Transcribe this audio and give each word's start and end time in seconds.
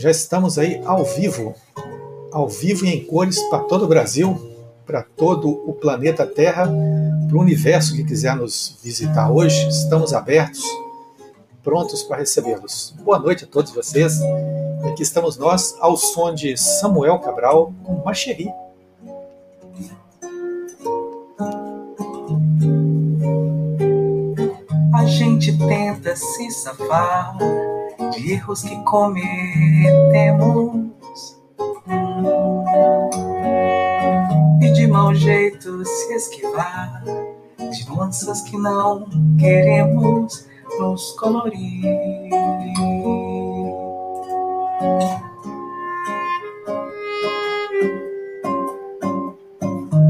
Já 0.00 0.10
estamos 0.10 0.58
aí 0.58 0.80
ao 0.86 1.04
vivo, 1.04 1.54
ao 2.32 2.48
vivo 2.48 2.86
e 2.86 2.88
em 2.88 3.04
cores 3.04 3.38
para 3.50 3.58
todo 3.58 3.84
o 3.84 3.86
Brasil, 3.86 4.34
para 4.86 5.02
todo 5.02 5.50
o 5.50 5.74
planeta 5.74 6.26
Terra, 6.26 6.66
para 7.28 7.36
o 7.36 7.40
universo 7.40 7.94
que 7.94 8.02
quiser 8.02 8.34
nos 8.34 8.78
visitar 8.82 9.30
hoje. 9.30 9.68
Estamos 9.68 10.14
abertos, 10.14 10.64
prontos 11.62 12.02
para 12.02 12.16
recebê-los. 12.16 12.94
Boa 13.02 13.18
noite 13.18 13.44
a 13.44 13.46
todos 13.46 13.72
vocês. 13.72 14.18
Aqui 14.90 15.02
estamos 15.02 15.36
nós, 15.36 15.76
ao 15.78 15.98
som 15.98 16.34
de 16.34 16.56
Samuel 16.56 17.18
Cabral 17.18 17.70
com 17.84 18.02
Machery. 18.02 18.50
A 24.94 25.04
gente 25.04 25.58
tenta 25.58 26.16
se 26.16 26.50
safar 26.52 27.36
de 28.10 28.32
erros 28.32 28.62
que 28.62 28.76
cometemos 28.84 29.40
e 34.60 34.72
de 34.72 34.86
mau 34.86 35.14
jeito 35.14 35.84
se 35.84 36.14
esquivar 36.14 37.02
de 37.58 37.88
nuances 37.88 38.42
que 38.42 38.56
não 38.56 39.08
queremos 39.38 40.46
nos 40.78 41.12
colorir. 41.12 42.30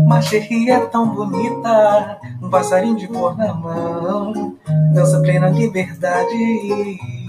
Margerie 0.06 0.70
é 0.70 0.80
tão 0.86 1.14
bonita, 1.14 2.20
um 2.50 2.58
passarinho 2.58 2.96
de 2.96 3.06
cor 3.06 3.38
na 3.38 3.54
mão, 3.54 4.58
dança 4.92 5.20
plena 5.20 5.48
liberdade, 5.48 6.34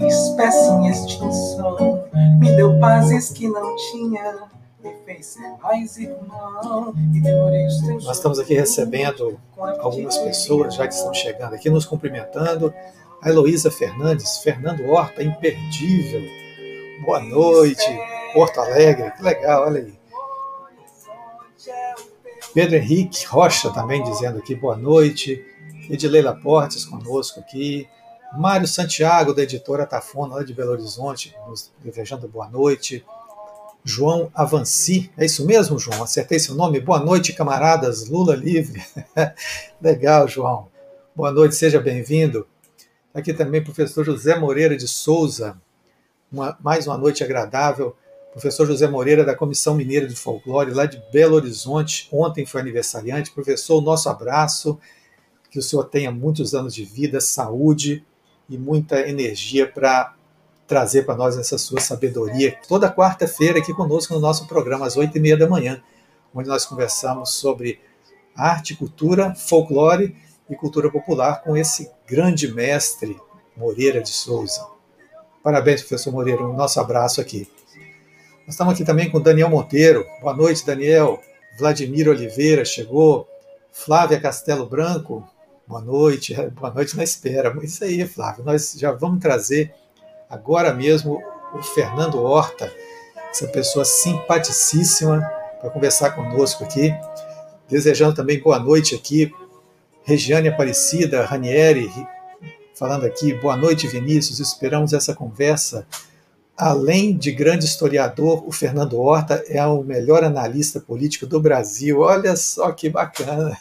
espécie 0.04 0.68
em 0.72 0.88
extinção, 0.88 2.04
me 2.40 2.50
deu 2.56 2.76
pazes 2.80 3.30
que 3.30 3.46
não 3.46 3.76
tinha, 3.76 4.48
me 4.82 4.92
fez 5.04 5.26
ser 5.26 5.48
mais 5.62 5.96
irmão, 5.96 6.92
e 7.14 7.20
demorei 7.20 7.68
os 7.68 7.80
teus 7.82 8.04
Nós 8.04 8.16
estamos 8.16 8.40
aqui 8.40 8.52
recebendo 8.54 9.38
algumas 9.78 10.18
pessoas 10.18 10.74
já 10.74 10.88
que 10.88 10.94
estão 10.94 11.14
chegando 11.14 11.54
aqui, 11.54 11.70
nos 11.70 11.86
cumprimentando. 11.86 12.74
A 13.22 13.28
Heloísa 13.28 13.70
Fernandes, 13.70 14.38
Fernando 14.38 14.84
Horta, 14.90 15.22
imperdível. 15.22 16.22
Boa 17.04 17.20
noite, 17.20 17.86
Porto 18.34 18.58
Alegre, 18.58 19.12
que 19.12 19.22
legal, 19.22 19.66
olha 19.66 19.82
aí. 19.82 20.01
Pedro 22.54 22.76
Henrique 22.76 23.24
Rocha 23.26 23.70
também 23.70 24.02
dizendo 24.02 24.38
aqui 24.38 24.54
boa 24.54 24.76
noite. 24.76 25.42
Edileila 25.88 26.34
Portes 26.34 26.84
conosco 26.84 27.40
aqui. 27.40 27.88
Mário 28.36 28.68
Santiago, 28.68 29.32
da 29.32 29.42
editora 29.42 29.86
Tafona, 29.86 30.36
lá 30.36 30.42
de 30.42 30.54
Belo 30.54 30.72
Horizonte, 30.72 31.34
nos 31.46 31.72
desejando 31.82 32.28
boa 32.28 32.48
noite. 32.48 33.04
João 33.84 34.30
Avanci, 34.34 35.10
é 35.16 35.24
isso 35.24 35.46
mesmo, 35.46 35.78
João? 35.78 36.02
Acertei 36.02 36.38
seu 36.38 36.54
nome? 36.54 36.78
Boa 36.78 37.00
noite, 37.00 37.32
camaradas. 37.32 38.08
Lula 38.08 38.36
livre. 38.36 38.82
Legal, 39.80 40.28
João. 40.28 40.68
Boa 41.16 41.32
noite, 41.32 41.54
seja 41.54 41.80
bem-vindo. 41.80 42.46
Aqui 43.14 43.32
também 43.32 43.64
professor 43.64 44.04
José 44.04 44.38
Moreira 44.38 44.76
de 44.76 44.86
Souza. 44.86 45.60
Uma, 46.30 46.56
mais 46.60 46.86
uma 46.86 46.96
noite 46.96 47.24
agradável. 47.24 47.96
Professor 48.32 48.66
José 48.66 48.88
Moreira, 48.88 49.24
da 49.24 49.36
Comissão 49.36 49.74
Mineira 49.74 50.06
de 50.06 50.16
Folclore, 50.16 50.72
lá 50.72 50.86
de 50.86 51.02
Belo 51.12 51.36
Horizonte. 51.36 52.08
Ontem 52.10 52.46
foi 52.46 52.62
aniversariante. 52.62 53.30
Professor, 53.30 53.80
nosso 53.82 54.08
abraço. 54.08 54.78
Que 55.50 55.58
o 55.58 55.62
senhor 55.62 55.84
tenha 55.84 56.10
muitos 56.10 56.54
anos 56.54 56.74
de 56.74 56.82
vida, 56.82 57.20
saúde 57.20 58.02
e 58.48 58.56
muita 58.56 59.06
energia 59.06 59.70
para 59.70 60.14
trazer 60.66 61.04
para 61.04 61.14
nós 61.14 61.36
essa 61.36 61.58
sua 61.58 61.78
sabedoria. 61.78 62.58
Toda 62.66 62.90
quarta-feira 62.90 63.58
aqui 63.58 63.74
conosco 63.74 64.14
no 64.14 64.20
nosso 64.20 64.46
programa, 64.46 64.86
às 64.86 64.96
oito 64.96 65.18
e 65.18 65.20
meia 65.20 65.36
da 65.36 65.46
manhã, 65.46 65.82
onde 66.34 66.48
nós 66.48 66.64
conversamos 66.64 67.34
sobre 67.34 67.78
arte, 68.34 68.74
cultura, 68.74 69.34
folclore 69.34 70.16
e 70.48 70.56
cultura 70.56 70.90
popular 70.90 71.42
com 71.42 71.54
esse 71.54 71.90
grande 72.06 72.50
mestre, 72.50 73.20
Moreira 73.54 74.00
de 74.00 74.08
Souza. 74.08 74.66
Parabéns, 75.42 75.82
professor 75.82 76.10
Moreira, 76.10 76.42
um 76.42 76.56
nosso 76.56 76.80
abraço 76.80 77.20
aqui. 77.20 77.46
Nós 78.52 78.56
estamos 78.56 78.74
aqui 78.74 78.84
também 78.84 79.10
com 79.10 79.18
Daniel 79.18 79.48
Monteiro. 79.48 80.06
Boa 80.20 80.36
noite, 80.36 80.66
Daniel. 80.66 81.18
Vladimir 81.58 82.06
Oliveira 82.06 82.66
chegou. 82.66 83.26
Flávia 83.70 84.20
Castelo 84.20 84.66
Branco. 84.66 85.26
Boa 85.66 85.80
noite. 85.80 86.34
Boa 86.52 86.70
noite 86.70 86.94
na 86.94 87.02
espera. 87.02 87.56
Isso 87.62 87.82
aí, 87.82 88.06
Flávio. 88.06 88.44
Nós 88.44 88.74
já 88.78 88.92
vamos 88.92 89.22
trazer 89.22 89.72
agora 90.28 90.74
mesmo 90.74 91.18
o 91.54 91.62
Fernando 91.62 92.22
Horta, 92.22 92.70
essa 93.30 93.48
pessoa 93.48 93.86
simpaticíssima, 93.86 95.22
para 95.58 95.70
conversar 95.70 96.10
conosco 96.10 96.62
aqui. 96.62 96.94
Desejando 97.70 98.14
também 98.14 98.38
boa 98.38 98.58
noite 98.58 98.94
aqui, 98.94 99.32
Regiane 100.02 100.48
Aparecida, 100.48 101.24
Ranieri, 101.24 101.90
falando 102.74 103.06
aqui, 103.06 103.32
boa 103.32 103.56
noite, 103.56 103.88
Vinícius. 103.88 104.40
Esperamos 104.40 104.92
essa 104.92 105.14
conversa. 105.14 105.86
Além 106.64 107.16
de 107.16 107.32
grande 107.32 107.64
historiador, 107.64 108.46
o 108.46 108.52
Fernando 108.52 108.96
Horta 108.96 109.42
é 109.48 109.66
o 109.66 109.82
melhor 109.82 110.22
analista 110.22 110.78
político 110.78 111.26
do 111.26 111.40
Brasil. 111.40 111.98
Olha 111.98 112.36
só 112.36 112.70
que 112.70 112.88
bacana. 112.88 113.58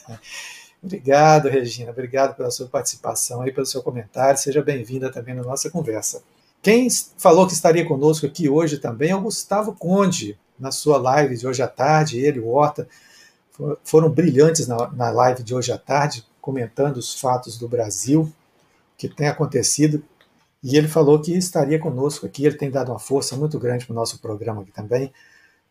Obrigado, 0.84 1.50
Regina. 1.50 1.90
Obrigado 1.90 2.36
pela 2.36 2.52
sua 2.52 2.68
participação 2.68 3.44
e 3.48 3.52
pelo 3.52 3.66
seu 3.66 3.82
comentário. 3.82 4.38
Seja 4.38 4.62
bem-vinda 4.62 5.12
também 5.12 5.34
na 5.34 5.42
nossa 5.42 5.68
conversa. 5.68 6.22
Quem 6.62 6.88
falou 7.18 7.48
que 7.48 7.54
estaria 7.54 7.84
conosco 7.88 8.28
aqui 8.28 8.48
hoje 8.48 8.78
também 8.78 9.10
é 9.10 9.16
o 9.16 9.22
Gustavo 9.22 9.74
Conde, 9.74 10.38
na 10.60 10.72
sua 10.72 11.00
live 11.00 11.36
de 11.36 11.48
hoje 11.48 11.64
à 11.64 11.68
tarde. 11.68 12.20
Ele 12.20 12.38
e 12.38 12.42
o 12.42 12.50
Horta 12.50 12.88
foram 13.84 14.12
brilhantes 14.12 14.68
na, 14.68 14.92
na 14.92 15.10
live 15.10 15.42
de 15.42 15.56
hoje 15.56 15.72
à 15.72 15.78
tarde, 15.80 16.24
comentando 16.40 16.98
os 16.98 17.20
fatos 17.20 17.58
do 17.58 17.68
Brasil, 17.68 18.32
que 18.96 19.10
tem 19.10 19.28
acontecido. 19.28 20.04
E 20.64 20.78
ele 20.78 20.88
falou 20.88 21.20
que 21.20 21.34
estaria 21.34 21.80
conosco 21.80 22.26
aqui. 22.26 22.46
Ele 22.46 22.58
tem 22.58 22.70
dado 22.70 22.92
uma 22.92 23.00
força 23.00 23.36
muito 23.36 23.58
grande 23.58 23.86
para 23.86 23.94
o 23.94 23.96
nosso 23.96 24.20
programa 24.20 24.62
aqui 24.62 24.72
também. 24.72 25.12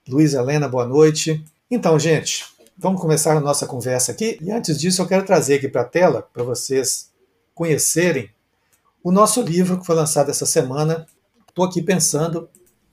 Luiz 0.08 0.34
Helena, 0.34 0.68
boa 0.68 0.86
noite. 0.86 1.44
Então, 1.70 1.98
gente, 1.98 2.46
vamos 2.76 3.00
começar 3.00 3.36
a 3.36 3.40
nossa 3.40 3.66
conversa 3.66 4.12
aqui. 4.12 4.38
E 4.40 4.50
antes 4.50 4.78
disso, 4.78 5.02
eu 5.02 5.06
quero 5.06 5.24
trazer 5.24 5.54
aqui 5.54 5.68
para 5.68 5.82
a 5.82 5.84
tela, 5.84 6.28
para 6.32 6.42
vocês 6.42 7.10
conhecerem 7.54 8.30
o 9.02 9.10
nosso 9.10 9.40
livro 9.42 9.78
que 9.78 9.86
foi 9.86 9.94
lançado 9.94 10.30
essa 10.30 10.44
semana, 10.44 11.06
estou 11.48 11.64
aqui 11.64 11.80
pensando, 11.80 12.48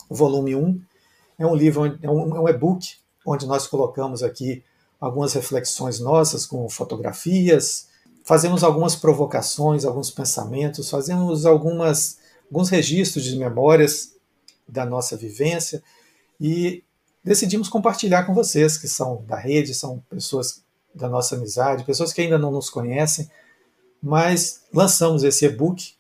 o 0.10 0.16
volume 0.16 0.56
1, 0.56 0.82
é 1.40 1.46
um 1.46 1.54
livro, 1.54 1.86
é 1.86 2.06
é 2.06 2.10
um 2.10 2.48
e-book, 2.48 2.96
onde 3.26 3.46
nós 3.46 3.68
colocamos 3.68 4.24
aqui 4.24 4.64
algumas 5.00 5.34
reflexões 5.34 6.00
nossas 6.00 6.46
com 6.46 6.68
fotografias, 6.70 7.87
fazemos 8.28 8.62
algumas 8.62 8.94
provocações, 8.94 9.86
alguns 9.86 10.12
pensamentos, 10.12 10.90
fazemos 10.90 11.46
algumas, 11.46 12.18
alguns 12.52 12.68
registros 12.68 13.24
de 13.24 13.38
memórias 13.38 14.16
da 14.68 14.86
nossa 14.86 15.16
vivência 15.16 15.82
e 16.38 16.84
decidimos 17.24 17.70
compartilhar 17.70 18.26
com 18.26 18.34
vocês, 18.34 18.78
que 18.78 18.88
são 18.88 19.24
da 19.26 19.38
rede, 19.38 19.74
são 19.74 20.04
pessoas 20.10 20.62
da 20.94 21.08
nossa 21.08 21.36
amizade, 21.36 21.86
pessoas 21.86 22.12
que 22.12 22.20
ainda 22.20 22.38
não 22.38 22.52
nos 22.52 22.70
conhecem, 22.70 23.32
mas 24.04 24.64
lançamos 24.74 25.24
esse 25.24 25.46
e-book 25.46 25.94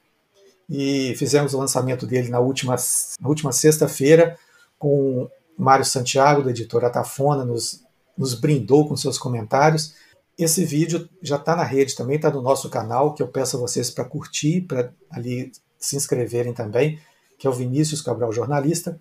e 0.69 1.15
fizemos 1.15 1.53
o 1.53 1.57
lançamento 1.57 2.05
dele 2.05 2.27
na 2.27 2.41
última, 2.41 2.75
na 3.21 3.29
última 3.29 3.53
sexta-feira 3.53 4.37
com 4.77 5.29
Mário 5.57 5.85
Santiago, 5.85 6.43
da 6.43 6.49
editora 6.49 6.89
Tafona, 6.89 7.45
nos, 7.45 7.85
nos 8.17 8.33
brindou 8.33 8.85
com 8.85 8.97
seus 8.97 9.17
comentários. 9.17 9.95
Esse 10.37 10.63
vídeo 10.63 11.09
já 11.21 11.37
está 11.37 11.55
na 11.55 11.63
rede 11.63 11.95
também, 11.95 12.17
está 12.17 12.29
no 12.29 12.41
nosso 12.41 12.69
canal, 12.69 13.13
que 13.13 13.23
eu 13.23 13.27
peço 13.27 13.57
a 13.57 13.59
vocês 13.59 13.89
para 13.89 14.05
curtir, 14.05 14.61
para 14.61 14.93
ali 15.09 15.51
se 15.79 15.95
inscreverem 15.95 16.53
também, 16.53 16.99
que 17.39 17.47
é 17.47 17.49
o 17.49 17.53
Vinícius 17.53 18.01
Cabral 18.01 18.31
Jornalista. 18.31 18.99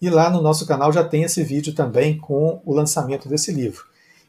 E 0.00 0.08
lá 0.08 0.30
no 0.30 0.40
nosso 0.40 0.66
canal 0.66 0.92
já 0.92 1.02
tem 1.02 1.24
esse 1.24 1.42
vídeo 1.42 1.74
também 1.74 2.16
com 2.16 2.62
o 2.64 2.72
lançamento 2.72 3.28
desse 3.28 3.50
livro. 3.50 3.84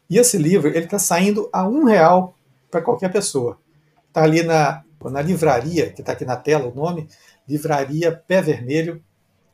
E 0.08 0.18
esse 0.18 0.36
livro 0.36 0.68
ele 0.68 0.84
está 0.84 0.98
saindo 0.98 1.48
a 1.52 1.68
um 1.68 1.84
real 1.84 2.34
para 2.68 2.82
qualquer 2.82 3.12
pessoa. 3.12 3.56
Está 4.08 4.24
ali 4.24 4.42
na 4.42 4.82
na 5.08 5.22
livraria, 5.22 5.90
que 5.90 6.02
está 6.02 6.12
aqui 6.12 6.26
na 6.26 6.36
tela 6.36 6.66
o 6.66 6.74
nome, 6.74 7.08
Livraria 7.48 8.12
Pé 8.12 8.42
Vermelho, 8.42 9.02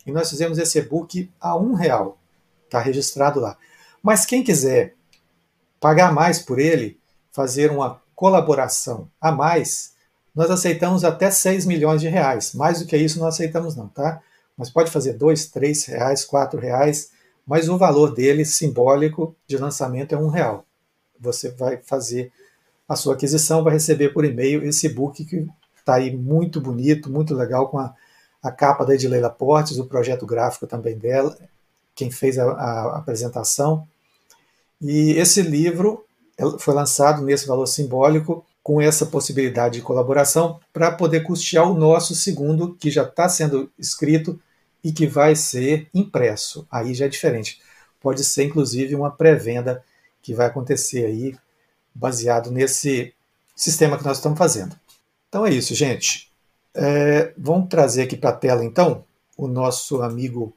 e 0.04 0.10
nós 0.10 0.28
fizemos 0.28 0.58
esse 0.58 0.78
e-book 0.78 1.30
a 1.40 1.56
um 1.56 1.74
real. 1.74 2.18
Está 2.64 2.80
registrado 2.80 3.38
lá. 3.38 3.56
Mas 4.02 4.26
quem 4.26 4.42
quiser 4.42 4.94
pagar 5.80 6.12
mais 6.12 6.38
por 6.38 6.58
ele, 6.58 6.98
fazer 7.30 7.70
uma 7.70 8.00
colaboração 8.14 9.08
a 9.20 9.30
mais, 9.30 9.94
nós 10.34 10.50
aceitamos 10.50 11.04
até 11.04 11.30
6 11.30 11.66
milhões 11.66 12.00
de 12.00 12.08
reais. 12.08 12.54
Mais 12.54 12.80
do 12.80 12.86
que 12.86 12.96
isso 12.96 13.18
não 13.18 13.26
aceitamos 13.26 13.76
não, 13.76 13.88
tá? 13.88 14.20
Mas 14.56 14.70
pode 14.70 14.90
fazer 14.90 15.14
2, 15.14 15.46
3 15.46 15.84
reais, 15.86 16.24
4 16.24 16.58
reais, 16.60 17.10
mas 17.46 17.68
o 17.68 17.78
valor 17.78 18.14
dele 18.14 18.44
simbólico 18.44 19.34
de 19.46 19.56
lançamento 19.56 20.14
é 20.14 20.18
um 20.18 20.28
real. 20.28 20.64
Você 21.20 21.50
vai 21.50 21.78
fazer 21.78 22.32
a 22.88 22.96
sua 22.96 23.14
aquisição, 23.14 23.64
vai 23.64 23.74
receber 23.74 24.10
por 24.10 24.24
e-mail 24.24 24.64
esse 24.64 24.88
book 24.88 25.24
que 25.24 25.46
está 25.78 25.94
aí 25.94 26.14
muito 26.14 26.60
bonito, 26.60 27.10
muito 27.10 27.34
legal, 27.34 27.68
com 27.68 27.78
a, 27.78 27.94
a 28.42 28.50
capa 28.50 28.84
da 28.84 28.94
Edileila 28.94 29.30
Portes, 29.30 29.78
o 29.78 29.86
projeto 29.86 30.26
gráfico 30.26 30.66
também 30.66 30.98
dela, 30.98 31.36
quem 31.94 32.10
fez 32.10 32.38
a, 32.38 32.44
a 32.44 32.98
apresentação. 32.98 33.86
E 34.80 35.12
esse 35.12 35.42
livro 35.42 36.04
foi 36.58 36.74
lançado 36.74 37.22
nesse 37.22 37.46
valor 37.46 37.66
simbólico, 37.66 38.44
com 38.62 38.80
essa 38.80 39.06
possibilidade 39.06 39.74
de 39.76 39.82
colaboração, 39.82 40.58
para 40.72 40.90
poder 40.90 41.20
custear 41.20 41.70
o 41.70 41.78
nosso 41.78 42.14
segundo, 42.14 42.74
que 42.74 42.90
já 42.90 43.04
está 43.04 43.28
sendo 43.28 43.70
escrito 43.78 44.40
e 44.82 44.92
que 44.92 45.06
vai 45.06 45.36
ser 45.36 45.88
impresso. 45.94 46.66
Aí 46.70 46.92
já 46.92 47.06
é 47.06 47.08
diferente. 47.08 47.60
Pode 48.00 48.24
ser, 48.24 48.44
inclusive, 48.44 48.94
uma 48.94 49.10
pré-venda 49.10 49.84
que 50.20 50.34
vai 50.34 50.46
acontecer 50.46 51.04
aí, 51.04 51.36
baseado 51.94 52.50
nesse 52.50 53.14
sistema 53.54 53.96
que 53.96 54.04
nós 54.04 54.18
estamos 54.18 54.36
fazendo. 54.36 54.76
Então 55.28 55.46
é 55.46 55.50
isso, 55.50 55.74
gente. 55.74 56.30
É, 56.74 57.32
vamos 57.38 57.68
trazer 57.68 58.02
aqui 58.02 58.16
para 58.16 58.30
a 58.30 58.36
tela, 58.36 58.64
então, 58.64 59.04
o 59.36 59.46
nosso 59.46 60.02
amigo 60.02 60.52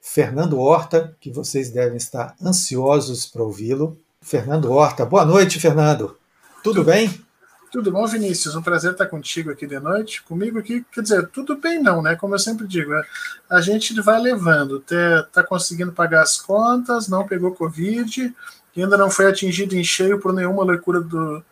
Fernando 0.00 0.58
Horta, 0.58 1.16
que 1.20 1.30
vocês 1.30 1.70
devem 1.70 1.96
estar 1.96 2.34
ansiosos 2.42 3.26
para 3.26 3.42
ouvi-lo. 3.42 3.98
Fernando 4.22 4.70
Horta. 4.70 5.04
Boa 5.04 5.24
noite, 5.24 5.60
Fernando. 5.60 6.16
Tudo, 6.62 6.74
tudo 6.76 6.84
bem? 6.84 7.24
Tudo 7.70 7.92
bom, 7.92 8.04
Vinícius? 8.06 8.56
Um 8.56 8.62
prazer 8.62 8.92
estar 8.92 9.06
contigo 9.06 9.50
aqui 9.50 9.66
de 9.66 9.78
noite. 9.78 10.22
Comigo 10.24 10.58
aqui, 10.58 10.84
quer 10.92 11.02
dizer, 11.02 11.28
tudo 11.28 11.56
bem 11.56 11.80
não, 11.80 12.02
né? 12.02 12.16
Como 12.16 12.34
eu 12.34 12.38
sempre 12.38 12.66
digo, 12.66 12.92
é, 12.92 13.02
a 13.48 13.60
gente 13.60 13.98
vai 14.00 14.20
levando. 14.20 14.82
Está 14.82 15.42
conseguindo 15.44 15.92
pagar 15.92 16.22
as 16.22 16.40
contas, 16.40 17.06
não 17.06 17.26
pegou 17.26 17.54
Covid, 17.54 18.34
ainda 18.76 18.96
não 18.96 19.10
foi 19.10 19.26
atingido 19.26 19.76
em 19.76 19.84
cheio 19.84 20.18
por 20.18 20.32
nenhuma 20.32 20.64
loucura 20.64 21.00
do, 21.00 21.44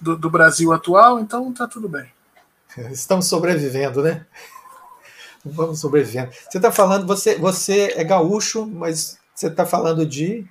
do, 0.00 0.16
do 0.16 0.30
Brasil 0.30 0.72
atual, 0.72 1.20
então 1.20 1.50
está 1.50 1.68
tudo 1.68 1.88
bem. 1.88 2.10
Estamos 2.90 3.26
sobrevivendo, 3.26 4.02
né? 4.02 4.26
Vamos 5.44 5.80
sobrevivendo. 5.80 6.30
Você 6.48 6.58
está 6.58 6.70
falando, 6.70 7.06
você, 7.06 7.36
você 7.36 7.94
é 7.96 8.04
gaúcho, 8.04 8.66
mas 8.66 9.18
você 9.34 9.46
está 9.46 9.64
falando 9.64 10.04
de. 10.04 10.46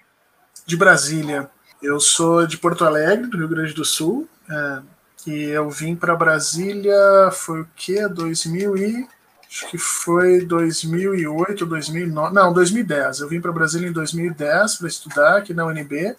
De 0.65 0.75
Brasília. 0.77 1.50
Eu 1.81 2.00
sou 2.00 2.45
de 2.45 2.57
Porto 2.57 2.86
Alegre, 2.86 3.27
do 3.27 3.38
Rio 3.38 3.47
Grande 3.47 3.74
do 3.74 3.86
Sul. 3.86 4.27
É, 4.50 4.81
e 5.27 5.44
eu 5.45 5.69
vim 5.69 5.95
para 5.95 6.15
Brasília, 6.15 7.30
foi 7.31 7.62
o 7.62 7.68
quê? 7.75 8.07
2000 8.07 8.77
e. 8.77 9.07
Acho 9.47 9.68
que 9.68 9.77
foi 9.80 10.45
2008, 10.45 11.65
2009. 11.65 12.33
Não, 12.33 12.53
2010. 12.53 13.21
Eu 13.21 13.27
vim 13.27 13.42
para 13.42 13.51
Brasília 13.51 13.89
em 13.89 13.92
2010 13.92 14.75
para 14.75 14.88
estudar 14.88 15.38
aqui 15.38 15.53
na 15.56 15.65
UNB. 15.65 16.15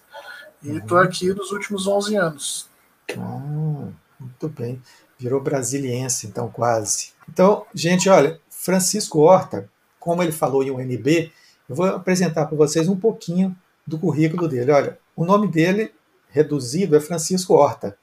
E 0.63 0.77
estou 0.77 0.99
uhum. 0.99 1.05
aqui 1.05 1.33
nos 1.33 1.53
últimos 1.53 1.87
11 1.87 2.17
anos. 2.17 2.69
Ah, 3.17 3.89
muito 4.19 4.49
bem. 4.49 4.83
Virou 5.19 5.41
brasiliense, 5.41 6.27
então, 6.27 6.49
quase. 6.49 7.13
Então, 7.29 7.67
gente, 7.75 8.09
olha, 8.09 8.41
Francisco 8.61 9.21
Horta, 9.21 9.71
como 9.99 10.23
ele 10.23 10.33
falou 10.33 10.63
em 10.63 10.71
UNB, 10.71 11.33
eu 11.67 11.75
vou 11.75 11.87
apresentar 11.87 12.45
para 12.45 12.59
vocês 12.59 12.89
um 12.89 12.97
pouquinho 12.97 13.57
do 13.87 13.99
currículo 13.99 14.47
dele. 14.47 14.71
Olha, 14.71 14.99
o 15.17 15.25
nome 15.25 15.49
dele, 15.49 15.95
reduzido, 16.29 16.95
é 16.95 17.01
Francisco 17.01 17.55
Horta, 17.55 17.97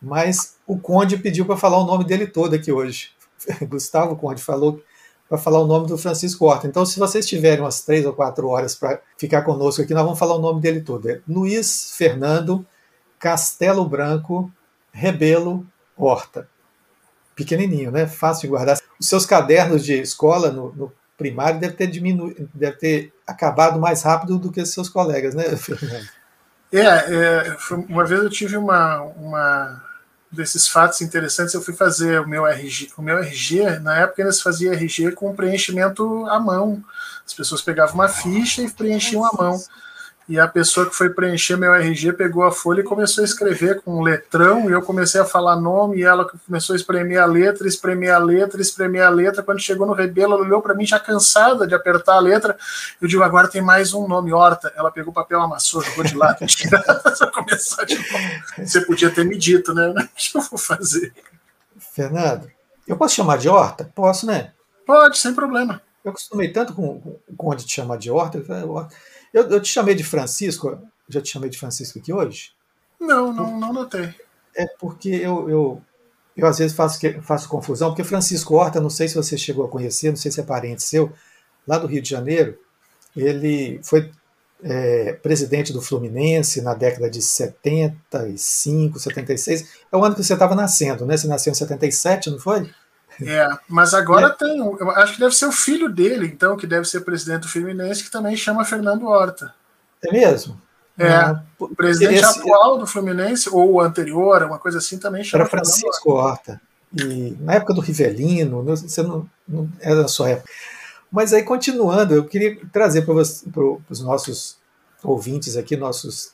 mas 0.00 0.56
o 0.66 0.78
Conde 0.78 1.18
pediu 1.18 1.44
para 1.44 1.58
falar 1.58 1.76
o 1.76 1.84
nome 1.84 2.02
dele 2.02 2.26
todo 2.26 2.54
aqui 2.54 2.72
hoje. 2.72 3.10
Gustavo 3.68 4.16
Conde 4.16 4.42
falou 4.42 4.82
para 5.28 5.36
falar 5.36 5.60
o 5.60 5.66
nome 5.66 5.86
do 5.86 5.98
Francisco 5.98 6.46
Horta. 6.46 6.66
Então, 6.66 6.86
se 6.86 6.98
vocês 6.98 7.26
tiverem 7.26 7.62
umas 7.62 7.82
três 7.82 8.06
ou 8.06 8.14
quatro 8.14 8.48
horas 8.48 8.74
para 8.74 9.02
ficar 9.18 9.42
conosco 9.42 9.82
aqui, 9.82 9.92
nós 9.92 10.02
vamos 10.02 10.18
falar 10.18 10.36
o 10.36 10.40
nome 10.40 10.62
dele 10.62 10.80
todo. 10.80 11.10
É 11.10 11.20
Luiz 11.28 11.92
Fernando 11.94 12.66
Castelo 13.18 13.86
Branco 13.86 14.50
Rebelo 14.90 15.66
Horta 15.94 16.48
pequenininho, 17.34 17.90
né? 17.90 18.06
Fácil 18.06 18.42
de 18.42 18.48
guardar. 18.48 18.78
Os 18.98 19.08
seus 19.08 19.26
cadernos 19.26 19.84
de 19.84 20.00
escola 20.00 20.50
no, 20.50 20.72
no 20.74 20.92
primário 21.16 21.60
deve 21.60 21.74
ter 21.74 21.86
diminuído, 21.86 22.48
deve 22.54 22.76
ter 22.76 23.12
acabado 23.26 23.78
mais 23.78 24.02
rápido 24.02 24.38
do 24.38 24.50
que 24.50 24.60
os 24.60 24.70
seus 24.70 24.88
colegas, 24.88 25.34
né, 25.34 25.44
Fernando? 25.56 26.08
É, 26.72 26.80
é 26.80 27.56
uma 27.88 28.04
vez 28.04 28.20
eu 28.20 28.30
tive 28.30 28.56
uma, 28.56 29.00
uma 29.02 29.82
desses 30.34 30.66
fatos 30.68 31.00
interessantes. 31.00 31.54
Eu 31.54 31.62
fui 31.62 31.74
fazer 31.74 32.20
o 32.20 32.28
meu 32.28 32.46
RG, 32.46 32.90
o 32.96 33.02
meu 33.02 33.18
RG 33.18 33.78
na 33.78 34.00
época 34.00 34.22
ainda 34.22 34.32
se 34.32 34.42
fazia 34.42 34.72
RG 34.72 35.12
com 35.12 35.34
preenchimento 35.34 36.26
à 36.26 36.38
mão. 36.40 36.82
As 37.24 37.32
pessoas 37.32 37.62
pegavam 37.62 37.94
uma 37.94 38.08
ficha 38.08 38.62
e 38.62 38.70
preenchiam 38.70 39.24
à 39.24 39.30
mão. 39.32 39.62
E 40.26 40.40
a 40.40 40.48
pessoa 40.48 40.88
que 40.88 40.96
foi 40.96 41.10
preencher 41.10 41.56
meu 41.56 41.74
RG 41.74 42.14
pegou 42.14 42.44
a 42.44 42.52
folha 42.52 42.80
e 42.80 42.84
começou 42.84 43.22
a 43.22 43.26
escrever 43.26 43.82
com 43.82 43.98
um 43.98 44.02
letrão, 44.02 44.70
e 44.70 44.72
eu 44.72 44.80
comecei 44.80 45.20
a 45.20 45.24
falar 45.24 45.56
nome, 45.56 45.98
e 45.98 46.02
ela 46.02 46.26
começou 46.46 46.72
a 46.72 46.76
espremer 46.76 47.20
a 47.20 47.26
letra, 47.26 47.68
espremer 47.68 48.14
a 48.14 48.18
letra, 48.18 48.60
espremer 48.60 49.02
a 49.02 49.10
letra. 49.10 49.42
Quando 49.42 49.60
chegou 49.60 49.86
no 49.86 49.92
rebelo, 49.92 50.32
ela 50.32 50.42
olhou 50.42 50.62
para 50.62 50.74
mim 50.74 50.86
já 50.86 50.98
cansada 50.98 51.66
de 51.66 51.74
apertar 51.74 52.14
a 52.14 52.20
letra. 52.20 52.56
Eu 53.02 53.06
digo, 53.06 53.22
agora 53.22 53.48
tem 53.48 53.60
mais 53.60 53.92
um 53.92 54.08
nome, 54.08 54.32
Horta. 54.32 54.72
Ela 54.74 54.90
pegou 54.90 55.10
o 55.10 55.14
papel, 55.14 55.42
amassou, 55.42 55.82
jogou 55.82 56.04
de 56.04 56.16
lado, 56.16 56.38
começar 57.34 57.84
de 57.84 57.96
novo. 57.96 58.24
Você 58.58 58.80
podia 58.80 59.10
ter 59.10 59.24
me 59.24 59.36
dito, 59.36 59.74
né? 59.74 59.92
O 59.94 60.06
que 60.16 60.38
eu 60.38 60.40
vou 60.40 60.58
fazer? 60.58 61.12
Fernando, 61.78 62.50
eu 62.88 62.96
posso 62.96 63.14
chamar 63.14 63.36
de 63.36 63.48
Horta? 63.48 63.90
Posso, 63.94 64.26
né? 64.26 64.52
Pode, 64.86 65.18
sem 65.18 65.34
problema. 65.34 65.82
Eu 66.04 66.10
acostumei 66.10 66.50
tanto 66.50 66.72
com, 66.72 67.18
com 67.36 67.50
onde 67.50 67.64
te 67.64 67.74
chamar 67.74 67.98
de 67.98 68.10
Horta. 68.10 68.38
Eu 68.38 68.44
falei, 68.44 68.64
Horta. 68.64 68.94
Eu, 69.34 69.50
eu 69.50 69.60
te 69.60 69.68
chamei 69.68 69.96
de 69.96 70.04
Francisco, 70.04 70.80
já 71.08 71.20
te 71.20 71.30
chamei 71.30 71.50
de 71.50 71.58
Francisco 71.58 71.98
aqui 71.98 72.12
hoje? 72.12 72.52
Não, 73.00 73.32
não, 73.32 73.58
não 73.58 73.72
notei. 73.72 74.14
É 74.56 74.64
porque 74.78 75.08
eu, 75.08 75.50
eu, 75.50 75.82
eu 76.36 76.46
às 76.46 76.58
vezes 76.58 76.76
faço, 76.76 77.00
faço 77.22 77.48
confusão, 77.48 77.90
porque 77.90 78.04
Francisco 78.04 78.54
Horta, 78.54 78.80
não 78.80 78.88
sei 78.88 79.08
se 79.08 79.16
você 79.16 79.36
chegou 79.36 79.64
a 79.64 79.68
conhecer, 79.68 80.10
não 80.10 80.16
sei 80.16 80.30
se 80.30 80.40
é 80.40 80.44
parente 80.44 80.84
seu, 80.84 81.12
lá 81.66 81.76
do 81.78 81.88
Rio 81.88 82.00
de 82.00 82.08
Janeiro, 82.08 82.56
ele 83.16 83.80
foi 83.82 84.08
é, 84.62 85.14
presidente 85.14 85.72
do 85.72 85.82
Fluminense 85.82 86.62
na 86.62 86.72
década 86.72 87.10
de 87.10 87.20
75, 87.20 89.00
76. 89.00 89.68
É 89.90 89.96
o 89.96 90.04
ano 90.04 90.14
que 90.14 90.22
você 90.22 90.34
estava 90.34 90.54
nascendo, 90.54 91.04
né? 91.04 91.16
Você 91.16 91.26
nasceu 91.26 91.50
em 91.50 91.54
77, 91.54 92.30
não 92.30 92.38
foi? 92.38 92.70
É, 93.22 93.48
mas 93.68 93.94
agora 93.94 94.28
é. 94.28 94.30
tem. 94.30 94.58
Eu 94.58 94.90
acho 94.90 95.14
que 95.14 95.20
deve 95.20 95.34
ser 95.34 95.46
o 95.46 95.52
filho 95.52 95.88
dele, 95.88 96.26
então, 96.26 96.56
que 96.56 96.66
deve 96.66 96.84
ser 96.84 97.00
presidente 97.00 97.42
do 97.42 97.48
Fluminense, 97.48 98.04
que 98.04 98.10
também 98.10 98.36
chama 98.36 98.64
Fernando 98.64 99.06
Horta. 99.06 99.54
É 100.02 100.12
mesmo? 100.12 100.60
É. 100.98 101.12
Ah, 101.12 101.42
o 101.58 101.74
presidente 101.74 102.24
esse, 102.24 102.40
atual 102.40 102.78
do 102.78 102.86
Fluminense, 102.86 103.48
ou 103.48 103.72
o 103.72 103.80
anterior, 103.80 104.42
uma 104.42 104.58
coisa 104.58 104.78
assim, 104.78 104.98
também 104.98 105.24
chama 105.24 105.42
Era 105.42 105.50
Francisco 105.50 106.12
Horta. 106.12 106.60
E 106.96 107.36
na 107.40 107.54
época 107.54 107.74
do 107.74 107.80
Rivelino, 107.80 108.62
você 108.62 109.02
não, 109.02 109.28
não 109.46 109.68
era 109.80 110.02
da 110.02 110.08
sua 110.08 110.30
época. 110.30 110.48
Mas 111.10 111.32
aí, 111.32 111.42
continuando, 111.42 112.14
eu 112.14 112.24
queria 112.24 112.58
trazer 112.72 113.02
para 113.02 113.14
os 113.14 114.00
nossos 114.00 114.58
ouvintes 115.02 115.56
aqui, 115.56 115.76
nossos 115.76 116.32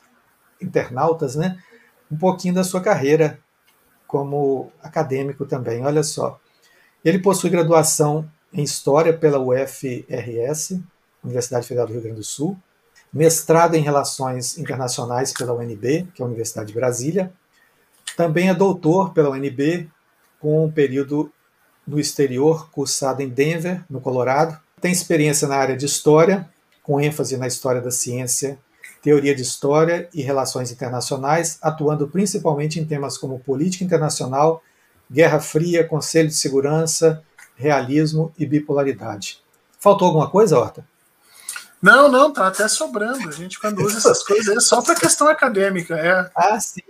internautas, 0.61 1.35
né, 1.35 1.57
um 2.11 2.17
pouquinho 2.17 2.53
da 2.53 2.63
sua 2.63 2.81
carreira 2.81 3.39
como 4.07 4.71
acadêmico 4.83 5.45
também. 5.45 5.85
Olha 5.85 6.03
só. 6.03 6.40
Ele 7.03 7.19
possui 7.19 7.49
graduação 7.49 8.29
em 8.53 8.63
História 8.63 9.11
pela 9.11 9.39
UFRS, 9.39 10.79
Universidade 11.23 11.67
Federal 11.67 11.87
do 11.87 11.93
Rio 11.93 12.01
Grande 12.01 12.17
do 12.17 12.23
Sul, 12.23 12.57
mestrado 13.11 13.75
em 13.75 13.81
Relações 13.81 14.57
Internacionais 14.57 15.33
pela 15.33 15.53
UNB, 15.53 16.07
que 16.13 16.21
é 16.21 16.23
a 16.23 16.27
Universidade 16.27 16.67
de 16.67 16.73
Brasília. 16.73 17.33
Também 18.15 18.49
é 18.49 18.53
doutor 18.53 19.13
pela 19.13 19.29
UNB, 19.29 19.89
com 20.39 20.65
um 20.65 20.71
período 20.71 21.31
no 21.87 21.99
exterior 21.99 22.69
cursado 22.71 23.21
em 23.21 23.29
Denver, 23.29 23.83
no 23.89 23.99
Colorado. 23.99 24.59
Tem 24.79 24.91
experiência 24.91 25.47
na 25.47 25.55
área 25.55 25.75
de 25.75 25.85
História, 25.85 26.49
com 26.83 26.99
ênfase 26.99 27.37
na 27.37 27.47
História 27.47 27.81
da 27.81 27.91
Ciência, 27.91 28.59
Teoria 29.01 29.33
de 29.33 29.41
História 29.41 30.07
e 30.13 30.21
Relações 30.21 30.71
Internacionais, 30.71 31.57
atuando 31.61 32.07
principalmente 32.07 32.79
em 32.79 32.85
temas 32.85 33.17
como 33.17 33.39
política 33.39 33.83
internacional 33.83 34.61
Guerra 35.11 35.41
Fria, 35.41 35.85
Conselho 35.85 36.29
de 36.29 36.35
Segurança, 36.35 37.21
Realismo 37.55 38.33
e 38.39 38.45
Bipolaridade. 38.45 39.41
Faltou 39.77 40.07
alguma 40.07 40.29
coisa, 40.29 40.57
Horta? 40.57 40.85
Não, 41.81 42.09
não, 42.09 42.31
tá 42.31 42.47
até 42.47 42.67
sobrando. 42.67 43.27
A 43.27 43.31
gente, 43.31 43.59
quando 43.59 43.81
usa 43.81 43.97
essas 43.97 44.23
coisas, 44.23 44.55
é 44.55 44.59
só 44.59 44.81
para 44.81 44.95
questão 44.95 45.27
acadêmica. 45.27 45.95
É. 45.95 46.29
Ah, 46.35 46.59
sim. 46.59 46.81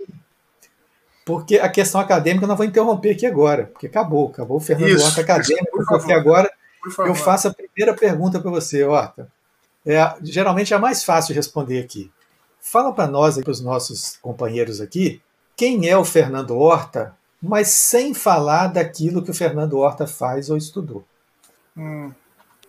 Porque 1.24 1.58
a 1.58 1.68
questão 1.68 2.00
acadêmica 2.00 2.44
eu 2.44 2.48
não 2.48 2.56
vou 2.56 2.66
interromper 2.66 3.10
aqui 3.12 3.26
agora, 3.26 3.66
porque 3.66 3.86
acabou, 3.86 4.28
acabou 4.28 4.58
o 4.58 4.60
Fernando 4.60 4.90
isso, 4.90 5.04
Horta 5.04 5.20
acadêmico, 5.20 5.78
isso, 5.78 5.86
por 5.86 5.86
porque 5.86 6.12
agora 6.12 6.50
por 6.82 7.06
eu 7.06 7.14
faço 7.14 7.48
a 7.48 7.54
primeira 7.54 7.94
pergunta 7.94 8.40
para 8.40 8.50
você, 8.50 8.84
Horta. 8.84 9.30
É, 9.86 9.98
geralmente 10.22 10.72
é 10.72 10.76
a 10.76 10.80
mais 10.80 11.02
fácil 11.02 11.34
responder 11.34 11.80
aqui. 11.80 12.10
Fala 12.60 12.92
para 12.92 13.06
nós, 13.06 13.38
para 13.38 13.50
os 13.50 13.60
nossos 13.60 14.16
companheiros 14.20 14.80
aqui, 14.80 15.22
quem 15.56 15.88
é 15.88 15.96
o 15.96 16.04
Fernando 16.04 16.56
Horta 16.56 17.16
mas 17.42 17.68
sem 17.68 18.14
falar 18.14 18.68
daquilo 18.68 19.22
que 19.22 19.30
o 19.30 19.34
Fernando 19.34 19.78
Horta 19.78 20.06
faz 20.06 20.48
ou 20.48 20.56
estudou. 20.56 21.04
Hum. 21.76 22.12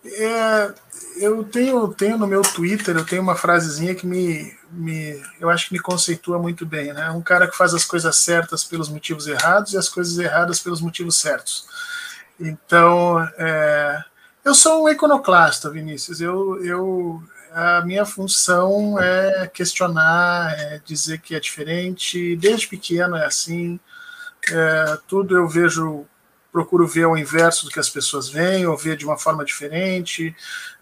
É, 0.06 0.74
eu 1.18 1.44
tenho, 1.44 1.88
tenho 1.94 2.18
no 2.18 2.27
meu 2.27 2.42
Twitter, 2.42 2.98
eu 2.98 3.06
tenho 3.06 3.22
uma 3.22 3.36
frasezinha 3.36 3.96
que 3.96 4.06
me, 4.06 4.53
me, 4.72 5.22
eu 5.39 5.50
acho 5.50 5.68
que 5.68 5.74
me 5.74 5.80
conceitua 5.80 6.38
muito 6.39 6.65
bem, 6.65 6.92
né? 6.92 7.10
Um 7.12 7.22
cara 7.22 7.48
que 7.48 7.56
faz 7.56 7.74
as 7.74 7.86
coisas 7.86 8.15
certas 8.18 8.63
pelos 8.63 8.89
motivos 8.89 9.27
errados 9.27 9.74
e 9.74 9.77
as 9.77 9.88
coisas 9.88 10.18
erradas 10.18 10.60
pelos 10.60 10.82
motivos 10.82 11.15
certos. 11.18 11.68
Então, 12.38 13.20
é, 13.38 14.03
eu 14.44 14.53
sou 14.53 14.84
um 14.84 14.89
iconoclasta, 14.89 15.70
Vinícius. 15.70 16.20
Eu, 16.20 16.62
eu, 16.65 17.24
a 17.53 17.82
minha 17.82 18.06
função 18.06 19.00
é 19.00 19.48
questionar, 19.48 20.51
é 20.60 20.82
dizer 20.84 21.22
que 21.22 21.36
é 21.36 21.39
diferente. 21.39 22.36
Desde 22.36 22.68
pequeno 22.68 23.15
é 23.15 23.25
assim. 23.25 23.80
É, 24.52 24.98
tudo 25.08 25.36
eu 25.36 25.48
vejo, 25.48 26.06
procuro 26.52 26.88
ver 26.88 27.04
ao 27.04 27.18
inverso 27.18 27.66
do 27.66 27.72
que 27.72 27.80
as 27.80 27.90
pessoas 27.90 28.30
veem, 28.30 28.66
ou 28.66 28.78
ver 28.78 28.98
de 28.98 29.06
uma 29.06 29.18
forma 29.18 29.46
diferente. 29.46 30.36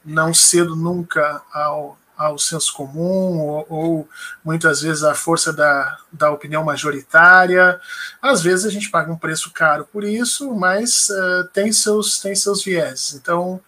Não 0.04 0.34
cedo 0.34 0.76
nunca 0.76 1.42
ao, 1.54 1.98
ao 2.18 2.38
senso 2.38 2.74
comum 2.74 3.40
ou, 3.40 3.66
ou, 3.70 4.10
muitas 4.44 4.82
vezes 4.82 5.04
à 5.04 5.16
força 5.16 5.52
da, 5.52 5.98
da 6.12 6.32
opinião 6.32 6.64
majoritária. 6.64 7.80
Às 8.22 8.42
vezes 8.42 8.66
a 8.66 8.70
gente 8.70 8.90
paga 8.90 9.12
um 9.12 9.18
preço 9.18 9.52
caro 9.52 9.88
por 9.92 10.04
isso, 10.04 10.54
mas 10.56 11.10
uh, 11.10 11.48
tem, 11.54 11.72
seus, 11.72 12.20
tem 12.20 12.36
seus 12.36 12.64
viés. 12.64 13.14
Então, 13.14 13.60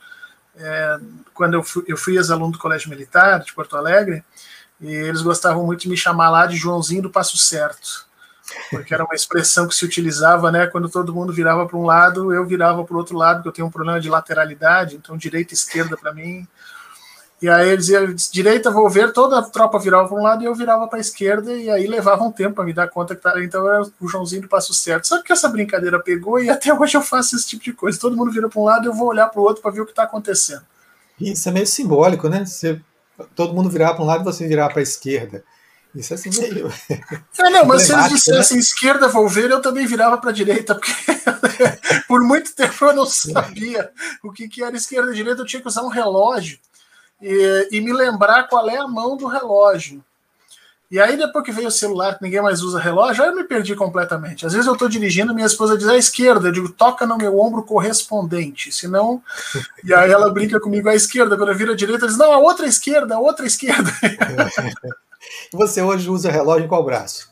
é, 0.55 0.99
quando 1.33 1.55
eu 1.55 1.63
fui, 1.63 1.83
eu 1.87 1.97
fui 1.97 2.15
ex-aluno 2.15 2.51
do 2.51 2.59
Colégio 2.59 2.89
Militar 2.89 3.39
de 3.39 3.53
Porto 3.53 3.75
Alegre, 3.75 4.23
e 4.79 4.87
eles 4.87 5.21
gostavam 5.21 5.65
muito 5.65 5.81
de 5.81 5.89
me 5.89 5.97
chamar 5.97 6.29
lá 6.29 6.45
de 6.45 6.57
Joãozinho 6.57 7.01
do 7.01 7.09
Passo 7.09 7.37
Certo, 7.37 8.05
porque 8.69 8.93
era 8.93 9.03
uma 9.03 9.15
expressão 9.15 9.67
que 9.67 9.75
se 9.75 9.85
utilizava, 9.85 10.51
né, 10.51 10.67
quando 10.67 10.89
todo 10.89 11.13
mundo 11.13 11.33
virava 11.33 11.65
para 11.65 11.77
um 11.77 11.85
lado, 11.85 12.33
eu 12.33 12.45
virava 12.45 12.83
para 12.83 12.93
o 12.93 12.97
outro 12.97 13.17
lado, 13.17 13.37
porque 13.37 13.49
eu 13.49 13.53
tenho 13.53 13.67
um 13.67 13.71
problema 13.71 13.99
de 13.99 14.09
lateralidade, 14.09 14.95
então 14.95 15.17
direita 15.17 15.53
e 15.53 15.55
esquerda 15.55 15.97
para 15.97 16.13
mim 16.13 16.47
e 17.43 17.49
aí 17.49 17.71
eles 17.71 17.89
iam 17.89 18.15
direita, 18.31 18.71
vou 18.71 18.89
ver, 18.89 19.11
toda 19.11 19.37
a 19.37 19.41
tropa 19.41 19.77
virava 19.77 20.07
para 20.07 20.17
um 20.17 20.23
lado 20.23 20.41
e 20.41 20.45
eu 20.45 20.55
virava 20.55 20.87
para 20.87 20.97
a 20.97 21.01
esquerda, 21.01 21.51
e 21.51 21.69
aí 21.69 21.85
levava 21.87 22.23
um 22.23 22.31
tempo 22.31 22.55
para 22.55 22.63
me 22.63 22.71
dar 22.71 22.87
conta 22.87 23.17
que 23.17 23.21
tá, 23.21 23.33
então 23.43 23.67
era 23.67 23.83
o 23.99 24.07
Joãozinho 24.07 24.43
do 24.43 24.47
passo 24.47 24.73
certo. 24.73 25.05
Só 25.05 25.21
que 25.21 25.33
essa 25.33 25.49
brincadeira 25.49 25.99
pegou 25.99 26.39
e 26.39 26.49
até 26.49 26.71
hoje 26.79 26.95
eu 26.95 27.01
faço 27.01 27.35
esse 27.35 27.45
tipo 27.45 27.61
de 27.61 27.73
coisa. 27.73 27.99
Todo 27.99 28.15
mundo 28.15 28.31
vira 28.31 28.47
para 28.47 28.61
um 28.61 28.63
lado 28.63 28.85
e 28.85 28.87
eu 28.87 28.93
vou 28.93 29.09
olhar 29.09 29.27
para 29.27 29.41
o 29.41 29.43
outro 29.43 29.61
para 29.61 29.71
ver 29.71 29.81
o 29.81 29.85
que 29.85 29.91
está 29.91 30.03
acontecendo. 30.03 30.61
Isso 31.19 31.49
é 31.49 31.51
meio 31.51 31.67
simbólico, 31.67 32.29
né? 32.29 32.45
Você, 32.45 32.79
todo 33.35 33.53
mundo 33.53 33.69
virava 33.69 33.95
para 33.95 34.03
um 34.05 34.07
lado 34.07 34.21
e 34.21 34.23
você 34.23 34.47
virava 34.47 34.69
para 34.69 34.79
a 34.79 34.83
esquerda. 34.83 35.43
Isso 35.95 36.13
é 36.13 36.15
assim 36.15 36.29
meio. 36.39 36.73
É, 37.37 37.49
não, 37.49 37.65
mas 37.65 37.83
se 37.83 37.93
eles 37.93 38.09
dissessem 38.09 38.57
né? 38.57 38.63
esquerda, 38.63 39.07
vou 39.07 39.27
ver, 39.29 39.51
eu 39.51 39.61
também 39.61 39.85
virava 39.85 40.17
para 40.17 40.31
a 40.31 40.33
direita, 40.33 40.73
porque 40.73 40.91
por 42.07 42.21
muito 42.23 42.55
tempo 42.55 42.85
eu 42.85 42.95
não 42.95 43.05
sabia 43.05 43.91
o 44.23 44.31
que, 44.31 44.47
que 44.47 44.63
era 44.63 44.75
esquerda 44.75 45.11
e 45.11 45.15
direita, 45.15 45.41
eu 45.41 45.45
tinha 45.45 45.61
que 45.61 45.67
usar 45.67 45.83
um 45.83 45.89
relógio 45.89 46.57
e, 47.21 47.69
e 47.71 47.81
me 47.81 47.93
lembrar 47.93 48.47
qual 48.47 48.67
é 48.69 48.77
a 48.77 48.87
mão 48.87 49.15
do 49.15 49.27
relógio. 49.27 50.03
E 50.89 50.99
aí, 50.99 51.17
depois 51.17 51.43
que 51.43 51.51
veio 51.51 51.69
o 51.69 51.71
celular, 51.71 52.17
que 52.17 52.23
ninguém 52.23 52.39
mais 52.39 52.61
usa 52.61 52.79
relógio, 52.79 53.23
aí 53.23 53.29
eu 53.29 53.35
me 53.35 53.43
perdi 53.43 53.75
completamente. 53.75 54.45
Às 54.45 54.53
vezes 54.53 54.67
eu 54.67 54.73
estou 54.73 54.87
dirigindo, 54.87 55.33
minha 55.33 55.47
esposa 55.47 55.75
diz 55.75 55.87
à 55.87 55.97
esquerda, 55.97 56.49
eu 56.49 56.51
digo, 56.51 56.69
toca 56.69 57.03
no 57.07 57.17
meu 57.17 57.39
ombro 57.39 57.63
correspondente, 57.63 58.71
senão. 58.71 59.19
E 59.83 59.91
aí 59.91 60.11
ela 60.11 60.31
brinca 60.31 60.59
comigo 60.59 60.87
à 60.87 60.93
esquerda, 60.93 61.35
quando 61.35 61.49
eu 61.49 61.57
viro 61.57 61.71
à 61.71 61.75
direita, 61.75 62.05
diz, 62.05 62.15
não, 62.15 62.31
a 62.31 62.37
outra 62.37 62.67
esquerda, 62.67 63.15
a 63.15 63.19
outra 63.19 63.45
esquerda. 63.47 63.91
Você 65.51 65.81
hoje 65.81 66.09
usa 66.09 66.31
relógio 66.31 66.65
em 66.65 66.67
qual 66.67 66.83
braço? 66.83 67.31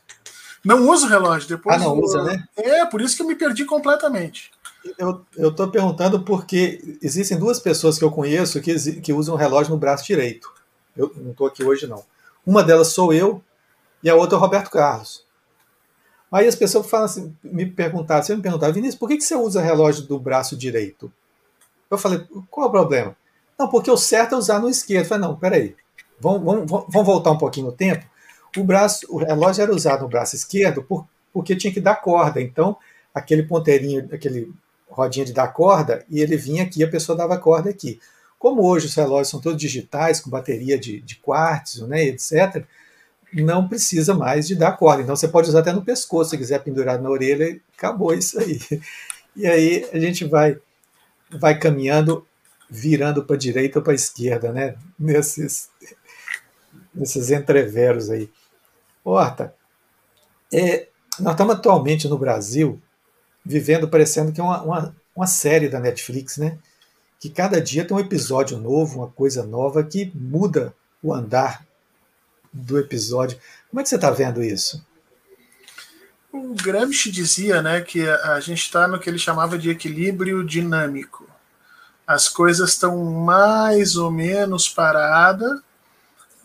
Não 0.64 0.88
uso 0.88 1.06
relógio, 1.08 1.48
depois. 1.48 1.76
Ah, 1.76 1.78
não 1.78 1.96
eu... 1.96 2.02
usa, 2.02 2.22
né? 2.22 2.44
É, 2.56 2.86
por 2.86 3.00
isso 3.00 3.16
que 3.16 3.22
eu 3.22 3.26
me 3.26 3.34
perdi 3.34 3.64
completamente. 3.64 4.50
Eu 4.98 5.24
estou 5.36 5.68
perguntando 5.68 6.22
porque 6.22 6.98
existem 7.00 7.38
duas 7.38 7.60
pessoas 7.60 7.98
que 7.98 8.04
eu 8.04 8.10
conheço 8.10 8.60
que, 8.60 9.00
que 9.00 9.12
usam 9.12 9.36
relógio 9.36 9.72
no 9.72 9.78
braço 9.78 10.04
direito. 10.04 10.52
Eu 10.96 11.12
não 11.16 11.30
estou 11.30 11.46
aqui 11.46 11.64
hoje, 11.64 11.86
não. 11.86 12.04
Uma 12.44 12.62
delas 12.62 12.88
sou 12.88 13.12
eu 13.12 13.42
e 14.02 14.10
a 14.10 14.14
outra 14.14 14.36
é 14.36 14.38
o 14.38 14.40
Roberto 14.40 14.70
Carlos. 14.70 15.24
Aí 16.30 16.48
as 16.48 16.56
pessoas 16.56 16.86
falam 16.86 17.06
assim, 17.06 17.36
me 17.44 17.66
perguntaram, 17.66 18.22
você 18.22 18.34
me 18.34 18.42
perguntaram, 18.42 18.72
Vinícius, 18.72 18.98
por 18.98 19.08
que, 19.08 19.18
que 19.18 19.24
você 19.24 19.34
usa 19.34 19.60
relógio 19.60 20.04
do 20.04 20.18
braço 20.18 20.56
direito? 20.56 21.12
Eu 21.90 21.98
falei, 21.98 22.26
qual 22.50 22.66
é 22.66 22.68
o 22.68 22.72
problema? 22.72 23.16
Não, 23.58 23.68
porque 23.68 23.90
o 23.90 23.96
certo 23.98 24.34
é 24.34 24.38
usar 24.38 24.58
no 24.58 24.68
esquerdo. 24.68 25.04
Eu 25.04 25.08
falei, 25.08 25.28
não, 25.28 25.36
peraí, 25.36 25.76
vamos, 26.22 26.42
vamos, 26.44 26.86
vamos 26.88 27.06
voltar 27.06 27.30
um 27.30 27.38
pouquinho 27.38 27.66
no 27.66 27.72
tempo. 27.72 28.04
O 28.56 28.64
braço, 28.64 29.06
o 29.08 29.18
relógio 29.18 29.62
era 29.62 29.74
usado 29.74 30.02
no 30.02 30.08
braço 30.08 30.36
esquerdo 30.36 30.82
por, 30.82 31.06
porque 31.32 31.56
tinha 31.56 31.72
que 31.72 31.80
dar 31.80 31.96
corda. 31.96 32.40
Então, 32.40 32.76
aquele 33.14 33.42
ponteirinho, 33.42 34.08
aquele 34.12 34.52
rodinha 34.88 35.24
de 35.24 35.32
dar 35.32 35.48
corda 35.48 36.04
e 36.08 36.20
ele 36.20 36.36
vinha 36.36 36.62
aqui, 36.62 36.84
a 36.84 36.88
pessoa 36.88 37.16
dava 37.16 37.36
corda 37.38 37.70
aqui. 37.70 37.98
Como 38.38 38.62
hoje 38.62 38.86
os 38.86 38.94
relógios 38.94 39.28
são 39.28 39.40
todos 39.40 39.58
digitais, 39.58 40.20
com 40.20 40.28
bateria 40.28 40.78
de, 40.78 41.00
de 41.00 41.16
quartzo, 41.16 41.86
né, 41.86 42.04
etc., 42.04 42.64
não 43.32 43.66
precisa 43.66 44.12
mais 44.12 44.46
de 44.46 44.54
dar 44.54 44.72
corda. 44.72 45.02
Então 45.02 45.16
você 45.16 45.26
pode 45.26 45.48
usar 45.48 45.60
até 45.60 45.72
no 45.72 45.84
pescoço, 45.84 46.30
se 46.30 46.38
quiser 46.38 46.62
pendurar 46.62 47.00
na 47.00 47.08
orelha, 47.08 47.58
acabou 47.76 48.12
isso 48.14 48.38
aí. 48.38 48.58
E 49.34 49.46
aí 49.46 49.88
a 49.90 49.98
gente 49.98 50.26
vai, 50.26 50.58
vai 51.30 51.58
caminhando, 51.58 52.26
virando 52.68 53.24
para 53.24 53.34
a 53.34 53.38
direita 53.38 53.78
ou 53.78 53.82
para 53.82 53.94
a 53.94 53.96
esquerda, 53.96 54.52
né? 54.52 54.74
Nesses, 54.98 55.70
nesses 56.94 57.30
entreveros 57.30 58.10
aí. 58.10 58.30
Horta, 59.04 59.54
é, 60.52 60.88
nós 61.18 61.32
estamos 61.32 61.54
atualmente 61.54 62.08
no 62.08 62.18
Brasil 62.18 62.80
vivendo 63.44 63.88
parecendo 63.88 64.32
que 64.32 64.40
é 64.40 64.44
uma, 64.44 64.62
uma, 64.62 64.96
uma 65.14 65.26
série 65.26 65.68
da 65.68 65.80
Netflix, 65.80 66.36
né? 66.36 66.58
Que 67.18 67.30
cada 67.30 67.60
dia 67.60 67.84
tem 67.84 67.96
um 67.96 68.00
episódio 68.00 68.58
novo, 68.58 69.00
uma 69.00 69.08
coisa 69.08 69.44
nova 69.44 69.82
que 69.82 70.10
muda 70.14 70.74
o 71.02 71.12
andar 71.12 71.66
do 72.52 72.78
episódio. 72.78 73.38
Como 73.70 73.80
é 73.80 73.82
que 73.82 73.88
você 73.88 73.94
está 73.96 74.10
vendo 74.10 74.42
isso? 74.42 74.84
O 76.32 76.54
Gramsci 76.54 77.10
dizia 77.10 77.60
né, 77.60 77.80
que 77.80 78.08
a 78.08 78.40
gente 78.40 78.62
está 78.62 78.88
no 78.88 78.98
que 78.98 79.08
ele 79.08 79.18
chamava 79.18 79.58
de 79.58 79.70
equilíbrio 79.70 80.44
dinâmico. 80.44 81.28
As 82.06 82.28
coisas 82.28 82.70
estão 82.70 83.04
mais 83.04 83.96
ou 83.96 84.10
menos 84.10 84.68
paradas, 84.68 85.60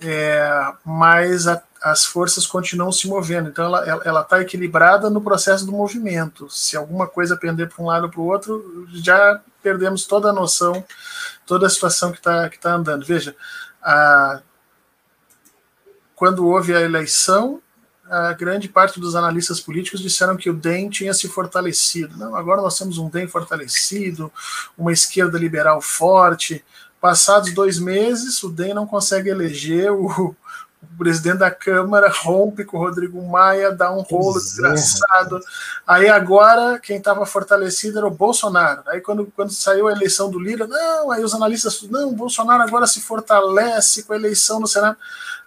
é, 0.01 0.73
mas 0.85 1.47
a, 1.47 1.61
as 1.81 2.05
forças 2.05 2.45
continuam 2.45 2.91
se 2.91 3.07
movendo. 3.07 3.49
Então 3.49 3.65
ela 3.65 4.21
está 4.21 4.41
equilibrada 4.41 5.09
no 5.09 5.21
processo 5.21 5.65
do 5.65 5.71
movimento. 5.71 6.49
Se 6.49 6.75
alguma 6.75 7.07
coisa 7.07 7.37
pender 7.37 7.69
para 7.69 7.83
um 7.83 7.87
lado 7.87 8.05
ou 8.05 8.09
para 8.09 8.21
o 8.21 8.25
outro, 8.25 8.87
já 8.93 9.41
perdemos 9.61 10.05
toda 10.05 10.29
a 10.29 10.33
noção, 10.33 10.83
toda 11.45 11.67
a 11.67 11.69
situação 11.69 12.11
que 12.11 12.17
está 12.17 12.49
que 12.49 12.59
tá 12.59 12.73
andando. 12.73 13.05
Veja, 13.05 13.35
a, 13.81 14.41
quando 16.15 16.47
houve 16.47 16.75
a 16.75 16.81
eleição, 16.81 17.61
a 18.09 18.31
grande 18.33 18.69
parte 18.69 18.99
dos 18.99 19.15
analistas 19.15 19.59
políticos 19.59 19.99
disseram 19.99 20.37
que 20.37 20.49
o 20.49 20.53
DEM 20.53 20.89
tinha 20.89 21.13
se 21.13 21.27
fortalecido. 21.27 22.17
Não, 22.17 22.35
agora 22.35 22.61
nós 22.61 22.77
temos 22.77 22.97
um 22.97 23.09
DEM 23.09 23.27
fortalecido, 23.27 24.31
uma 24.77 24.93
esquerda 24.93 25.37
liberal 25.37 25.81
forte. 25.81 26.63
Passados 26.99 27.53
dois 27.53 27.79
meses, 27.79 28.41
o 28.43 28.49
DEM 28.49 28.73
não 28.73 28.87
consegue 28.87 29.29
eleger 29.29 29.91
o, 29.91 30.35
o 30.81 30.97
presidente 30.97 31.37
da 31.37 31.51
Câmara 31.51 32.09
rompe 32.09 32.63
com 32.63 32.77
o 32.77 32.79
Rodrigo 32.79 33.21
Maia, 33.25 33.71
dá 33.71 33.91
um 33.91 34.01
rolo 34.01 34.33
pois 34.33 34.45
desgraçado. 34.45 35.37
É. 35.37 35.41
Aí 35.85 36.09
agora 36.09 36.79
quem 36.79 36.97
estava 36.97 37.25
fortalecido 37.25 37.97
era 37.97 38.07
o 38.07 38.11
Bolsonaro. 38.11 38.81
Aí 38.87 39.01
quando, 39.01 39.31
quando 39.35 39.51
saiu 39.51 39.87
a 39.87 39.91
eleição 39.91 40.29
do 40.29 40.39
Lira, 40.39 40.65
não, 40.67 41.11
aí 41.11 41.23
os 41.23 41.33
analistas, 41.33 41.83
não, 41.83 42.09
o 42.09 42.15
Bolsonaro 42.15 42.63
agora 42.63 42.87
se 42.87 43.01
fortalece 43.01 44.03
com 44.03 44.13
a 44.13 44.17
eleição 44.17 44.59
no 44.59 44.67
Senado. 44.67 44.97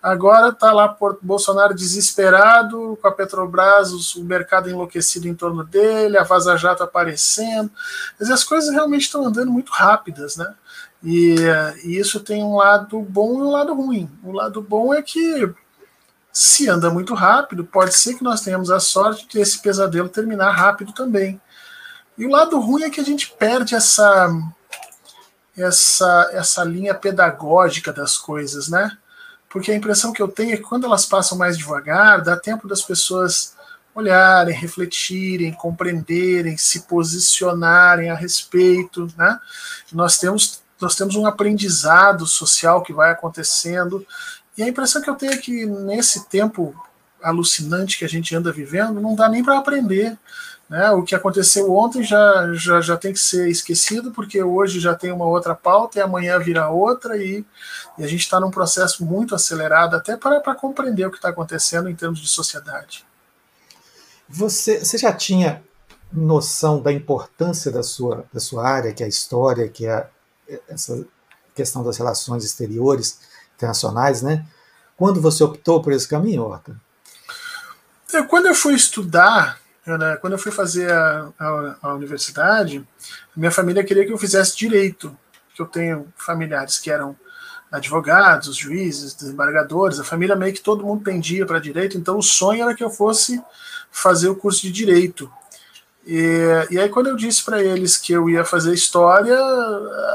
Agora 0.02 0.49
está 0.49 0.73
lá 0.73 0.88
por 0.88 1.19
Bolsonaro 1.21 1.75
desesperado, 1.75 2.99
com 3.02 3.07
a 3.09 3.12
Petrobras, 3.12 4.14
o 4.14 4.25
mercado 4.25 4.71
enlouquecido 4.71 5.28
em 5.28 5.35
torno 5.35 5.62
dele, 5.62 6.16
a 6.16 6.23
Vaza 6.23 6.57
Jato 6.57 6.83
aparecendo. 6.83 7.71
Mas 8.19 8.30
as 8.30 8.42
coisas 8.42 8.73
realmente 8.73 9.02
estão 9.02 9.26
andando 9.26 9.50
muito 9.50 9.71
rápidas, 9.71 10.37
né? 10.37 10.54
E, 11.02 11.37
e, 11.85 11.99
isso 11.99 12.21
tem 12.21 12.42
um 12.42 12.57
lado 12.57 13.00
bom 13.00 13.38
e 13.38 13.42
um 13.42 13.50
lado 13.50 13.75
ruim. 13.75 14.11
O 14.23 14.33
lado 14.33 14.61
bom 14.61 14.92
é 14.92 15.02
que, 15.02 15.52
se 16.33 16.69
anda 16.69 16.90
muito 16.90 17.14
rápido, 17.14 17.64
pode 17.64 17.95
ser 17.95 18.14
que 18.14 18.25
nós 18.25 18.42
tenhamos 18.42 18.71
a 18.71 18.78
sorte 18.78 19.26
de 19.28 19.40
esse 19.40 19.61
pesadelo 19.61 20.09
terminar 20.09 20.50
rápido 20.50 20.92
também. 20.92 21.40
E 22.16 22.26
o 22.26 22.30
lado 22.30 22.61
ruim 22.61 22.83
é 22.83 22.90
que 22.90 23.00
a 23.00 23.04
gente 23.04 23.30
perde 23.30 23.75
essa, 23.75 24.30
essa, 25.57 26.30
essa 26.33 26.64
linha 26.64 26.95
pedagógica 26.95 27.92
das 27.92 28.19
coisas, 28.19 28.69
né? 28.69 28.97
Porque 29.49 29.73
a 29.73 29.75
impressão 29.75 30.12
que 30.12 30.23
eu 30.23 30.28
tenho 30.28 30.52
é 30.52 30.57
que 30.57 30.62
quando 30.62 30.85
elas 30.85 31.07
passam 31.07 31.37
mais 31.37 31.59
devagar, 31.59 32.23
dá 32.23 32.37
tempo 32.37 32.69
das 32.69 32.83
pessoas 32.83 33.54
olharem, 33.95 34.54
refletirem, 34.54 35.52
compreenderem, 35.52 36.57
se 36.57 36.83
posicionarem 36.83 38.11
a 38.11 38.14
respeito, 38.14 39.09
né? 39.16 39.38
Nós 39.92 40.19
temos 40.19 40.60
nós 40.81 40.95
temos 40.95 41.17
um 41.17 41.27
aprendizado 41.27 42.27
social 42.27 42.83
que 42.83 42.93
vai 42.93 43.11
acontecendo. 43.11 44.07
E 44.57 44.63
a 44.63 44.69
impressão 44.69 45.03
que 45.03 45.11
eu 45.11 45.15
tenho 45.15 45.33
é 45.33 45.37
que 45.37 45.67
nesse 45.67 46.27
tempo 46.29 46.75
alucinante 47.23 47.99
que 47.99 48.05
a 48.05 48.09
gente 48.09 48.35
anda 48.35 48.53
vivendo, 48.53 49.01
não 49.01 49.15
dá 49.15 49.29
nem 49.29 49.45
para 49.45 49.59
aprender. 49.59 50.19
Né? 50.69 50.89
O 50.93 51.03
que 51.03 51.17
aconteceu 51.17 51.75
ontem 51.75 52.03
já, 52.03 52.53
já, 52.55 52.81
já 52.81 52.97
tem 52.97 53.13
que 53.13 53.19
ser 53.19 53.49
esquecido, 53.49 54.13
porque 54.13 54.41
hoje 54.41 54.79
já 54.79 54.95
tem 54.95 55.11
uma 55.11 55.27
outra 55.27 55.55
pauta 55.55 55.99
e 55.99 56.03
amanhã 56.03 56.39
virá 56.39 56.71
outra, 56.71 57.17
e, 57.17 57.45
e 57.99 58.05
a 58.05 58.07
gente 58.07 58.21
está 58.21 58.39
num 58.39 58.53
processo 58.53 59.05
muito 59.05 59.35
acelerado, 59.35 59.97
até 59.97 60.17
para, 60.17 60.55
compreender 60.55 61.07
o 61.07 61.11
que 61.11 61.17
está 61.17 61.31
acontecendo 61.31 61.91
em 61.91 61.97
termos 61.97 62.21
de 62.21 62.29
sociedade. 62.29 63.05
Você, 64.29 64.79
você 64.79 64.97
já 64.97 65.13
tinha 65.13 65.61
noção 66.13 66.81
da 66.81 66.93
importância 66.93 67.73
da 67.73 67.83
sua, 67.83 68.25
da 68.33 68.39
sua 68.39 68.69
área, 68.69 68.93
que 68.93 69.03
é 69.03 69.07
a 69.07 69.09
história, 69.09 69.69
que 69.69 69.87
é 69.87 70.09
essa 70.69 71.07
questão 71.54 71.83
das 71.83 71.99
relações 71.99 72.45
exteriores, 72.45 73.21
internacionais, 73.57 74.23
né? 74.23 74.47
Quando 74.97 75.21
você 75.21 75.42
optou 75.45 75.83
por 75.83 75.92
esse 75.92 76.09
caminho, 76.09 76.42
Horta? 76.42 76.78
Eu, 78.12 78.26
quando 78.26 78.47
eu 78.47 78.54
fui 78.54 78.75
estudar, 78.75 79.61
né, 79.87 80.16
quando 80.16 80.35
eu 80.35 80.38
fui 80.38 80.50
fazer 80.50 80.90
a, 80.90 81.28
a, 81.38 81.76
a 81.83 81.95
universidade, 81.95 82.87
minha 83.37 83.50
família 83.50 83.85
queria 83.85 84.04
que 84.04 84.12
eu 84.12 84.19
fizesse 84.19 84.57
direito, 84.57 85.16
que 85.54 85.62
eu 85.62 85.66
tenho 85.66 86.12
familiares 86.16 86.78
que 86.78 86.90
eram 86.90 87.16
advogados, 87.71 88.57
juízes, 88.57 89.14
desembargadores, 89.14 90.00
a 90.00 90.04
família 90.04 90.35
meio 90.35 90.52
que 90.52 90.61
todo 90.61 90.85
mundo 90.85 91.04
pendia 91.04 91.47
para 91.47 91.61
direito, 91.61 91.97
então 91.97 92.19
o 92.19 92.23
sonho 92.23 92.62
era 92.62 92.75
que 92.75 92.83
eu 92.83 92.90
fosse 92.90 93.40
fazer 93.92 94.28
o 94.28 94.37
curso 94.37 94.62
de 94.62 94.73
direito. 94.73 95.30
E, 96.12 96.67
e 96.73 96.79
aí, 96.81 96.88
quando 96.88 97.07
eu 97.07 97.14
disse 97.14 97.45
para 97.45 97.62
eles 97.62 97.97
que 97.97 98.12
eu 98.12 98.29
ia 98.29 98.45
fazer 98.45 98.75
história, 98.75 99.38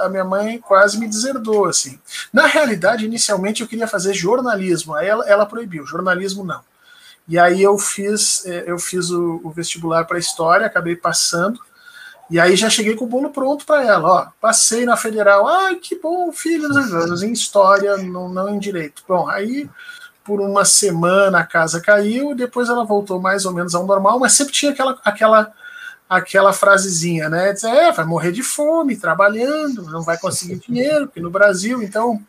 a 0.03 0.09
minha 0.09 0.25
mãe 0.25 0.59
quase 0.59 0.99
me 0.99 1.07
deserdou. 1.07 1.67
Assim. 1.67 1.97
Na 2.33 2.47
realidade, 2.47 3.05
inicialmente 3.05 3.61
eu 3.61 3.67
queria 3.67 3.87
fazer 3.87 4.13
jornalismo, 4.13 4.93
aí 4.93 5.07
ela, 5.07 5.25
ela 5.25 5.45
proibiu, 5.45 5.87
jornalismo 5.87 6.43
não. 6.43 6.59
E 7.25 7.39
aí 7.39 7.63
eu 7.63 7.77
fiz, 7.77 8.45
é, 8.45 8.65
eu 8.67 8.77
fiz 8.77 9.09
o, 9.09 9.39
o 9.41 9.49
vestibular 9.51 10.03
para 10.03 10.19
história, 10.19 10.65
acabei 10.65 10.97
passando. 10.97 11.61
E 12.29 12.41
aí 12.41 12.57
já 12.57 12.69
cheguei 12.69 12.95
com 12.95 13.05
o 13.05 13.07
bolo 13.07 13.29
pronto 13.29 13.65
para 13.65 13.81
ela. 13.85 14.09
Ó, 14.09 14.27
passei 14.41 14.85
na 14.85 14.97
federal. 14.97 15.47
Ai, 15.47 15.75
que 15.75 15.95
bom, 15.95 16.29
filho, 16.33 16.67
em 17.23 17.31
história, 17.31 17.95
não, 17.95 18.27
não 18.27 18.49
em 18.49 18.59
direito. 18.59 19.01
Bom, 19.07 19.29
aí 19.29 19.69
por 20.25 20.41
uma 20.41 20.65
semana 20.65 21.39
a 21.39 21.45
casa 21.45 21.79
caiu, 21.79 22.35
depois 22.35 22.67
ela 22.67 22.83
voltou 22.83 23.21
mais 23.21 23.45
ou 23.45 23.53
menos 23.53 23.73
ao 23.73 23.85
normal, 23.85 24.19
mas 24.19 24.33
sempre 24.33 24.51
tinha 24.51 24.71
aquela, 24.71 24.99
aquela 25.05 25.53
aquela 26.09 26.53
frasezinha, 26.53 27.29
né? 27.29 27.53
Dizer, 27.53 27.69
é, 27.69 27.91
vai 27.91 28.05
morrer 28.05 28.31
de 28.31 28.43
fome, 28.43 28.95
trabalhando, 28.95 29.83
não 29.83 30.03
vai 30.03 30.17
conseguir 30.17 30.57
dinheiro, 30.57 31.07
porque 31.07 31.19
no 31.19 31.31
Brasil, 31.31 31.81
então. 31.81 32.21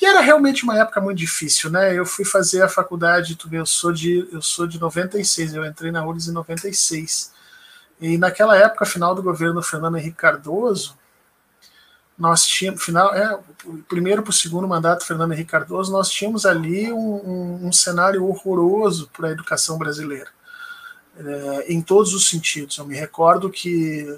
E 0.00 0.06
era 0.06 0.20
realmente 0.20 0.64
uma 0.64 0.78
época 0.78 1.00
muito 1.00 1.18
difícil, 1.18 1.70
né? 1.70 1.96
Eu 1.96 2.04
fui 2.04 2.24
fazer 2.24 2.62
a 2.62 2.68
faculdade, 2.68 3.36
tu 3.36 3.48
vê, 3.48 3.58
eu 3.58 3.66
sou 3.66 3.92
de, 3.92 4.28
eu 4.32 4.42
sou 4.42 4.66
de 4.66 4.80
96, 4.80 5.54
eu 5.54 5.64
entrei 5.64 5.90
na 5.92 6.04
URGS 6.04 6.28
em 6.28 6.32
96. 6.32 7.32
E 8.00 8.18
naquela 8.18 8.56
época, 8.56 8.84
final 8.84 9.14
do 9.14 9.22
governo 9.22 9.62
Fernando 9.62 9.96
Henrique 9.96 10.16
Cardoso, 10.16 10.98
nós 12.18 12.44
tínhamos, 12.44 12.82
final, 12.82 13.14
é, 13.14 13.38
primeiro 13.88 14.22
para 14.22 14.30
o 14.30 14.32
segundo 14.32 14.68
mandato 14.68 15.06
Fernando 15.06 15.32
Henrique 15.32 15.50
Cardoso, 15.50 15.92
nós 15.92 16.10
tínhamos 16.10 16.44
ali 16.44 16.92
um, 16.92 16.98
um, 16.98 17.68
um 17.68 17.72
cenário 17.72 18.24
horroroso 18.26 19.08
para 19.16 19.28
a 19.28 19.32
educação 19.32 19.78
brasileira 19.78 20.30
é, 21.16 21.72
em 21.72 21.80
todos 21.80 22.14
os 22.14 22.28
sentidos. 22.28 22.78
Eu 22.78 22.86
me 22.86 22.96
recordo 22.96 23.50
que 23.50 24.16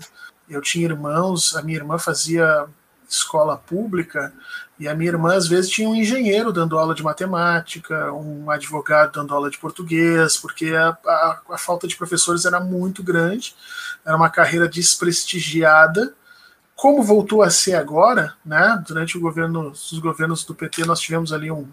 eu 0.49 0.61
tinha 0.61 0.87
irmãos, 0.87 1.55
a 1.57 1.63
minha 1.63 1.79
irmã 1.79 1.99
fazia 1.99 2.67
escola 3.09 3.57
pública 3.57 4.33
e 4.79 4.89
a 4.89 4.95
minha 4.95 5.11
irmã 5.11 5.35
às 5.35 5.47
vezes 5.47 5.71
tinha 5.71 5.89
um 5.89 5.95
engenheiro 5.95 6.53
dando 6.53 6.79
aula 6.79 6.95
de 6.95 7.03
matemática, 7.03 8.13
um 8.13 8.51
advogado 8.51 9.13
dando 9.13 9.35
aula 9.35 9.51
de 9.51 9.59
português, 9.59 10.37
porque 10.37 10.75
a, 10.75 10.97
a, 11.07 11.41
a 11.51 11.59
falta 11.59 11.87
de 11.87 11.97
professores 11.97 12.45
era 12.45 12.61
muito 12.61 13.03
grande, 13.03 13.55
era 14.05 14.17
uma 14.17 14.29
carreira 14.29 14.69
desprestigiada. 14.69 16.15
Como 16.75 17.03
voltou 17.03 17.43
a 17.43 17.49
ser 17.49 17.75
agora, 17.75 18.35
né? 18.45 18.83
Durante 18.87 19.17
o 19.17 19.21
governo, 19.21 19.71
os 19.71 19.99
governos 19.99 20.45
do 20.45 20.55
PT, 20.55 20.85
nós 20.85 21.01
tivemos 21.01 21.33
ali 21.33 21.51
um, 21.51 21.67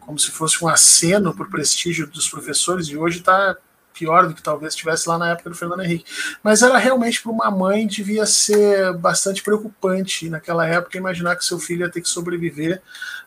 como 0.00 0.18
se 0.18 0.30
fosse 0.30 0.64
um 0.64 0.68
aceno 0.68 1.34
por 1.34 1.50
prestígio 1.50 2.06
dos 2.06 2.26
professores, 2.26 2.88
e 2.88 2.96
hoje 2.96 3.18
está 3.18 3.54
pior 3.92 4.26
do 4.26 4.34
que 4.34 4.42
talvez 4.42 4.72
estivesse 4.74 5.08
lá 5.08 5.18
na 5.18 5.30
época 5.30 5.50
do 5.50 5.56
Fernando 5.56 5.82
Henrique. 5.82 6.04
Mas 6.42 6.62
era 6.62 6.78
realmente 6.78 7.22
para 7.22 7.32
uma 7.32 7.50
mãe 7.50 7.86
devia 7.86 8.26
ser 8.26 8.92
bastante 8.94 9.42
preocupante 9.42 10.28
naquela 10.28 10.66
época 10.66 10.98
imaginar 10.98 11.36
que 11.36 11.44
seu 11.44 11.58
filho 11.58 11.82
ia 11.82 11.90
ter 11.90 12.00
que 12.00 12.08
sobreviver 12.08 12.82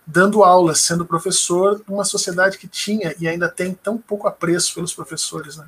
dando 0.05 0.43
aulas, 0.43 0.79
sendo 0.79 1.05
professor 1.05 1.81
numa 1.87 2.03
sociedade 2.03 2.57
que 2.57 2.67
tinha 2.67 3.15
e 3.19 3.27
ainda 3.27 3.49
tem 3.49 3.73
tão 3.73 3.97
pouco 3.97 4.27
apreço 4.27 4.73
pelos 4.75 4.93
professores, 4.93 5.57
né? 5.57 5.65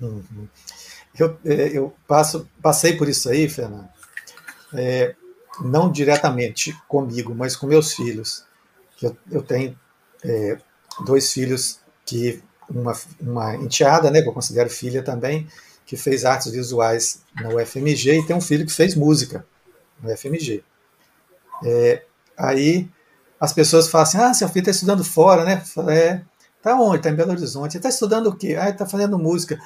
Uhum. 0.00 0.48
Eu, 1.18 1.38
é, 1.44 1.76
eu 1.76 1.94
passo, 2.06 2.48
passei 2.62 2.96
por 2.96 3.08
isso 3.08 3.28
aí, 3.28 3.48
Fernando. 3.48 3.88
É, 4.74 5.14
não 5.60 5.90
diretamente 5.90 6.76
comigo, 6.86 7.34
mas 7.34 7.56
com 7.56 7.66
meus 7.66 7.94
filhos. 7.94 8.44
Eu, 9.00 9.16
eu 9.30 9.42
tenho 9.42 9.78
é, 10.22 10.58
dois 11.04 11.32
filhos 11.32 11.80
que 12.04 12.42
uma, 12.68 12.92
uma 13.20 13.56
enteada, 13.56 14.10
né, 14.10 14.22
que 14.22 14.28
eu 14.28 14.32
considero 14.32 14.70
filha 14.70 15.02
também, 15.02 15.46
que 15.84 15.96
fez 15.96 16.24
artes 16.24 16.50
visuais 16.50 17.22
na 17.40 17.48
UFMG 17.48 18.18
e 18.18 18.26
tem 18.26 18.34
um 18.34 18.40
filho 18.40 18.66
que 18.66 18.72
fez 18.72 18.94
música 18.94 19.46
na 20.02 20.12
UFMG. 20.12 20.64
É, 21.64 22.02
aí 22.36 22.88
as 23.40 23.52
pessoas 23.52 23.88
falam 23.88 24.02
assim, 24.06 24.18
ah, 24.18 24.34
seu 24.34 24.48
filho 24.48 24.60
está 24.60 24.70
estudando 24.70 25.04
fora, 25.04 25.44
né? 25.44 25.62
É, 25.88 26.22
tá 26.62 26.74
onde? 26.74 26.96
Está 26.96 27.10
em 27.10 27.14
Belo 27.14 27.32
Horizonte. 27.32 27.76
Está 27.76 27.88
estudando 27.88 28.28
o 28.28 28.36
quê? 28.36 28.56
Ah, 28.58 28.70
está 28.70 28.86
fazendo 28.86 29.18
música. 29.18 29.58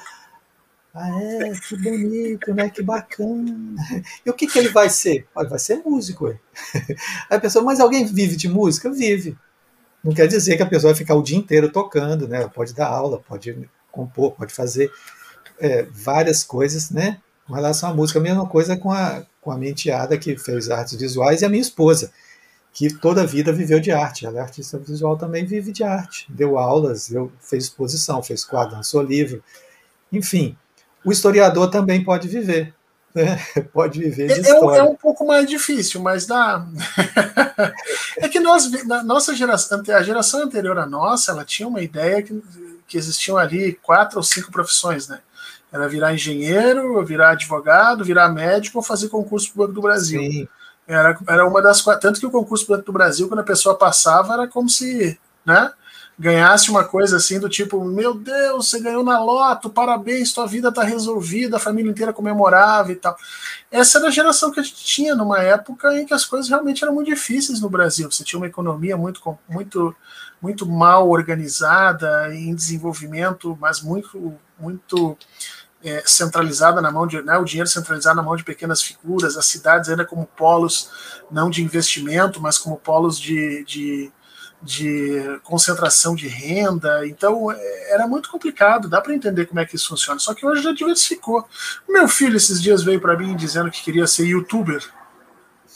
Ah, 0.93 1.09
é, 1.21 1.51
que 1.53 1.77
bonito, 1.77 2.53
né? 2.53 2.69
Que 2.69 2.83
bacana. 2.83 3.75
E 4.25 4.29
o 4.29 4.33
que, 4.33 4.45
que 4.45 4.59
ele 4.59 4.69
vai 4.69 4.89
ser? 4.89 5.25
Ah, 5.35 5.43
vai 5.43 5.59
ser 5.59 5.77
músico. 5.77 6.27
Aí 6.29 6.37
a 7.29 7.39
pessoa, 7.39 7.63
mas 7.63 7.79
alguém 7.79 8.05
vive 8.05 8.35
de 8.35 8.49
música? 8.49 8.91
Vive. 8.91 9.37
Não 10.03 10.13
quer 10.13 10.27
dizer 10.27 10.57
que 10.57 10.63
a 10.63 10.67
pessoa 10.67 10.93
vai 10.93 10.97
ficar 10.97 11.15
o 11.15 11.21
dia 11.21 11.37
inteiro 11.37 11.71
tocando, 11.71 12.27
né? 12.27 12.47
Pode 12.47 12.73
dar 12.73 12.87
aula, 12.87 13.19
pode 13.19 13.69
compor, 13.91 14.31
pode 14.31 14.53
fazer 14.53 14.91
é, 15.59 15.83
várias 15.83 16.43
coisas, 16.43 16.89
né? 16.89 17.19
Com 17.45 17.53
relação 17.53 17.89
à 17.89 17.93
música, 17.93 18.19
a 18.19 18.21
mesma 18.21 18.47
coisa 18.47 18.75
com 18.75 18.91
a, 18.91 19.23
com 19.41 19.51
a 19.51 19.57
minha 19.57 19.71
enteada 19.71 20.17
que 20.17 20.37
fez 20.37 20.69
artes 20.69 20.99
visuais 20.99 21.41
e 21.41 21.45
a 21.45 21.49
minha 21.49 21.61
esposa, 21.61 22.11
que 22.73 22.91
toda 22.93 23.21
a 23.21 23.25
vida 23.25 23.51
viveu 23.51 23.79
de 23.79 23.91
arte. 23.91 24.25
Ela 24.25 24.39
é 24.39 24.41
artista 24.41 24.77
visual 24.79 25.17
também, 25.17 25.45
vive 25.45 25.71
de 25.71 25.83
arte. 25.83 26.25
Deu 26.29 26.57
aulas, 26.57 27.09
deu, 27.09 27.31
fez 27.39 27.65
exposição, 27.65 28.23
fez 28.23 28.43
quadro, 28.43 28.75
lançou 28.75 29.01
livro. 29.03 29.43
Enfim, 30.11 30.57
o 31.05 31.11
historiador 31.11 31.69
também 31.69 32.03
pode 32.03 32.27
viver. 32.27 32.73
Né? 33.13 33.39
Pode 33.73 33.99
viver 33.99 34.27
de 34.27 34.33
é, 34.33 34.37
história. 34.39 34.79
É, 34.79 34.83
um 34.83 34.95
pouco 34.95 35.25
mais 35.25 35.47
difícil, 35.47 36.01
mas 36.01 36.25
dá. 36.25 36.65
é 38.17 38.27
que 38.29 38.39
nós, 38.39 38.69
na 38.85 39.03
nossa 39.03 39.35
geração, 39.35 39.81
a 39.87 40.03
geração 40.03 40.43
anterior 40.43 40.77
à 40.77 40.85
nossa, 40.85 41.31
ela 41.31 41.45
tinha 41.45 41.67
uma 41.67 41.81
ideia 41.81 42.21
que, 42.21 42.41
que 42.87 42.97
existiam 42.97 43.37
ali 43.37 43.73
quatro 43.81 44.17
ou 44.17 44.23
cinco 44.23 44.51
profissões, 44.51 45.07
né? 45.07 45.19
Era 45.71 45.87
virar 45.87 46.13
engenheiro, 46.13 47.03
virar 47.05 47.31
advogado, 47.31 48.03
virar 48.03 48.29
médico 48.29 48.79
ou 48.79 48.83
fazer 48.83 49.07
concurso 49.07 49.51
para 49.53 49.63
o 49.63 49.67
Banco 49.67 49.73
do 49.75 49.81
Brasil. 49.81 50.21
Sim. 50.21 50.47
Era, 50.87 51.17
era 51.27 51.47
uma 51.47 51.61
das 51.61 51.81
tanto 51.81 52.19
que 52.19 52.25
o 52.25 52.31
concurso 52.31 52.65
para 52.65 52.73
o 52.73 52.77
Banco 52.77 52.87
do 52.87 52.93
Brasil, 52.93 53.27
quando 53.27 53.39
a 53.39 53.43
pessoa 53.43 53.77
passava, 53.77 54.33
era 54.33 54.47
como 54.47 54.69
se, 54.69 55.17
né? 55.45 55.71
Ganhasse 56.21 56.69
uma 56.69 56.83
coisa 56.83 57.17
assim 57.17 57.39
do 57.39 57.49
tipo, 57.49 57.83
meu 57.83 58.13
Deus, 58.13 58.69
você 58.69 58.79
ganhou 58.79 59.03
na 59.03 59.19
loto, 59.19 59.71
parabéns, 59.71 60.31
tua 60.31 60.45
vida 60.45 60.71
tá 60.71 60.83
resolvida, 60.83 61.57
a 61.57 61.59
família 61.59 61.89
inteira 61.89 62.13
comemorava 62.13 62.91
e 62.91 62.95
tal. 62.95 63.17
Essa 63.71 63.97
era 63.97 64.07
a 64.07 64.11
geração 64.11 64.51
que 64.51 64.59
a 64.59 64.63
gente 64.63 64.75
tinha 64.75 65.15
numa 65.15 65.39
época 65.39 65.99
em 65.99 66.05
que 66.05 66.13
as 66.13 66.23
coisas 66.23 66.47
realmente 66.47 66.83
eram 66.83 66.93
muito 66.93 67.07
difíceis 67.07 67.59
no 67.59 67.69
Brasil. 67.69 68.09
Você 68.11 68.23
tinha 68.23 68.39
uma 68.39 68.45
economia 68.45 68.95
muito, 68.95 69.19
muito, 69.49 69.95
muito 70.39 70.65
mal 70.67 71.09
organizada, 71.09 72.31
em 72.35 72.53
desenvolvimento, 72.53 73.57
mas 73.59 73.81
muito, 73.81 74.35
muito 74.59 75.17
é, 75.83 76.03
centralizada 76.05 76.79
na 76.81 76.91
mão 76.91 77.07
de, 77.07 77.19
né, 77.23 77.35
o 77.39 77.43
dinheiro 77.43 77.67
centralizado 77.67 78.17
na 78.17 78.21
mão 78.21 78.35
de 78.35 78.43
pequenas 78.43 78.79
figuras, 78.79 79.35
as 79.35 79.47
cidades 79.47 79.89
ainda 79.89 80.05
como 80.05 80.27
polos 80.27 81.23
não 81.31 81.49
de 81.49 81.63
investimento, 81.63 82.39
mas 82.39 82.59
como 82.59 82.77
polos 82.77 83.19
de, 83.19 83.63
de 83.65 84.11
de 84.61 85.39
concentração 85.43 86.15
de 86.15 86.27
renda, 86.27 87.07
então 87.07 87.51
é, 87.51 87.93
era 87.93 88.07
muito 88.07 88.29
complicado, 88.29 88.87
dá 88.87 89.01
para 89.01 89.13
entender 89.13 89.47
como 89.47 89.59
é 89.59 89.65
que 89.65 89.75
isso 89.75 89.89
funciona. 89.89 90.19
Só 90.19 90.33
que 90.33 90.45
hoje 90.45 90.61
já 90.61 90.71
diversificou. 90.71 91.47
Meu 91.89 92.07
filho 92.07 92.37
esses 92.37 92.61
dias 92.61 92.83
veio 92.83 93.01
para 93.01 93.17
mim 93.17 93.35
dizendo 93.35 93.71
que 93.71 93.83
queria 93.83 94.05
ser 94.05 94.25
youtuber. 94.25 94.87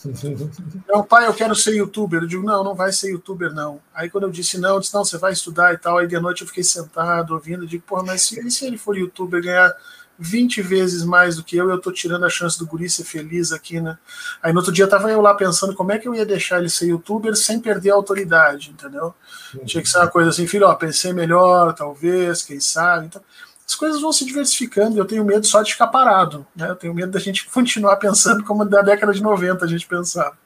Meu 0.88 1.04
pai, 1.04 1.26
eu 1.26 1.34
quero 1.34 1.56
ser 1.56 1.76
youtuber. 1.76 2.21
Eu 2.21 2.28
digo, 2.28 2.43
não, 2.43 2.63
não 2.63 2.76
vai 2.76 2.91
ser 2.91 3.10
youtuber, 3.10 3.52
não. 3.54 3.82
Aí 3.93 4.10
quando 4.10 4.26
eu 4.26 4.32
disse 4.32 4.60
não, 4.60 4.76
eu 4.76 4.80
disse, 4.80 4.93
não, 4.93 5.04
você 5.04 5.17
vai 5.17 5.34
estudar 5.34 5.74
e 5.74 5.78
tal. 5.78 5.98
Aí 5.98 6.08
de 6.08 6.19
noite 6.19 6.41
eu 6.41 6.48
fiquei 6.48 6.63
sentado 6.63 7.34
ouvindo, 7.34 7.63
eu 7.63 7.67
digo, 7.67 7.84
porra, 7.88 8.04
mas 8.04 8.21
se, 8.21 8.52
se 8.52 8.65
ele 8.65 8.78
for 8.78 8.95
youtuber 8.95 9.41
ganhar 9.41 9.76
20 10.17 10.62
vezes 10.62 11.04
mais 11.04 11.36
do 11.36 11.43
que 11.43 11.58
eu, 11.58 11.69
eu 11.69 11.80
tô 11.80 11.91
tirando 11.91 12.25
a 12.25 12.30
chance 12.30 12.58
do 12.58 12.65
guri 12.65 12.89
ser 12.89 13.04
feliz 13.04 13.51
aqui, 13.51 13.82
né? 13.82 13.97
Aí 14.41 14.54
no 14.54 14.60
outro 14.60 14.71
dia 14.71 14.88
tava 14.88 15.12
eu 15.12 15.21
lá 15.21 15.34
pensando 15.34 15.75
como 15.75 15.91
é 15.91 15.99
que 15.99 16.08
eu 16.08 16.15
ia 16.15 16.25
deixar 16.25 16.60
ele 16.60 16.69
ser 16.69 16.88
youtuber 16.88 17.36
sem 17.36 17.60
perder 17.60 17.91
a 17.91 17.95
autoridade, 17.95 18.71
entendeu? 18.71 19.13
Uhum. 19.54 19.65
Tinha 19.65 19.84
que 19.84 19.89
ser 19.89 19.97
uma 19.97 20.08
coisa 20.08 20.30
assim, 20.30 20.47
filho, 20.47 20.67
ó, 20.67 20.73
pensei 20.75 21.12
melhor, 21.12 21.73
talvez, 21.73 22.41
quem 22.43 22.60
sabe. 22.60 23.08
Então, 23.08 23.21
as 23.67 23.75
coisas 23.75 23.99
vão 23.99 24.13
se 24.13 24.23
diversificando 24.25 24.95
e 24.95 24.99
eu 24.99 25.06
tenho 25.06 25.25
medo 25.25 25.45
só 25.45 25.62
de 25.62 25.73
ficar 25.73 25.88
parado, 25.88 26.45
né? 26.56 26.69
Eu 26.69 26.75
tenho 26.75 26.93
medo 26.93 27.12
da 27.12 27.19
gente 27.19 27.45
continuar 27.51 27.97
pensando 27.97 28.43
como 28.43 28.63
da 28.63 28.82
década 28.82 29.12
de 29.12 29.21
90 29.21 29.65
a 29.65 29.67
gente 29.67 29.86
pensava. 29.86 30.38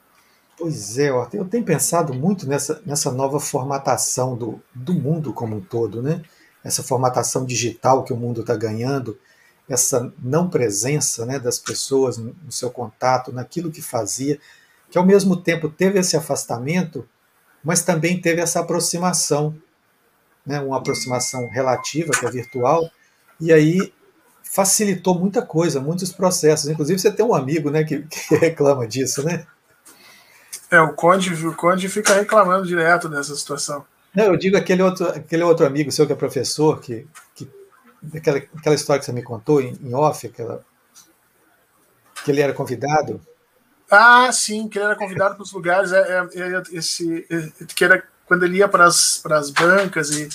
Pois 0.58 0.98
é, 0.98 1.08
eu 1.08 1.44
tenho 1.46 1.64
pensado 1.64 2.12
muito 2.12 2.46
nessa, 2.46 2.82
nessa 2.84 3.10
nova 3.10 3.40
formatação 3.40 4.36
do, 4.36 4.60
do 4.74 4.92
mundo 4.92 5.32
como 5.32 5.56
um 5.56 5.60
todo, 5.60 6.02
né? 6.02 6.22
Essa 6.62 6.82
formatação 6.82 7.46
digital 7.46 8.04
que 8.04 8.12
o 8.12 8.16
mundo 8.16 8.42
está 8.42 8.54
ganhando 8.54 9.18
essa 9.70 10.12
não 10.20 10.50
presença 10.50 11.24
né, 11.24 11.38
das 11.38 11.56
pessoas 11.56 12.18
no, 12.18 12.34
no 12.44 12.50
seu 12.50 12.70
contato, 12.70 13.32
naquilo 13.32 13.70
que 13.70 13.80
fazia, 13.80 14.38
que 14.90 14.98
ao 14.98 15.06
mesmo 15.06 15.36
tempo 15.36 15.68
teve 15.68 16.00
esse 16.00 16.16
afastamento, 16.16 17.08
mas 17.62 17.82
também 17.82 18.20
teve 18.20 18.40
essa 18.40 18.58
aproximação, 18.58 19.56
né, 20.44 20.60
uma 20.60 20.78
aproximação 20.78 21.48
relativa, 21.48 22.10
que 22.10 22.26
é 22.26 22.30
virtual, 22.30 22.90
e 23.40 23.52
aí 23.52 23.92
facilitou 24.42 25.16
muita 25.16 25.40
coisa, 25.40 25.80
muitos 25.80 26.10
processos. 26.10 26.68
Inclusive, 26.68 26.98
você 26.98 27.12
tem 27.12 27.24
um 27.24 27.34
amigo 27.34 27.70
né, 27.70 27.84
que, 27.84 28.02
que 28.02 28.34
reclama 28.34 28.88
disso, 28.88 29.22
né? 29.22 29.46
É, 30.68 30.80
o 30.80 30.92
Conde, 30.94 31.32
o 31.46 31.54
Conde 31.54 31.88
fica 31.88 32.14
reclamando 32.14 32.66
direto 32.66 33.08
dessa 33.08 33.34
situação. 33.36 33.84
Não, 34.12 34.24
eu 34.24 34.36
digo 34.36 34.56
aquele 34.56 34.82
outro, 34.82 35.06
aquele 35.08 35.44
outro 35.44 35.64
amigo 35.64 35.92
seu 35.92 36.06
que 36.06 36.12
é 36.12 36.16
professor, 36.16 36.80
que, 36.80 37.06
que 37.34 37.48
aquela, 38.14 38.38
aquela 38.38 38.74
história 38.74 39.00
que 39.00 39.06
você 39.06 39.12
me 39.12 39.22
contou 39.22 39.60
em, 39.60 39.78
em 39.82 39.94
off, 39.94 40.26
aquela, 40.26 40.64
que 42.24 42.30
ele 42.30 42.40
era 42.40 42.52
convidado. 42.52 43.20
Ah, 43.90 44.30
sim, 44.32 44.68
que 44.68 44.78
ele 44.78 44.86
era 44.86 44.96
convidado 44.96 45.34
para 45.34 45.42
os 45.42 45.52
lugares. 45.52 45.92
É, 45.92 46.28
é, 46.34 46.40
é 46.42 46.62
esse, 46.72 47.26
é, 47.30 47.64
que 47.64 47.84
era 47.84 48.02
quando 48.30 48.44
ele 48.44 48.58
ia 48.58 48.68
para 48.68 48.84
as 48.84 49.50
bancas 49.50 50.10
e, 50.12 50.28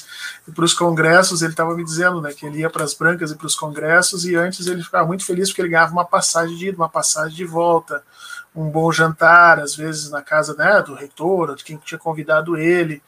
e 0.45 0.51
para 0.51 0.65
os 0.65 0.73
congressos, 0.73 1.41
ele 1.41 1.54
estava 1.54 1.73
me 1.73 1.84
dizendo 1.86 2.21
né, 2.21 2.34
que 2.34 2.45
ele 2.45 2.60
ia 2.60 2.69
para 2.69 2.84
as 2.84 2.93
bancas 2.93 3.32
e 3.32 3.36
para 3.36 3.47
os 3.47 3.56
congressos, 3.56 4.25
e 4.25 4.36
antes 4.36 4.67
ele 4.67 4.84
ficava 4.84 5.08
muito 5.08 5.23
feliz 5.23 5.47
porque 5.47 5.62
ele 5.62 5.69
ganhava 5.69 5.93
uma 5.93 6.04
passagem 6.04 6.58
de 6.58 6.67
ida, 6.67 6.75
uma 6.75 6.89
passagem 6.89 7.34
de 7.34 7.45
volta, 7.45 8.04
um 8.54 8.69
bom 8.69 8.91
jantar, 8.91 9.62
às 9.62 9.78
vezes 9.78 10.10
na 10.10 10.21
casa 10.21 10.54
né, 10.56 10.82
do 10.82 10.93
reitor, 10.93 11.56
de 11.56 11.63
quem 11.63 11.78
tinha 11.78 11.97
convidado 11.97 12.58
ele. 12.58 13.01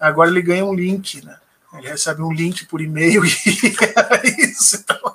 Agora 0.00 0.30
ele 0.30 0.40
ganha 0.40 0.64
um 0.64 0.72
link, 0.72 1.22
né? 1.22 1.36
Ele 1.74 1.88
recebe 1.88 2.20
um 2.20 2.32
link 2.32 2.66
por 2.66 2.80
e-mail 2.80 3.22
e 3.24 3.30
é 3.30 4.44
isso. 4.44 4.76
Então, 4.76 5.14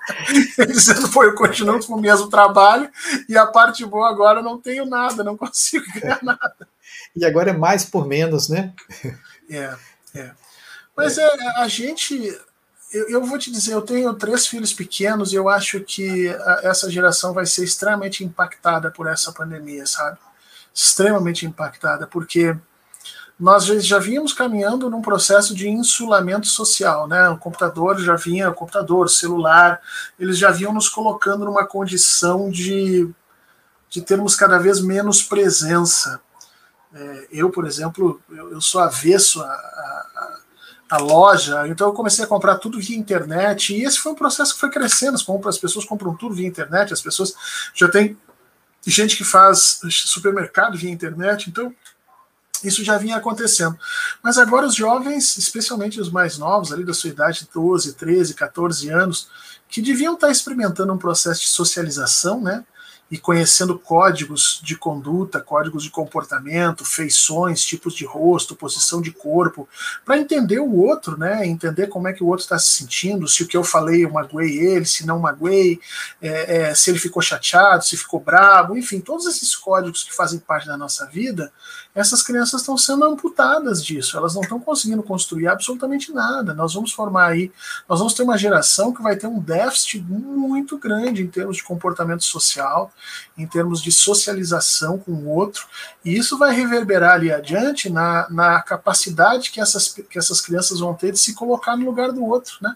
ele 0.58 0.72
dizendo, 0.72 1.10
pô, 1.10 1.24
eu 1.24 1.36
continuo 1.36 1.86
com 1.86 1.94
o 1.94 2.02
mesmo 2.02 2.30
trabalho 2.30 2.90
e 3.28 3.38
a 3.38 3.46
parte 3.46 3.86
boa 3.86 4.10
agora 4.10 4.40
eu 4.40 4.44
não 4.44 4.60
tenho 4.60 4.86
nada, 4.86 5.24
não 5.24 5.36
consigo 5.36 5.86
ganhar 5.94 6.20
nada. 6.24 6.68
E 7.16 7.26
agora 7.26 7.50
é 7.50 7.58
mais 7.58 7.84
por 7.86 8.08
menos, 8.08 8.48
né? 8.48 8.74
É, 9.50 9.76
é. 10.16 10.32
Mas 10.96 11.18
é, 11.18 11.30
a 11.58 11.68
gente. 11.68 12.16
Eu, 12.92 13.10
eu 13.10 13.26
vou 13.26 13.38
te 13.38 13.52
dizer, 13.52 13.74
eu 13.74 13.82
tenho 13.82 14.14
três 14.14 14.48
filhos 14.48 14.72
pequenos 14.72 15.34
e 15.34 15.36
eu 15.36 15.50
acho 15.50 15.82
que 15.82 16.30
a, 16.30 16.62
essa 16.64 16.90
geração 16.90 17.34
vai 17.34 17.46
ser 17.46 17.66
extremamente 17.66 18.24
impactada 18.24 18.90
por 18.90 19.08
essa 19.08 19.34
pandemia, 19.34 19.86
sabe? 19.86 20.18
Extremamente 20.74 21.46
impactada, 21.46 22.08
porque 22.08 22.56
nós 23.38 23.66
já 23.66 24.00
vínhamos 24.00 24.32
caminhando 24.32 24.90
num 24.90 25.02
processo 25.02 25.54
de 25.54 25.68
insulamento 25.68 26.48
social, 26.48 27.06
né? 27.06 27.30
O 27.30 27.38
computador 27.38 28.00
já 28.00 28.16
vinha, 28.16 28.50
o 28.50 28.54
computador, 28.54 29.10
celular, 29.10 29.82
eles 30.18 30.38
já 30.38 30.52
vinham 30.52 30.74
nos 30.74 30.88
colocando 30.88 31.44
numa 31.44 31.68
condição 31.68 32.50
de, 32.50 33.10
de 33.90 34.02
termos 34.02 34.36
cada 34.36 34.58
vez 34.58 34.80
menos 34.80 35.22
presença. 35.22 36.22
É, 36.94 37.28
eu, 37.30 37.50
por 37.50 37.68
exemplo, 37.68 38.22
eu, 38.30 38.54
eu 38.54 38.62
sou 38.62 38.80
avesso 38.80 39.42
a, 39.42 39.48
a, 39.48 40.40
a, 40.92 40.98
loja, 40.98 41.68
então 41.68 41.88
eu 41.88 41.94
comecei 41.94 42.24
a 42.24 42.28
comprar 42.28 42.56
tudo 42.56 42.80
via 42.80 42.98
internet, 42.98 43.74
e 43.74 43.84
esse 43.84 44.00
foi 44.00 44.14
um 44.14 44.16
processo 44.16 44.54
que 44.54 44.62
foi 44.62 44.70
crescendo, 44.70 45.16
as, 45.16 45.24
compras, 45.24 45.56
as 45.56 45.62
pessoas 45.62 45.84
compram 45.84 46.16
tudo 46.16 46.36
via 46.36 46.48
internet, 46.48 46.94
as 46.94 47.02
pessoas 47.02 47.36
já 47.74 47.90
tem 47.90 48.18
gente 48.88 49.18
que 49.18 49.26
faz 49.26 49.82
supermercado 49.90 50.78
via 50.78 50.90
internet, 50.90 51.50
então 51.50 51.74
isso 52.64 52.84
já 52.84 52.98
vinha 52.98 53.18
acontecendo. 53.18 53.78
Mas 54.22 54.38
agora 54.38 54.68
os 54.68 54.76
jovens, 54.76 55.38
especialmente 55.38 56.00
os 56.00 56.10
mais 56.10 56.38
novos, 56.38 56.72
ali 56.72 56.84
da 56.84 56.94
sua 56.94 57.10
idade, 57.10 57.48
12, 57.54 57.94
13, 57.94 58.34
14 58.34 58.90
anos, 58.90 59.28
que 59.68 59.82
deviam 59.82 60.14
estar 60.14 60.30
experimentando 60.30 60.94
um 60.94 60.98
processo 60.98 61.42
de 61.42 61.48
socialização, 61.48 62.42
né? 62.42 62.64
E 63.10 63.20
conhecendo 63.20 63.78
códigos 63.78 64.60
de 64.64 64.76
conduta, 64.76 65.40
códigos 65.40 65.84
de 65.84 65.92
comportamento, 65.92 66.84
feições, 66.84 67.64
tipos 67.64 67.94
de 67.94 68.04
rosto, 68.04 68.56
posição 68.56 69.00
de 69.00 69.12
corpo, 69.12 69.70
para 70.04 70.18
entender 70.18 70.60
o 70.60 70.76
outro, 70.76 71.16
né? 71.18 71.46
Entender 71.46 71.88
como 71.88 72.08
é 72.08 72.14
que 72.14 72.24
o 72.24 72.28
outro 72.28 72.44
está 72.44 72.58
se 72.58 72.72
sentindo, 72.72 73.28
se 73.28 73.44
o 73.44 73.48
que 73.48 73.56
eu 73.56 73.64
falei 73.64 74.04
eu 74.04 74.12
magoei 74.12 74.58
ele, 74.58 74.86
se 74.86 75.06
não 75.06 75.20
magoei, 75.20 75.80
é, 76.20 76.58
é, 76.58 76.76
se 76.76 76.90
ele 76.90 76.98
ficou 76.98 77.22
chateado, 77.22 77.86
se 77.86 77.96
ficou 77.96 78.20
bravo, 78.20 78.76
enfim, 78.76 79.00
todos 79.00 79.28
esses 79.28 79.56
códigos 79.56 80.04
que 80.04 80.14
fazem 80.14 80.40
parte 80.40 80.66
da 80.68 80.76
nossa 80.76 81.06
vida, 81.06 81.52
essas 81.94 82.24
crianças 82.24 82.62
estão 82.62 82.78
sendo 82.78 83.06
amputadas 83.06 83.84
disso, 83.84 84.18
elas 84.18 84.34
não 84.34 84.42
estão 84.42 84.60
conseguindo 84.60 85.04
construir 85.04 85.48
absolutamente 85.48 86.12
nada. 86.12 86.54
Nós 86.54 86.74
vamos 86.74 86.92
formar 86.92 87.28
aí, 87.28 87.52
nós 87.88 88.00
vamos 88.00 88.14
ter 88.14 88.24
uma 88.24 88.38
geração 88.38 88.92
que 88.92 89.02
vai 89.02 89.16
ter 89.16 89.28
um 89.28 89.40
déficit 89.40 90.02
muito 90.02 90.78
grande 90.78 91.22
em 91.22 91.28
termos 91.28 91.58
de 91.58 91.64
comportamento 91.64 92.24
social, 92.24 92.92
em 93.38 93.46
termos 93.48 93.82
de 93.82 93.92
socialização 93.92 94.98
com 94.98 95.12
o 95.12 95.30
outro, 95.30 95.66
e 96.04 96.16
isso 96.16 96.38
vai 96.38 96.56
reverberar 96.56 97.14
ali 97.14 97.32
adiante 97.32 97.90
na, 97.90 98.28
na 98.30 98.62
capacidade 98.62 99.52
que 99.52 99.62
essas, 99.62 99.90
que 99.90 100.18
essas 100.18 100.42
crianças 100.42 100.80
vão 100.80 100.94
ter 100.94 101.12
de 101.12 101.20
se 101.20 101.34
colocar 101.34 101.76
no 101.76 101.86
lugar 101.86 102.12
do 102.12 102.24
outro, 102.26 102.58
né? 102.62 102.76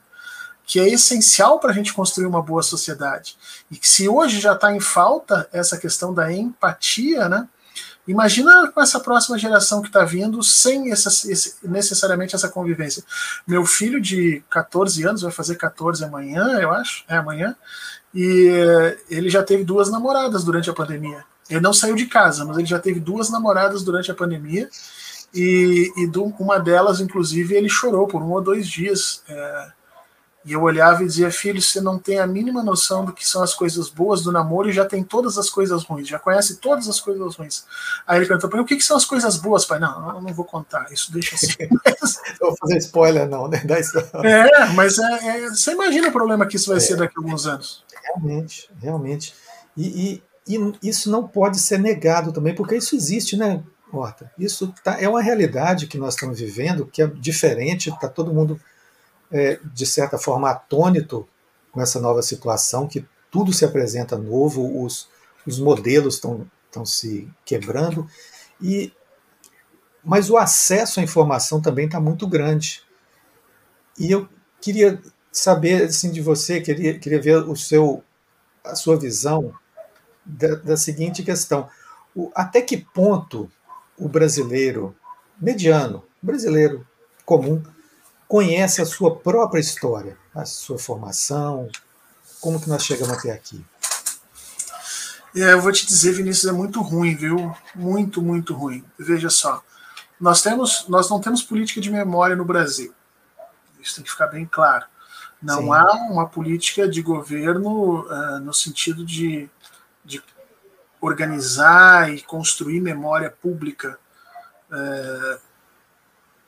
que 0.70 0.80
é 0.80 0.88
essencial 0.88 1.60
para 1.60 1.72
a 1.72 1.74
gente 1.74 1.92
construir 1.92 2.28
uma 2.28 2.44
boa 2.44 2.62
sociedade. 2.62 3.36
E 3.72 3.76
que 3.76 3.90
se 3.90 4.08
hoje 4.08 4.40
já 4.40 4.54
está 4.54 4.72
em 4.72 4.80
falta 4.80 5.50
essa 5.52 5.80
questão 5.80 6.14
da 6.14 6.32
empatia, 6.32 7.28
né? 7.28 7.50
Imagina 8.08 8.68
com 8.72 8.80
essa 8.80 9.00
próxima 9.00 9.38
geração 9.38 9.82
que 9.82 9.88
está 9.88 10.06
vindo 10.06 10.44
sem 10.44 10.92
essa, 10.92 11.10
esse, 11.32 11.56
necessariamente 11.64 12.36
essa 12.36 12.50
convivência. 12.50 13.04
Meu 13.48 13.66
filho 13.66 14.00
de 14.00 14.44
14 14.48 15.04
anos 15.08 15.24
vai 15.24 15.32
fazer 15.32 15.56
14 15.56 16.04
amanhã, 16.04 16.60
eu 16.60 16.72
acho, 16.72 17.04
é 17.08 17.18
amanhã, 17.18 17.56
e 18.14 18.96
ele 19.10 19.30
já 19.30 19.44
teve 19.44 19.64
duas 19.64 19.90
namoradas 19.90 20.44
durante 20.44 20.70
a 20.70 20.74
pandemia. 20.74 21.24
Ele 21.50 21.60
não 21.60 21.74
saiu 21.74 21.96
de 21.96 22.06
casa, 22.06 22.46
mas 22.46 22.58
ele 22.58 22.68
já 22.68 22.80
teve 22.80 23.00
duas 23.00 23.30
namoradas 23.30 23.84
durante 23.84 24.12
a 24.12 24.16
pandemia. 24.16 24.70
E, 25.34 25.92
e 25.98 26.08
do, 26.08 26.26
uma 26.40 26.60
delas, 26.60 27.00
inclusive, 27.00 27.56
ele 27.56 27.70
chorou 27.70 28.08
por 28.08 28.22
um 28.22 28.32
ou 28.32 28.42
dois 28.42 28.68
dias. 28.68 29.24
É, 29.28 29.72
e 30.46 30.54
eu 30.54 30.62
olhava 30.62 31.04
e 31.04 31.06
dizia, 31.06 31.30
filho, 31.30 31.62
você 31.62 31.82
não 31.82 32.00
tem 32.00 32.18
a 32.18 32.26
mínima 32.26 32.64
noção 32.64 33.04
do 33.04 33.12
que 33.12 33.28
são 33.28 33.44
as 33.44 33.54
coisas 33.54 33.90
boas 33.90 34.22
do 34.22 34.32
namoro 34.32 34.70
e 34.70 34.74
já 34.74 34.86
tem 34.86 35.04
todas 35.04 35.38
as 35.38 35.50
coisas 35.50 35.84
ruins, 35.84 36.08
já 36.08 36.18
conhece 36.18 36.58
todas 36.58 36.88
as 36.88 37.00
coisas 37.00 37.36
ruins. 37.36 37.66
Aí 38.08 38.18
ele 38.18 38.26
perguntou 38.26 38.50
para 38.50 38.58
mim, 38.58 38.64
o 38.64 38.68
que, 38.68 38.78
que, 38.78 38.84
são 38.84 38.96
as 38.96 39.04
coisas 39.04 39.36
boas, 39.36 39.66
pai? 39.66 39.80
Não, 39.80 40.16
eu 40.16 40.22
não 40.22 40.34
vou 40.34 40.46
contar, 40.46 40.88
isso 40.92 41.12
deixa 41.12 41.36
assim. 41.36 41.56
não 42.40 42.50
vou 42.50 42.58
fazer 42.58 42.78
spoiler, 42.78 43.28
não, 43.28 43.50
né? 43.50 43.62
É, 44.24 44.66
mas 44.74 44.98
é, 44.98 45.28
é, 45.28 45.50
você 45.50 45.74
imagina 45.74 46.08
o 46.08 46.12
problema 46.12 46.48
que 46.48 46.56
isso 46.56 46.70
vai 46.70 46.78
é, 46.78 46.80
ser 46.80 46.96
daqui 46.96 47.14
a 47.18 47.20
alguns 47.20 47.46
anos. 47.46 47.84
Realmente, 48.10 48.70
realmente. 48.82 49.34
E, 49.78 50.22
e, 50.48 50.56
e, 50.56 50.90
isso 50.90 51.10
não 51.10 51.28
pode 51.28 51.60
ser 51.60 51.80
negado 51.80 52.32
também, 52.32 52.56
porque 52.56 52.76
isso 52.76 52.96
existe, 52.96 53.38
né, 53.38 53.64
Horta? 53.92 54.32
Isso 54.38 54.74
tá, 54.84 55.02
é 55.02 55.10
uma 55.10 55.22
realidade 55.22 55.88
que 55.88 55.98
nós 55.98 56.14
estamos 56.14 56.40
vivendo, 56.40 56.86
que 56.86 57.02
é 57.02 57.08
diferente, 57.08 57.90
está 57.90 58.08
todo 58.08 58.34
mundo 58.34 58.60
é, 59.32 59.60
de 59.64 59.86
certa 59.86 60.18
forma, 60.18 60.50
atônito 60.50 61.28
com 61.72 61.82
essa 61.82 62.00
nova 62.00 62.22
situação, 62.22 62.88
que 62.88 63.06
tudo 63.32 63.52
se 63.52 63.66
apresenta 63.66 64.18
novo, 64.18 64.84
os, 64.84 65.10
os 65.46 65.60
modelos 65.60 66.16
estão 66.16 66.86
se 66.86 67.28
quebrando, 67.46 68.08
e 68.62 68.94
mas 70.04 70.30
o 70.30 70.38
acesso 70.38 71.00
à 71.00 71.04
informação 71.04 71.62
também 71.62 71.86
está 71.86 72.00
muito 72.00 72.26
grande. 72.26 72.82
E 73.98 74.10
eu 74.10 74.30
queria 74.62 75.00
saber 75.32 75.84
assim, 75.84 76.12
de 76.12 76.22
você, 76.22 76.62
queria, 76.62 76.98
queria 76.98 77.22
ver 77.22 77.38
o 77.48 77.56
seu, 77.56 78.04
a 78.64 78.76
sua 78.76 78.98
visão 78.98 79.54
da, 80.26 80.56
da 80.56 80.78
seguinte 80.78 81.24
questão. 81.24 81.70
O, 82.16 82.32
até 82.36 82.62
que 82.62 82.78
ponto 82.78 83.52
o 83.98 84.08
brasileiro 84.08 84.96
mediano, 85.40 86.04
brasileiro 86.22 86.88
comum, 87.26 87.62
conhece 88.28 88.82
a 88.82 88.86
sua 88.86 89.16
própria 89.16 89.60
história, 89.60 90.18
a 90.34 90.46
sua 90.46 90.78
formação, 90.78 91.70
como 92.40 92.60
que 92.60 92.70
nós 92.70 92.84
chegamos 92.84 93.18
até 93.18 93.32
aqui? 93.32 93.64
É, 95.36 95.54
eu 95.54 95.62
vou 95.62 95.72
te 95.72 95.86
dizer, 95.86 96.14
Vinícius, 96.14 96.52
é 96.52 96.56
muito 96.56 96.82
ruim, 96.82 97.16
viu? 97.16 97.56
Muito, 97.76 98.22
muito 98.22 98.54
ruim. 98.54 98.84
Veja 98.98 99.30
só, 99.30 99.64
nós 100.20 100.42
temos, 100.42 100.86
nós 100.88 101.10
não 101.10 101.20
temos 101.20 101.44
política 101.44 101.80
de 101.80 101.92
memória 101.92 102.36
no 102.36 102.46
Brasil. 102.46 102.94
Isso 103.80 103.96
tem 103.96 104.04
que 104.04 104.12
ficar 104.12 104.28
bem 104.28 104.46
claro. 104.46 104.86
Não 105.42 105.64
Sim. 105.64 105.74
há 105.74 105.94
uma 106.12 106.28
política 106.28 106.88
de 106.88 107.02
governo 107.02 108.02
uh, 108.02 108.40
no 108.40 108.54
sentido 108.54 109.06
de, 109.06 109.50
de 110.04 110.22
organizar 111.00 112.14
e 112.14 112.22
construir 112.22 112.82
memória 112.82 113.30
pública 113.30 113.98
uh, 114.70 115.40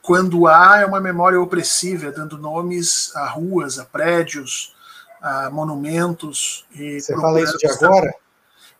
quando 0.02 0.48
há 0.48 0.80
é 0.80 0.86
uma 0.86 1.00
memória 1.00 1.40
opressiva, 1.40 2.12
dando 2.12 2.38
nomes 2.38 3.16
a 3.16 3.30
ruas, 3.30 3.78
a 3.78 3.86
prédios, 3.86 4.76
a 5.22 5.50
monumentos. 5.50 6.66
Você 6.76 7.16
fala 7.16 7.40
isso 7.42 7.58
de 7.58 7.68
agora? 7.68 8.14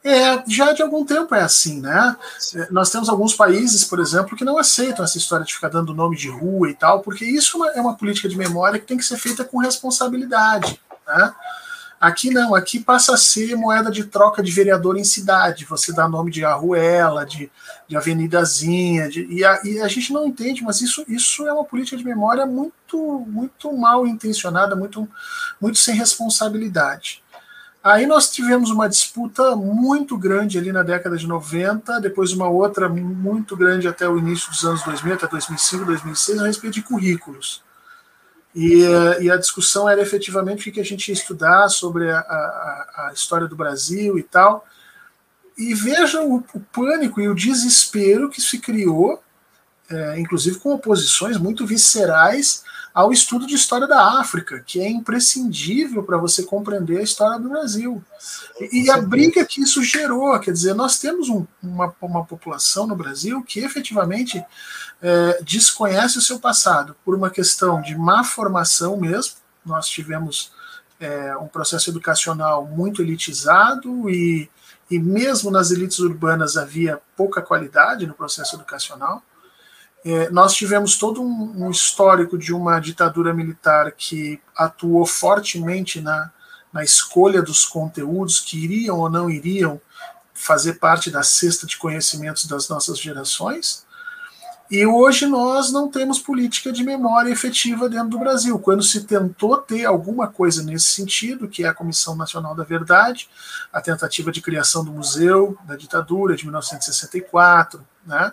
É, 0.04 0.44
já 0.48 0.74
de 0.74 0.82
algum 0.82 1.06
tempo 1.06 1.36
é 1.36 1.42
assim, 1.42 1.80
né? 1.80 2.16
Sim. 2.40 2.66
Nós 2.72 2.90
temos 2.90 3.08
alguns 3.08 3.36
países, 3.36 3.84
por 3.84 4.00
exemplo, 4.00 4.36
que 4.36 4.44
não 4.44 4.58
aceitam 4.58 5.06
essa 5.06 5.18
história 5.18 5.46
de 5.46 5.54
ficar 5.54 5.70
dando 5.70 5.94
nome 5.94 6.18
de 6.18 6.28
rua 6.28 6.70
e 6.70 6.74
tal, 6.74 7.02
porque 7.02 7.24
isso 7.24 7.64
é 7.66 7.80
uma 7.80 7.94
é 7.94 7.96
política 7.96 8.28
de 8.28 8.36
memória 8.36 8.80
que 8.80 8.88
tem 8.88 8.98
que 8.98 9.06
ser 9.06 9.18
feita 9.18 9.44
com 9.44 9.60
responsabilidade, 9.60 10.82
né? 11.08 11.34
Aqui 12.02 12.32
não, 12.32 12.56
aqui 12.56 12.80
passa 12.80 13.14
a 13.14 13.18
ser 13.18 13.56
moeda 13.56 13.92
de 13.92 14.06
troca 14.06 14.42
de 14.42 14.52
vereador 14.52 14.98
em 14.98 15.04
cidade. 15.04 15.66
Você 15.66 15.94
dá 15.94 16.10
nome 16.10 16.32
de 16.32 16.44
arruela, 16.44 17.24
de, 17.24 17.52
de 17.88 17.96
avenidazinha, 17.96 19.08
de, 19.08 19.28
e, 19.30 19.46
a, 19.46 19.62
e, 19.64 19.80
a, 19.80 19.88
gente 19.88 20.12
não 20.12 20.26
entende, 20.26 20.64
mas 20.64 20.82
isso, 20.82 21.06
isso 21.08 21.48
é 21.48 21.54
uma 21.54 21.64
política 21.64 21.96
de 21.96 22.04
memória 22.04 22.44
muito, 22.44 23.24
muito 23.28 23.72
mal 23.78 24.08
intencionada, 24.08 24.76
muito, 24.76 25.08
muito 25.62 25.78
sem 25.78 25.94
responsabilidade. 25.94 27.22
Aí 27.84 28.06
nós 28.06 28.30
tivemos 28.30 28.70
uma 28.70 28.88
disputa 28.88 29.56
muito 29.56 30.16
grande 30.16 30.58
ali 30.60 30.72
na 30.72 30.84
década 30.84 31.18
de 31.18 31.26
90, 31.26 32.00
depois 32.00 32.32
uma 32.32 32.48
outra 32.48 32.88
muito 32.88 33.58
grande 33.58 33.88
até 33.88 34.08
o 34.08 34.20
início 34.20 34.52
dos 34.52 34.64
anos 34.64 34.84
2000, 34.84 35.16
até 35.16 35.28
2005, 35.28 35.86
2006, 35.86 36.40
a 36.40 36.46
respeito 36.46 36.76
de 36.76 36.84
currículos. 36.84 37.64
E, 38.54 38.84
e, 39.22 39.32
a 39.32 39.38
discussão 39.38 39.90
era 39.90 40.02
efetivamente 40.02 40.70
o 40.70 40.74
que 40.74 40.80
a 40.80 40.86
gente 40.86 41.08
ia 41.08 41.14
estudar 41.14 41.70
sobre 41.70 42.12
a, 42.12 42.20
a, 42.20 43.08
a 43.08 43.14
história 43.14 43.48
do 43.48 43.56
Brasil 43.56 44.20
e 44.20 44.24
tal. 44.24 44.68
E 45.58 45.74
veja 45.74 46.22
o, 46.22 46.44
o, 46.54 46.60
pânico 46.60 47.20
e 47.22 47.30
o 47.30 47.36
desespero 47.36 48.30
que 48.30 48.42
se 48.42 48.60
criou, 48.60 49.24
é, 49.90 50.20
inclusive 50.20 50.60
com 50.60 50.74
oposições 50.74 51.38
muito 51.38 51.66
viscerais 51.66 52.64
ao 52.94 53.12
estudo 53.12 53.48
de 53.48 53.56
história 53.56 53.88
da 53.88 54.20
África, 54.20 54.60
que 54.66 54.82
é 54.82 54.90
imprescindível 54.90 56.04
para 56.04 56.18
você 56.18 56.44
compreender 56.44 57.00
a 57.00 57.04
história 57.04 57.40
do 57.40 57.50
Brasil. 57.50 58.04
E, 58.60 58.86
e, 58.86 58.92
a 58.92 59.02
briga 59.02 59.46
que 59.46 59.62
isso 59.62 59.82
gerou, 59.84 60.38
quer 60.40 60.52
dizer, 60.52 60.74
nós 60.74 61.00
temos 61.00 61.30
um, 61.30 61.46
uma, 61.64 61.94
uma 62.02 62.26
população 62.26 62.86
no 62.86 62.96
Brasil 62.96 63.42
que 63.44 63.62
efetivamente 63.62 64.44
é, 65.02 65.42
desconhece 65.42 66.18
o 66.18 66.22
seu 66.22 66.40
passado 66.40 66.96
por 67.04 67.16
uma 67.16 67.30
questão 67.30 67.82
de 67.82 67.98
má 67.98 68.24
formação 68.24 68.98
mesmo. 68.98 69.36
Nós 69.66 69.88
tivemos 69.88 70.52
é, 71.00 71.36
um 71.38 71.48
processo 71.48 71.90
educacional 71.90 72.66
muito 72.66 73.02
elitizado 73.02 74.10
e, 74.10 74.50
e 74.90 75.00
mesmo 75.00 75.50
nas 75.50 75.72
elites 75.72 76.00
urbanas 76.00 76.58
havia 76.58 77.00
pouca 77.16 77.42
qualidade 77.42 78.06
no 78.06 78.14
processo 78.14 78.56
educacional. 78.56 79.24
É, 80.04 80.30
nós 80.32 80.54
tivemos 80.54 80.98
todo 80.98 81.22
um, 81.22 81.66
um, 81.66 81.70
histórico 81.70 82.38
de 82.38 82.54
uma 82.54 82.80
ditadura 82.80 83.34
militar 83.34 83.92
que 83.92 84.42
atuou 84.56 85.06
fortemente 85.06 86.02
na, 86.02 86.32
na 86.74 86.84
escolha 86.84 87.42
dos 87.42 87.66
conteúdos 87.66 88.40
que 88.40 88.64
iriam 88.64 89.00
ou 89.00 89.10
não 89.10 89.30
iriam 89.30 89.80
fazer 90.34 90.74
parte 90.74 91.12
da 91.12 91.22
cesta 91.22 91.68
de 91.68 91.78
conhecimentos 91.78 92.46
das 92.46 92.68
nossas 92.68 92.98
gerações. 92.98 93.86
E 94.72 94.86
hoje 94.86 95.28
nós 95.28 95.70
não 95.70 95.90
temos 95.90 96.18
política 96.18 96.72
de 96.72 96.82
memória 96.82 97.30
efetiva 97.30 97.90
dentro 97.90 98.08
do 98.08 98.20
Brasil. 98.20 98.58
Quando 98.58 98.82
se 98.82 99.04
tentou 99.04 99.58
ter 99.58 99.84
alguma 99.84 100.30
coisa 100.30 100.64
nesse 100.64 100.86
sentido, 100.86 101.50
que 101.50 101.66
é 101.66 101.68
a 101.68 101.74
Comissão 101.74 102.16
Nacional 102.16 102.56
da 102.56 102.64
Verdade, 102.64 103.28
a 103.74 103.82
tentativa 103.82 104.32
de 104.32 104.40
criação 104.40 104.86
do 104.86 104.92
Museu 104.94 105.58
da 105.66 105.76
Ditadura 105.76 106.38
de 106.38 106.46
1964, 106.46 107.86
né? 108.08 108.32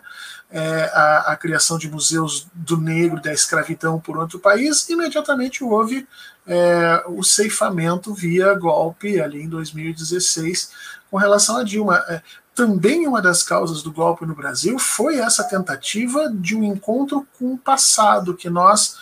É, 0.51 0.85
a, 0.95 1.33
a, 1.33 1.37
criação 1.37 1.77
de 1.77 1.91
museus 1.91 2.47
do 2.55 2.79
negro 2.79 3.21
da 3.21 3.35
escravidão 3.35 4.01
por 4.01 4.17
outro 4.17 4.39
país, 4.39 4.89
imediatamente 4.89 5.63
houve 5.63 6.09
é, 6.47 7.05
o 7.07 7.23
ceifamento 7.23 8.15
via 8.15 8.55
golpe 8.55 9.21
ali 9.21 9.43
em 9.43 9.49
2016 9.49 10.71
com 11.11 11.19
relação 11.19 11.59
a 11.59 11.63
Dilma. 11.63 12.03
É, 12.09 12.23
também 12.59 13.07
uma 13.07 13.23
das 13.23 13.45
causas 13.45 13.85
do 13.85 13.93
golpe 13.93 14.27
no 14.27 14.35
Brasil 14.35 14.81
foi 14.81 15.21
essa 15.21 15.45
tentativa 15.45 16.29
de 16.29 16.57
um 16.57 16.65
encontro 16.65 17.25
com 17.39 17.55
o 17.55 17.59
passado, 17.59 18.35
que 18.35 18.51
nós 18.51 18.97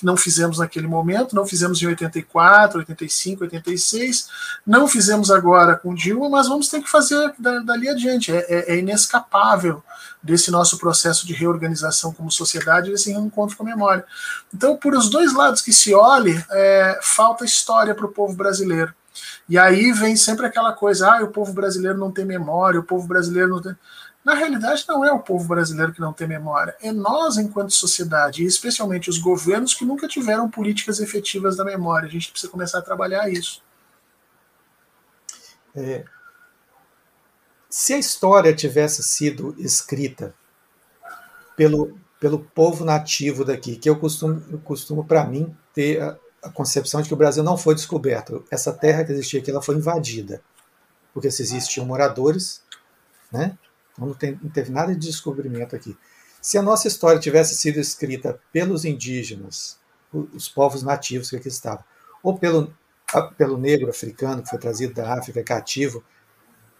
não 0.00 0.16
fizemos 0.16 0.58
naquele 0.58 0.86
momento, 0.86 1.34
não 1.34 1.44
fizemos 1.44 1.82
em 1.82 1.88
84, 1.88 2.78
85, 2.78 3.42
86, 3.42 4.28
não 4.64 4.86
fizemos 4.86 5.28
agora 5.28 5.74
com 5.74 5.92
Dilma, 5.92 6.28
mas 6.28 6.46
vamos 6.46 6.68
ter 6.68 6.82
que 6.82 6.88
fazer 6.88 7.34
dali 7.36 7.88
adiante. 7.88 8.30
É, 8.30 8.46
é, 8.48 8.74
é 8.74 8.78
inescapável 8.78 9.82
desse 10.22 10.52
nosso 10.52 10.78
processo 10.78 11.26
de 11.26 11.34
reorganização 11.34 12.12
como 12.12 12.30
sociedade, 12.30 12.92
esse 12.92 13.10
reencontro 13.10 13.56
com 13.56 13.64
a 13.64 13.66
memória. 13.66 14.04
Então, 14.54 14.76
por 14.76 14.94
os 14.94 15.10
dois 15.10 15.34
lados 15.34 15.60
que 15.60 15.72
se 15.72 15.92
olhe, 15.92 16.40
é, 16.48 17.00
falta 17.02 17.44
história 17.44 17.92
para 17.92 18.06
o 18.06 18.12
povo 18.12 18.34
brasileiro. 18.34 18.94
E 19.48 19.58
aí 19.58 19.92
vem 19.92 20.16
sempre 20.16 20.46
aquela 20.46 20.72
coisa: 20.72 21.10
ah, 21.10 21.22
o 21.22 21.30
povo 21.30 21.52
brasileiro 21.52 21.98
não 21.98 22.10
tem 22.10 22.24
memória, 22.24 22.80
o 22.80 22.84
povo 22.84 23.06
brasileiro 23.06 23.50
não 23.50 23.62
tem. 23.62 23.76
Na 24.24 24.34
realidade, 24.34 24.86
não 24.88 25.04
é 25.04 25.12
o 25.12 25.18
povo 25.18 25.46
brasileiro 25.46 25.92
que 25.92 26.00
não 26.00 26.12
tem 26.12 26.26
memória, 26.26 26.74
é 26.80 26.90
nós, 26.90 27.36
enquanto 27.36 27.74
sociedade, 27.74 28.42
e 28.42 28.46
especialmente 28.46 29.10
os 29.10 29.18
governos 29.18 29.74
que 29.74 29.84
nunca 29.84 30.08
tiveram 30.08 30.48
políticas 30.48 30.98
efetivas 30.98 31.56
da 31.56 31.64
memória. 31.64 32.08
A 32.08 32.10
gente 32.10 32.30
precisa 32.30 32.50
começar 32.50 32.78
a 32.78 32.82
trabalhar 32.82 33.28
isso. 33.28 33.62
É, 35.76 36.04
se 37.68 37.92
a 37.92 37.98
história 37.98 38.54
tivesse 38.54 39.02
sido 39.02 39.54
escrita 39.58 40.34
pelo, 41.56 41.98
pelo 42.18 42.38
povo 42.38 42.84
nativo 42.84 43.44
daqui, 43.44 43.76
que 43.76 43.90
eu 43.90 43.98
costumo, 43.98 44.42
eu 44.50 44.58
costumo 44.60 45.04
para 45.04 45.24
mim, 45.24 45.54
ter 45.74 46.16
concepção 46.50 47.00
de 47.00 47.08
que 47.08 47.14
o 47.14 47.16
Brasil 47.16 47.42
não 47.42 47.56
foi 47.56 47.74
descoberto. 47.74 48.44
Essa 48.50 48.72
terra 48.72 49.04
que 49.04 49.12
existia 49.12 49.40
aqui 49.40 49.50
ela 49.50 49.62
foi 49.62 49.76
invadida, 49.76 50.42
porque 51.12 51.30
se 51.30 51.42
existiam 51.42 51.86
moradores, 51.86 52.62
né? 53.30 53.58
Então 53.92 54.08
não, 54.08 54.14
tem, 54.14 54.38
não 54.42 54.50
teve 54.50 54.70
nada 54.70 54.94
de 54.94 55.06
descobrimento 55.06 55.74
aqui. 55.74 55.96
Se 56.40 56.58
a 56.58 56.62
nossa 56.62 56.88
história 56.88 57.20
tivesse 57.20 57.54
sido 57.54 57.78
escrita 57.78 58.38
pelos 58.52 58.84
indígenas, 58.84 59.78
os 60.12 60.48
povos 60.48 60.82
nativos 60.82 61.30
que 61.30 61.36
aqui 61.36 61.48
estavam, 61.48 61.84
ou 62.22 62.38
pelo, 62.38 62.72
pelo 63.36 63.56
negro 63.56 63.88
africano 63.88 64.42
que 64.42 64.50
foi 64.50 64.58
trazido 64.58 64.94
da 64.94 65.14
África 65.14 65.42
cativo, 65.42 66.04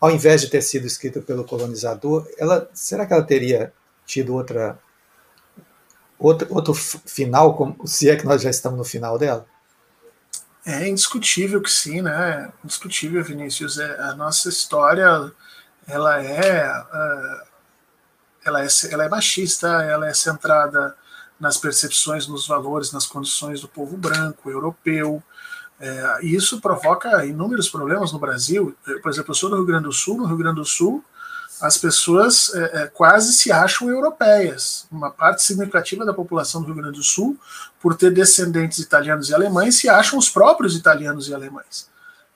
ao 0.01 0.11
invés 0.11 0.43
de 0.43 0.51
ter 0.51 0.63
sido 0.63 0.87
escrita 0.87 1.21
pelo 1.23 1.45
colonizador, 1.45 2.29
ela 2.37 2.69
será 2.75 3.07
que 3.07 3.13
ela 3.13 3.23
teria 3.23 3.73
tido 4.05 4.35
outra 4.35 4.79
outro, 6.19 6.47
outro 6.55 6.75
final, 6.75 7.57
como, 7.57 7.87
se 7.87 8.11
é 8.11 8.17
que 8.17 8.27
nós 8.27 8.43
já 8.43 8.51
estamos 8.51 8.79
no 8.79 8.85
final 8.85 9.19
dela? 9.19 9.47
É 10.67 10.89
indiscutível 10.89 11.61
que 11.61 11.71
sim, 11.71 12.01
né? 12.01 12.51
Indiscutível, 12.65 13.23
Vinícius. 13.23 13.79
É, 13.79 14.01
a 14.01 14.15
nossa 14.15 14.49
história, 14.49 15.31
ela 15.87 16.23
é, 16.23 16.71
uh, 16.71 17.47
ela 18.45 18.65
é, 18.65 18.69
ela 18.91 19.05
é 19.05 19.09
machista, 19.09 19.69
ela 19.83 20.09
é 20.09 20.15
centrada 20.15 20.97
nas 21.39 21.59
percepções, 21.59 22.27
nos 22.27 22.47
valores, 22.47 22.93
nas 22.93 23.07
condições 23.07 23.61
do 23.61 23.69
povo 23.69 23.97
branco, 23.97 24.51
europeu. 24.51 25.23
É, 25.79 26.19
e 26.23 26.35
isso 26.35 26.61
provoca 26.61 27.27
inúmeros 27.27 27.69
problemas 27.69 28.13
no 28.13 28.19
Brasil. 28.19 28.75
Por 29.03 29.11
exemplo, 29.11 29.33
eu 29.33 29.35
sou 29.35 29.51
do 29.51 29.57
Rio 29.57 29.67
Grande 29.67 29.85
do 29.85 29.93
Sul. 29.93 30.17
No 30.17 30.25
Rio 30.25 30.39
Grande 30.39 30.57
do 30.57 30.65
Sul, 30.65 31.05
as 31.61 31.79
pessoas 31.79 32.53
é, 32.55 32.83
é, 32.83 32.87
quase 32.87 33.33
se 33.33 33.53
acham 33.53 33.89
europeias. 33.89 34.87
Uma 34.91 35.11
parte 35.11 35.43
significativa 35.43 36.05
da 36.05 36.13
população 36.13 36.61
do 36.61 36.67
Rio 36.67 36.77
Grande 36.77 36.99
do 36.99 37.05
Sul, 37.05 37.39
por 37.81 37.97
ter 37.97 38.13
descendentes 38.13 38.79
italianos 38.79 39.29
e 39.29 39.35
alemães, 39.35 39.77
se 39.77 39.89
acham 39.89 40.19
os 40.19 40.29
próprios 40.29 40.77
italianos 40.77 41.29
e 41.29 41.35
alemães. 41.35 41.89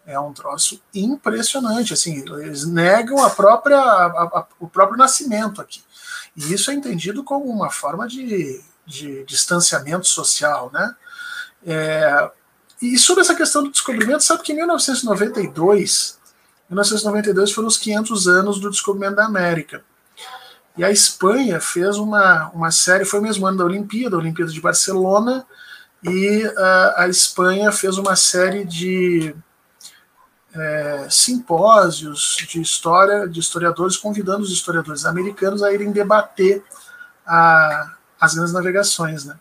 É 0.06 0.18
um 0.18 0.32
troço 0.32 0.80
impressionante. 0.94 1.92
Assim, 1.92 2.24
eles 2.40 2.64
negam 2.64 3.22
a 3.22 3.30
própria, 3.30 3.78
a, 3.78 4.06
a, 4.22 4.46
o 4.58 4.68
próprio 4.68 4.96
nascimento 4.96 5.60
aqui. 5.60 5.82
E 6.36 6.52
isso 6.54 6.70
é 6.70 6.74
entendido 6.74 7.24
como 7.24 7.46
uma 7.46 7.70
forma 7.70 8.06
de, 8.06 8.62
de 8.86 9.24
distanciamento 9.24 10.06
social, 10.06 10.70
né? 10.72 10.94
É, 11.66 12.30
e 12.80 12.96
sobre 12.96 13.22
essa 13.22 13.34
questão 13.34 13.62
do 13.62 13.70
descobrimento, 13.70 14.22
sabe 14.22 14.42
que 14.42 14.52
em 14.52 14.56
1992 14.56 16.17
1992 16.68 17.52
foram 17.52 17.68
os 17.68 17.76
500 17.76 18.28
anos 18.28 18.60
do 18.60 18.70
descobrimento 18.70 19.16
da 19.16 19.24
América. 19.24 19.82
E 20.76 20.84
a 20.84 20.90
Espanha 20.90 21.60
fez 21.60 21.96
uma, 21.96 22.50
uma 22.50 22.70
série, 22.70 23.04
foi 23.04 23.18
o 23.20 23.22
mesmo 23.22 23.46
ano 23.46 23.58
da 23.58 23.64
Olimpíada, 23.64 24.16
a 24.16 24.18
Olimpíada 24.18 24.52
de 24.52 24.60
Barcelona, 24.60 25.44
e 26.02 26.46
uh, 26.46 26.92
a 26.96 27.08
Espanha 27.08 27.72
fez 27.72 27.98
uma 27.98 28.14
série 28.14 28.64
de 28.64 29.34
é, 30.54 31.06
simpósios 31.10 32.36
de 32.48 32.60
história, 32.60 33.28
de 33.28 33.40
historiadores, 33.40 33.96
convidando 33.96 34.42
os 34.42 34.52
historiadores 34.52 35.04
americanos 35.04 35.62
a 35.62 35.72
irem 35.72 35.92
debater 35.92 36.62
a, 37.26 37.94
as 38.20 38.34
grandes 38.34 38.52
navegações. 38.52 39.24
Né? 39.24 39.38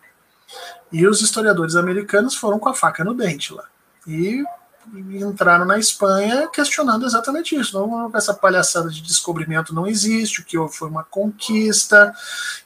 E 0.92 1.08
os 1.08 1.22
historiadores 1.22 1.76
americanos 1.76 2.36
foram 2.36 2.60
com 2.60 2.70
a 2.70 2.74
faca 2.74 3.04
no 3.04 3.14
dente 3.14 3.54
lá. 3.54 3.66
E 4.06 4.44
entraram 4.94 5.66
na 5.66 5.78
Espanha 5.78 6.48
questionando 6.48 7.06
exatamente 7.06 7.56
isso. 7.56 7.78
Não, 7.78 8.16
essa 8.16 8.34
palhaçada 8.34 8.90
de 8.90 9.02
descobrimento 9.02 9.74
não 9.74 9.88
existe, 9.88 10.42
o 10.42 10.46
que 10.46 10.58
houve 10.58 10.76
foi 10.76 10.90
uma 10.90 11.04
conquista, 11.04 12.14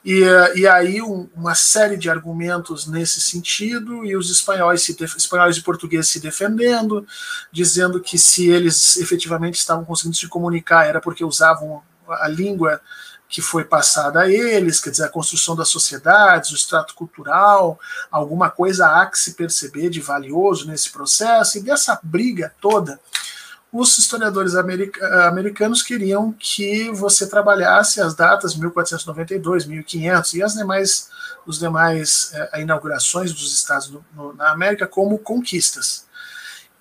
e, 0.03 0.21
e 0.55 0.67
aí 0.67 1.01
um, 1.01 1.29
uma 1.35 1.55
série 1.55 1.97
de 1.97 2.09
argumentos 2.09 2.87
nesse 2.87 3.19
sentido, 3.21 4.05
e 4.05 4.15
os 4.15 4.29
espanhóis, 4.29 4.83
se, 4.83 4.95
espanhóis 5.17 5.57
e 5.57 5.61
portugueses 5.61 6.09
se 6.09 6.19
defendendo, 6.19 7.05
dizendo 7.51 7.99
que 7.99 8.17
se 8.17 8.49
eles 8.49 8.97
efetivamente 8.97 9.55
estavam 9.55 9.85
conseguindo 9.85 10.15
se 10.15 10.27
comunicar 10.27 10.85
era 10.85 11.01
porque 11.01 11.23
usavam 11.23 11.81
a 12.07 12.27
língua 12.27 12.81
que 13.31 13.41
foi 13.41 13.63
passada 13.63 14.19
a 14.19 14.29
eles, 14.29 14.81
quer 14.81 14.89
dizer, 14.89 15.05
a 15.05 15.09
construção 15.09 15.55
das 15.55 15.69
sociedades, 15.69 16.51
o 16.51 16.55
extrato 16.55 16.93
cultural, 16.93 17.79
alguma 18.11 18.49
coisa 18.49 18.87
há 18.87 19.05
que 19.05 19.17
se 19.17 19.35
perceber 19.35 19.89
de 19.89 20.01
valioso 20.01 20.67
nesse 20.67 20.91
processo, 20.91 21.57
e 21.57 21.61
dessa 21.61 21.97
briga 22.03 22.53
toda, 22.59 22.99
os 23.71 23.97
historiadores 23.97 24.53
america 24.53 25.29
americanos 25.29 25.81
queriam 25.81 26.33
que 26.33 26.91
você 26.91 27.25
trabalhasse 27.25 28.01
as 28.01 28.13
datas 28.13 28.53
1492, 28.53 29.65
1500 29.65 30.33
e 30.33 30.43
as 30.43 30.53
demais, 30.55 31.09
os 31.47 31.57
demais 31.57 32.31
eh, 32.33 32.61
inaugurações 32.61 33.31
dos 33.31 33.53
estados 33.53 33.89
no, 34.13 34.33
na 34.33 34.51
América 34.51 34.85
como 34.85 35.17
conquistas. 35.17 36.05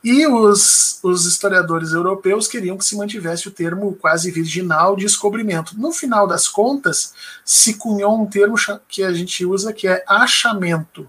E 0.03 0.27
os, 0.27 0.99
os 1.03 1.27
historiadores 1.27 1.93
europeus 1.93 2.49
queriam 2.49 2.79
que 2.79 2.85
se 2.85 2.97
mantivesse 2.97 3.49
o 3.49 3.51
termo 3.51 3.95
quase 3.95 4.31
virginal 4.31 4.97
de 4.97 5.05
descobrimento. 5.05 5.79
No 5.79 5.93
final 5.93 6.27
das 6.27 6.49
contas, 6.49 7.13
se 7.45 7.75
cunhou 7.75 8.21
um 8.21 8.27
termo 8.27 8.57
que 8.89 9.03
a 9.03 9.13
gente 9.13 9.45
usa 9.45 9.73
que 9.73 9.87
é 9.87 10.03
achamento. 10.07 11.09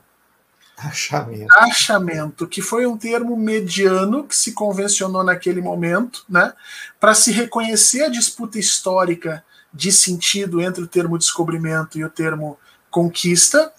Achamento. 0.78 1.54
Achamento, 1.58 2.48
que 2.48 2.62
foi 2.62 2.86
um 2.86 2.98
termo 2.98 3.38
mediano 3.38 4.26
que 4.26 4.36
se 4.36 4.52
convencionou 4.52 5.24
naquele 5.24 5.62
momento, 5.62 6.26
né, 6.28 6.52
para 7.00 7.14
se 7.14 7.32
reconhecer 7.32 8.04
a 8.04 8.10
disputa 8.10 8.58
histórica 8.58 9.44
de 9.74 9.92
sentido 9.92 10.60
entre 10.60 10.84
o 10.84 10.88
termo 10.88 11.18
descobrimento 11.18 11.98
e 11.98 12.04
o 12.04 12.10
termo 12.10 12.58
conquista 12.90 13.72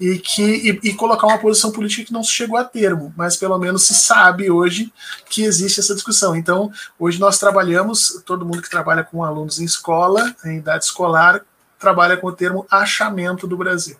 e 0.00 0.18
que 0.18 0.42
e, 0.42 0.80
e, 0.90 0.94
colocar 0.94 1.26
uma 1.26 1.38
posição 1.38 1.72
política 1.72 2.04
que 2.04 2.12
não 2.12 2.22
se 2.22 2.30
chegou 2.30 2.56
a 2.56 2.64
termo, 2.64 3.12
mas 3.16 3.36
pelo 3.36 3.58
menos 3.58 3.86
se 3.86 3.94
sabe 3.94 4.50
hoje 4.50 4.92
que 5.28 5.42
existe 5.42 5.80
essa 5.80 5.94
discussão. 5.94 6.36
Então, 6.36 6.70
hoje 6.98 7.18
nós 7.18 7.38
trabalhamos, 7.38 8.22
todo 8.24 8.44
mundo 8.44 8.62
que 8.62 8.70
trabalha 8.70 9.02
com 9.02 9.24
alunos 9.24 9.58
em 9.58 9.64
escola, 9.64 10.34
em 10.44 10.58
idade 10.58 10.84
escolar, 10.84 11.44
trabalha 11.78 12.16
com 12.16 12.28
o 12.28 12.32
termo 12.32 12.66
achamento 12.70 13.46
do 13.46 13.56
Brasil. 13.56 13.96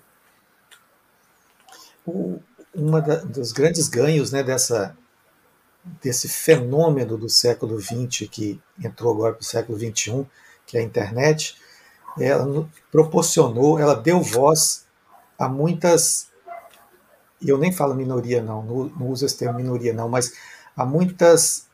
Um 2.07 2.39
dos 3.27 3.51
grandes 3.51 3.89
ganhos 3.89 4.31
né, 4.31 4.43
dessa, 4.43 4.97
desse 6.01 6.29
fenômeno 6.29 7.19
do 7.19 7.29
século 7.29 7.81
XX 7.81 8.29
que 8.31 8.61
entrou 8.83 9.13
agora 9.13 9.35
para 9.35 9.43
o 9.43 9.45
século 9.45 9.77
XXI, 9.77 10.25
que 10.65 10.79
é 10.79 10.81
a 10.81 10.85
internet, 10.85 11.57
ela 12.19 12.69
proporcionou, 12.91 13.79
ela 13.79 13.95
deu 13.95 14.21
voz 14.21 14.88
a 15.39 15.49
muitas, 15.49 16.29
eu 17.41 17.57
nem 17.57 17.73
falo 17.73 17.95
minoria 17.95 18.43
não, 18.43 18.63
não, 18.63 18.85
não 18.85 19.07
uso 19.09 19.25
esse 19.25 19.39
termo 19.39 19.57
minoria 19.57 19.93
não, 19.93 20.09
mas 20.09 20.33
a 20.77 20.85
muitas, 20.85 21.69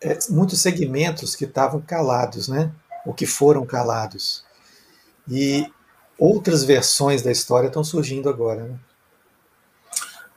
é, 0.00 0.18
muitos 0.28 0.60
segmentos 0.60 1.34
que 1.34 1.44
estavam 1.44 1.80
calados, 1.80 2.48
né? 2.48 2.70
ou 3.04 3.12
que 3.12 3.26
foram 3.26 3.66
calados. 3.66 4.44
E 5.28 5.70
outras 6.18 6.64
versões 6.64 7.22
da 7.22 7.30
história 7.30 7.68
estão 7.68 7.84
surgindo 7.84 8.28
agora. 8.28 8.64
Né? 8.64 8.78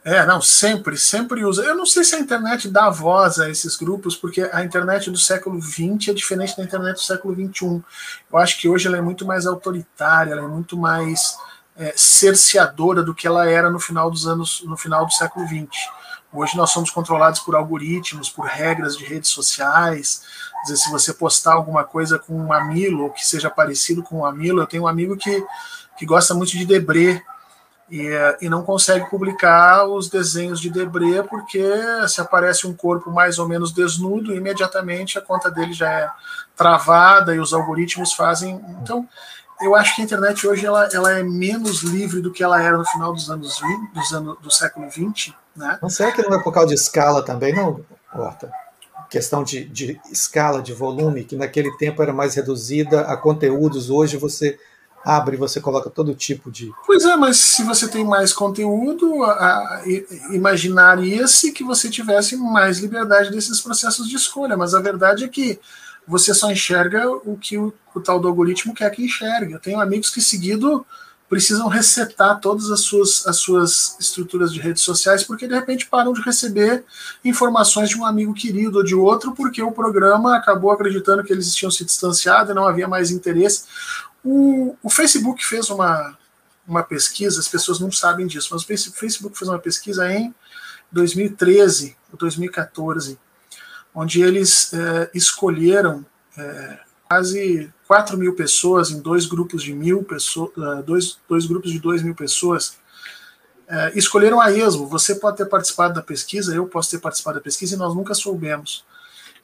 É, 0.03 0.25
não, 0.25 0.41
sempre, 0.41 0.97
sempre 0.97 1.43
usa. 1.43 1.63
Eu 1.63 1.75
não 1.75 1.85
sei 1.85 2.03
se 2.03 2.15
a 2.15 2.19
internet 2.19 2.69
dá 2.69 2.89
voz 2.89 3.39
a 3.39 3.49
esses 3.49 3.75
grupos, 3.75 4.15
porque 4.15 4.49
a 4.51 4.63
internet 4.63 5.09
do 5.09 5.17
século 5.17 5.61
XX 5.61 6.09
é 6.09 6.13
diferente 6.13 6.55
da 6.55 6.63
internet 6.63 6.95
do 6.95 7.01
século 7.01 7.33
XXI. 7.33 7.83
Eu 8.31 8.37
acho 8.37 8.59
que 8.59 8.69
hoje 8.69 8.87
ela 8.87 8.97
é 8.97 9.01
muito 9.01 9.25
mais 9.25 9.45
autoritária, 9.45 10.31
ela 10.31 10.43
é 10.43 10.47
muito 10.47 10.77
mais 10.77 11.37
é, 11.77 11.93
cerceadora 11.95 13.03
do 13.03 13.13
que 13.13 13.27
ela 13.27 13.49
era 13.49 13.69
no 13.69 13.79
final 13.79 14.09
dos 14.09 14.27
anos, 14.27 14.63
no 14.65 14.75
final 14.75 15.05
do 15.05 15.13
século 15.13 15.47
XX. 15.47 15.67
Hoje 16.33 16.57
nós 16.57 16.71
somos 16.71 16.91
controlados 16.91 17.39
por 17.39 17.55
algoritmos, 17.55 18.29
por 18.29 18.45
regras 18.45 18.97
de 18.97 19.05
redes 19.05 19.29
sociais. 19.29 20.23
Dizer, 20.63 20.77
se 20.77 20.91
você 20.91 21.13
postar 21.13 21.53
alguma 21.53 21.83
coisa 21.83 22.19
com 22.19 22.33
um 22.33 22.51
Amilo, 22.51 23.03
ou 23.03 23.09
que 23.11 23.25
seja 23.25 23.49
parecido 23.49 24.03
com 24.03 24.19
um 24.19 24.25
Amilo, 24.25 24.61
eu 24.61 24.67
tenho 24.67 24.83
um 24.83 24.87
amigo 24.87 25.15
que, 25.15 25.45
que 25.97 26.05
gosta 26.05 26.33
muito 26.33 26.51
de 26.51 26.65
Debré, 26.65 27.23
e, 27.89 28.09
e, 28.41 28.49
não 28.49 28.63
consegue 28.63 29.09
publicar 29.09 29.85
os 29.85 30.09
desenhos 30.09 30.59
de 30.59 30.69
Debré 30.69 31.23
porque 31.23 31.63
se 32.09 32.19
aparece 32.19 32.67
um 32.67 32.73
corpo 32.73 33.09
mais 33.09 33.39
ou 33.39 33.47
menos 33.47 33.71
desnudo, 33.71 34.35
imediatamente 34.35 35.17
a 35.17 35.21
conta 35.21 35.49
dele 35.49 35.71
já 35.71 35.89
é 35.89 36.09
travada 36.53 37.33
e 37.33 37.39
os 37.39 37.53
algoritmos 37.53 38.11
fazem. 38.11 38.61
Então, 38.81 39.07
eu 39.61 39.75
acho 39.75 39.95
que 39.95 40.01
a 40.01 40.05
internet 40.05 40.47
hoje 40.47 40.65
ela, 40.65 40.87
ela 40.93 41.11
é 41.17 41.23
menos 41.23 41.81
livre 41.81 42.21
do 42.21 42.31
que 42.31 42.43
ela 42.43 42.61
era 42.61 42.77
no 42.77 42.85
final 42.85 43.13
dos 43.13 43.29
anos 43.29 43.59
20, 43.59 43.93
dos 43.93 44.13
anos, 44.13 44.37
do 44.39 44.51
século 44.51 44.89
20. 44.89 45.35
Né? 45.55 45.79
Não 45.81 45.89
será 45.89 46.11
que 46.11 46.21
não 46.21 46.37
é 46.37 46.43
por 46.43 46.53
causa 46.53 46.69
de 46.69 46.75
escala 46.75 47.23
também, 47.23 47.53
não, 47.53 47.83
Horta? 48.13 48.51
Questão 49.09 49.43
de, 49.43 49.65
de 49.65 49.99
escala, 50.11 50.61
de 50.61 50.73
volume, 50.73 51.23
que 51.23 51.35
naquele 51.35 51.71
tempo 51.77 52.01
era 52.01 52.11
mais 52.11 52.35
reduzida 52.35 53.01
a 53.01 53.15
conteúdos, 53.15 53.89
hoje 53.89 54.17
você 54.17 54.59
abre 55.03 55.37
e 55.37 55.39
você 55.39 55.61
coloca 55.61 55.89
todo 55.89 56.13
tipo 56.13 56.51
de. 56.51 56.71
Pois 56.85 57.05
é, 57.05 57.15
mas 57.15 57.37
se 57.37 57.63
você 57.63 57.87
tem 57.87 58.03
mais 58.03 58.33
conteúdo, 58.33 59.23
imaginaria-se 60.31 61.53
que 61.53 61.63
você 61.63 61.89
tivesse 61.89 62.35
mais 62.35 62.79
liberdade 62.79 63.31
desses 63.31 63.61
processos 63.61 64.09
de 64.09 64.17
escolha, 64.17 64.57
mas 64.57 64.73
a 64.73 64.81
verdade 64.81 65.23
é 65.23 65.27
que 65.29 65.57
você 66.07 66.33
só 66.33 66.49
enxerga 66.49 67.09
o 67.09 67.37
que 67.37 67.57
o, 67.57 67.73
o 67.93 67.99
tal 67.99 68.19
do 68.19 68.27
algoritmo 68.27 68.73
quer 68.73 68.89
que 68.91 69.03
enxergue. 69.03 69.53
Eu 69.53 69.59
tenho 69.59 69.79
amigos 69.79 70.09
que 70.09 70.21
seguido 70.21 70.85
precisam 71.29 71.67
resetar 71.67 72.39
todas 72.39 72.71
as 72.71 72.79
suas, 72.81 73.27
as 73.27 73.37
suas 73.37 73.97
estruturas 73.99 74.53
de 74.53 74.61
redes 74.61 74.81
sociais 74.81 75.25
porque 75.25 75.45
de 75.45 75.53
repente 75.53 75.85
param 75.85 76.13
de 76.13 76.21
receber 76.21 76.85
informações 77.23 77.89
de 77.89 77.97
um 77.97 78.05
amigo 78.05 78.33
querido 78.33 78.77
ou 78.77 78.83
de 78.83 78.95
outro 78.95 79.33
porque 79.33 79.61
o 79.61 79.71
programa 79.71 80.37
acabou 80.37 80.71
acreditando 80.71 81.23
que 81.23 81.33
eles 81.33 81.53
tinham 81.53 81.69
se 81.69 81.83
distanciado 81.83 82.51
e 82.51 82.55
não 82.55 82.65
havia 82.65 82.87
mais 82.87 83.11
interesse. 83.11 83.65
O, 84.23 84.77
o 84.81 84.89
Facebook 84.89 85.45
fez 85.45 85.69
uma, 85.69 86.17
uma 86.65 86.83
pesquisa, 86.83 87.41
as 87.41 87.47
pessoas 87.47 87.79
não 87.79 87.91
sabem 87.91 88.25
disso, 88.25 88.49
mas 88.51 88.63
o 88.63 88.93
Facebook 88.93 89.37
fez 89.37 89.49
uma 89.49 89.59
pesquisa 89.59 90.09
em 90.09 90.33
2013 90.91 91.97
ou 92.11 92.17
2014, 92.17 93.19
onde 93.99 94.21
eles 94.21 94.71
é, 94.73 95.09
escolheram 95.11 96.05
é, 96.37 96.79
quase 97.09 97.73
4 97.87 98.15
mil 98.15 98.35
pessoas 98.35 98.91
em 98.91 98.99
dois 98.99 99.25
grupos 99.25 99.63
de 99.63 99.73
mil 99.73 100.03
pessoas, 100.03 100.51
é, 100.55 100.83
dois, 100.83 101.17
dois 101.27 101.47
grupos 101.47 101.71
de 101.71 101.79
2 101.79 102.03
mil 102.03 102.13
pessoas, 102.13 102.77
é, 103.67 103.97
escolheram 103.97 104.39
a 104.39 104.51
esmo. 104.51 104.85
Você 104.85 105.15
pode 105.15 105.37
ter 105.37 105.47
participado 105.47 105.95
da 105.95 106.03
pesquisa, 106.03 106.53
eu 106.53 106.67
posso 106.67 106.91
ter 106.91 106.99
participado 106.99 107.39
da 107.39 107.43
pesquisa 107.43 107.73
e 107.73 107.77
nós 107.77 107.95
nunca 107.95 108.13
soubemos. 108.13 108.85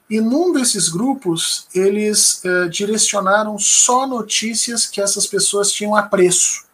E 0.08 0.20
num 0.20 0.52
desses 0.52 0.88
grupos, 0.88 1.66
eles 1.74 2.44
eh, 2.44 2.68
direcionaram 2.68 3.58
só 3.58 4.06
notícias 4.06 4.84
que 4.84 5.00
essas 5.00 5.26
pessoas 5.26 5.72
tinham 5.72 5.96
apreço. 5.96 6.66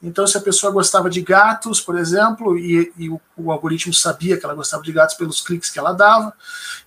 Então, 0.00 0.26
se 0.26 0.38
a 0.38 0.40
pessoa 0.40 0.72
gostava 0.72 1.10
de 1.10 1.20
gatos, 1.20 1.80
por 1.80 1.98
exemplo, 1.98 2.56
e, 2.56 2.92
e 2.96 3.10
o, 3.10 3.20
o, 3.36 3.50
algoritmo 3.50 3.92
sabia 3.92 4.38
que 4.38 4.44
ela 4.44 4.54
gostava 4.54 4.82
de 4.82 4.92
gatos 4.92 5.16
pelos 5.16 5.40
cliques 5.40 5.70
que 5.70 5.78
ela 5.78 5.92
dava, 5.92 6.32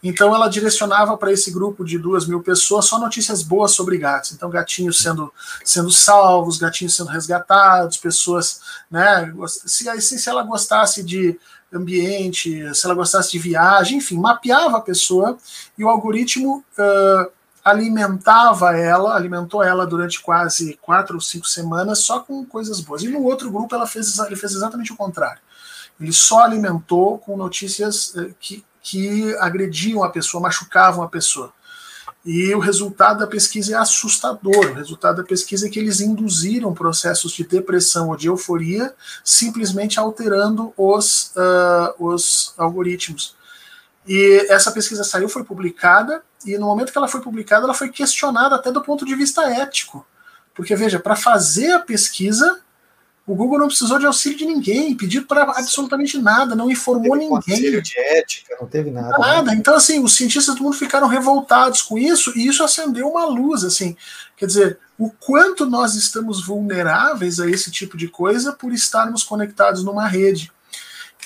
então 0.02 0.34
ela 0.34 0.48
direcionava 0.48 1.18
para 1.18 1.32
esse 1.32 1.52
grupo 1.52 1.84
de 1.84 1.98
duas 1.98 2.26
mil 2.26 2.42
pessoas 2.42 2.86
só 2.86 2.98
notícias 2.98 3.44
boas 3.44 3.72
sobre 3.72 3.98
gatos. 3.98 4.32
Então, 4.32 4.50
gatinhos 4.50 5.02
sendo, 5.02 5.32
sendo 5.66 5.92
salvos, 5.92 6.58
gatinhos 6.58 6.96
sendo 6.96 7.10
resgatados, 7.10 7.98
pessoas, 7.98 8.62
né? 8.90 9.34
Se, 9.48 10.02
se 10.02 10.30
ela 10.30 10.44
gostasse 10.44 11.04
de 11.04 11.38
ambiente, 11.74 12.74
se 12.74 12.86
ela 12.86 12.96
gostasse 12.96 13.32
de 13.32 13.40
viagem, 13.40 13.98
enfim, 13.98 14.18
mapeava 14.18 14.78
a 14.78 14.82
pessoa 14.82 15.38
e 15.78 15.84
o 15.84 15.90
algoritmo 15.90 16.64
uh, 16.78 17.32
alimentava 17.64 18.76
ela, 18.78 19.16
alimentou 19.16 19.64
ela 19.64 19.86
durante 19.86 20.20
quase 20.22 20.78
quatro 20.82 21.16
ou 21.16 21.22
cinco 21.22 21.48
semanas 21.48 22.00
só 22.00 22.20
com 22.20 22.46
coisas 22.46 22.80
boas. 22.82 23.04
E 23.04 23.08
no 23.08 23.24
outro 23.24 23.52
grupo 23.52 23.74
ela 23.76 23.88
fez, 23.88 24.18
ele 24.20 24.36
fez 24.36 24.54
exatamente 24.54 24.92
o 24.92 24.98
contrário. 24.98 25.42
Ele 26.00 26.12
só 26.12 26.40
alimentou 26.40 27.20
com 27.20 27.38
notícias 27.38 28.16
uh, 28.16 28.34
que, 28.40 28.66
que 28.82 29.36
agrediam 29.38 30.04
a 30.04 30.10
pessoa, 30.10 30.42
machucavam 30.42 31.04
a 31.04 31.08
pessoa. 31.08 31.54
E 32.24 32.54
o 32.54 32.60
resultado 32.60 33.20
da 33.20 33.28
pesquisa 33.28 33.74
é 33.74 33.78
assustador. 33.78 34.72
O 34.72 34.74
resultado 34.74 35.18
da 35.18 35.24
pesquisa 35.24 35.66
é 35.66 35.70
que 35.70 35.80
eles 35.80 36.02
induziram 36.02 36.74
processos 36.74 37.32
de 37.32 37.44
depressão 37.44 38.10
ou 38.10 38.16
de 38.16 38.28
euforia, 38.28 38.94
simplesmente 39.24 40.00
alterando 40.00 40.72
os, 40.78 41.32
uh, 41.36 42.04
os 42.04 42.54
algoritmos. 42.58 43.36
E 44.14 44.46
essa 44.50 44.74
pesquisa 44.74 45.06
saiu, 45.06 45.30
foi 45.30 45.42
publicada, 45.42 46.22
e 46.46 46.58
no 46.58 46.66
momento 46.66 46.92
que 46.92 46.98
ela 46.98 47.08
foi 47.08 47.22
publicada, 47.22 47.64
ela 47.64 47.74
foi 47.74 47.88
questionada 47.88 48.56
até 48.56 48.70
do 48.70 48.82
ponto 48.82 49.06
de 49.06 49.16
vista 49.16 49.50
ético. 49.50 50.06
Porque, 50.54 50.76
veja, 50.76 51.00
para 51.00 51.16
fazer 51.16 51.72
a 51.72 51.80
pesquisa, 51.80 52.60
o 53.26 53.34
Google 53.34 53.60
não 53.60 53.68
precisou 53.68 53.98
de 53.98 54.06
auxílio 54.06 54.38
de 54.38 54.46
ninguém, 54.46 54.98
pediu 54.98 55.26
para 55.26 55.44
absolutamente 55.44 56.18
nada, 56.18 56.54
não 56.56 56.70
informou 56.70 57.16
não 57.16 57.24
ninguém. 57.24 57.56
Conselho 57.56 57.82
de 57.82 57.98
ética, 57.98 58.58
não 58.60 58.68
teve 58.68 58.92
nada. 58.92 59.18
Né? 59.18 59.18
Nada. 59.18 59.52
Né? 59.52 59.58
Então, 59.58 59.76
assim, 59.76 60.04
os 60.04 60.14
cientistas 60.14 60.56
do 60.56 60.64
mundo 60.64 60.76
ficaram 60.76 61.08
revoltados 61.08 61.82
com 61.82 61.98
isso 61.98 62.38
e 62.38 62.46
isso 62.46 62.66
acendeu 62.66 63.08
uma 63.08 63.24
luz, 63.24 63.64
assim. 63.64 63.96
Quer 64.36 64.46
dizer, 64.46 64.80
o 65.00 65.10
quanto 65.10 65.66
nós 65.66 65.96
estamos 65.96 66.46
vulneráveis 66.46 67.40
a 67.40 67.50
esse 67.50 67.72
tipo 67.72 67.96
de 67.96 68.10
coisa 68.10 68.52
por 68.52 68.74
estarmos 68.74 69.24
conectados 69.24 69.86
numa 69.86 70.06
rede. 70.06 70.52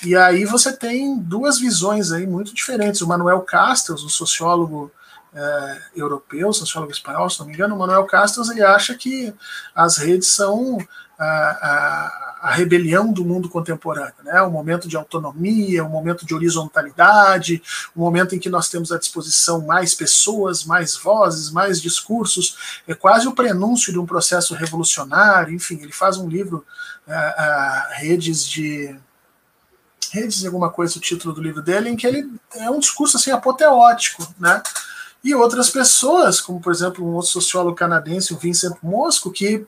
E 0.04 0.14
aí 0.14 0.44
você 0.44 0.72
tem 0.72 1.18
duas 1.18 1.58
visões 1.58 2.12
aí 2.12 2.26
muito 2.26 2.54
diferentes. 2.54 3.00
O 3.00 3.08
Manuel 3.08 3.40
Castells, 3.40 4.04
um 4.04 4.08
sociólogo 4.08 4.92
é, 5.36 5.78
europeu, 5.94 6.52
sociólogo 6.52 6.92
espanhol, 6.92 7.28
se 7.28 7.38
não 7.38 7.46
me 7.46 7.52
engano, 7.52 7.76
Manuel 7.76 8.04
Castells, 8.04 8.48
ele 8.48 8.62
acha 8.62 8.94
que 8.94 9.32
as 9.74 9.98
redes 9.98 10.28
são 10.28 10.78
a, 11.18 11.24
a, 11.24 12.48
a, 12.48 12.50
rebelião 12.52 13.12
do 13.12 13.24
mundo 13.24 13.48
contemporâneo, 13.48 14.14
né? 14.22 14.42
um 14.42 14.50
momento 14.50 14.88
de 14.88 14.96
autonomia, 14.96 15.84
um 15.84 15.88
momento 15.88 16.24
de 16.26 16.34
horizontalidade, 16.34 17.62
um 17.94 18.00
momento 18.00 18.34
em 18.34 18.38
que 18.38 18.48
nós 18.48 18.68
temos 18.68 18.92
à 18.92 18.98
disposição 18.98 19.62
mais 19.62 19.94
pessoas, 19.94 20.64
mais 20.64 20.96
vozes, 20.96 21.50
mais 21.50 21.80
discursos, 21.80 22.82
é 22.86 22.94
quase 22.94 23.26
o 23.28 23.34
prenúncio 23.34 23.92
de 23.92 23.98
um 23.98 24.06
processo 24.06 24.54
revolucionário, 24.54 25.54
enfim, 25.54 25.78
ele 25.82 25.92
faz 25.92 26.16
um 26.18 26.28
livro, 26.28 26.64
é, 27.08 27.98
Redes 27.98 28.46
de 28.46 28.94
redes 30.10 30.38
de 30.38 30.46
alguma 30.46 30.70
coisa 30.70 30.98
o 30.98 31.00
título 31.00 31.34
do 31.34 31.42
livro 31.42 31.62
dele 31.62 31.90
em 31.90 31.96
que 31.96 32.06
ele 32.06 32.30
é 32.54 32.70
um 32.70 32.78
discurso 32.78 33.16
assim 33.16 33.30
apoteótico, 33.30 34.26
né? 34.38 34.62
e 35.26 35.34
outras 35.34 35.70
pessoas, 35.70 36.40
como 36.40 36.60
por 36.60 36.72
exemplo 36.72 37.04
um 37.04 37.14
outro 37.14 37.30
sociólogo 37.32 37.74
canadense, 37.74 38.32
o 38.32 38.38
Vincent 38.38 38.76
Mosco, 38.80 39.32
que, 39.32 39.66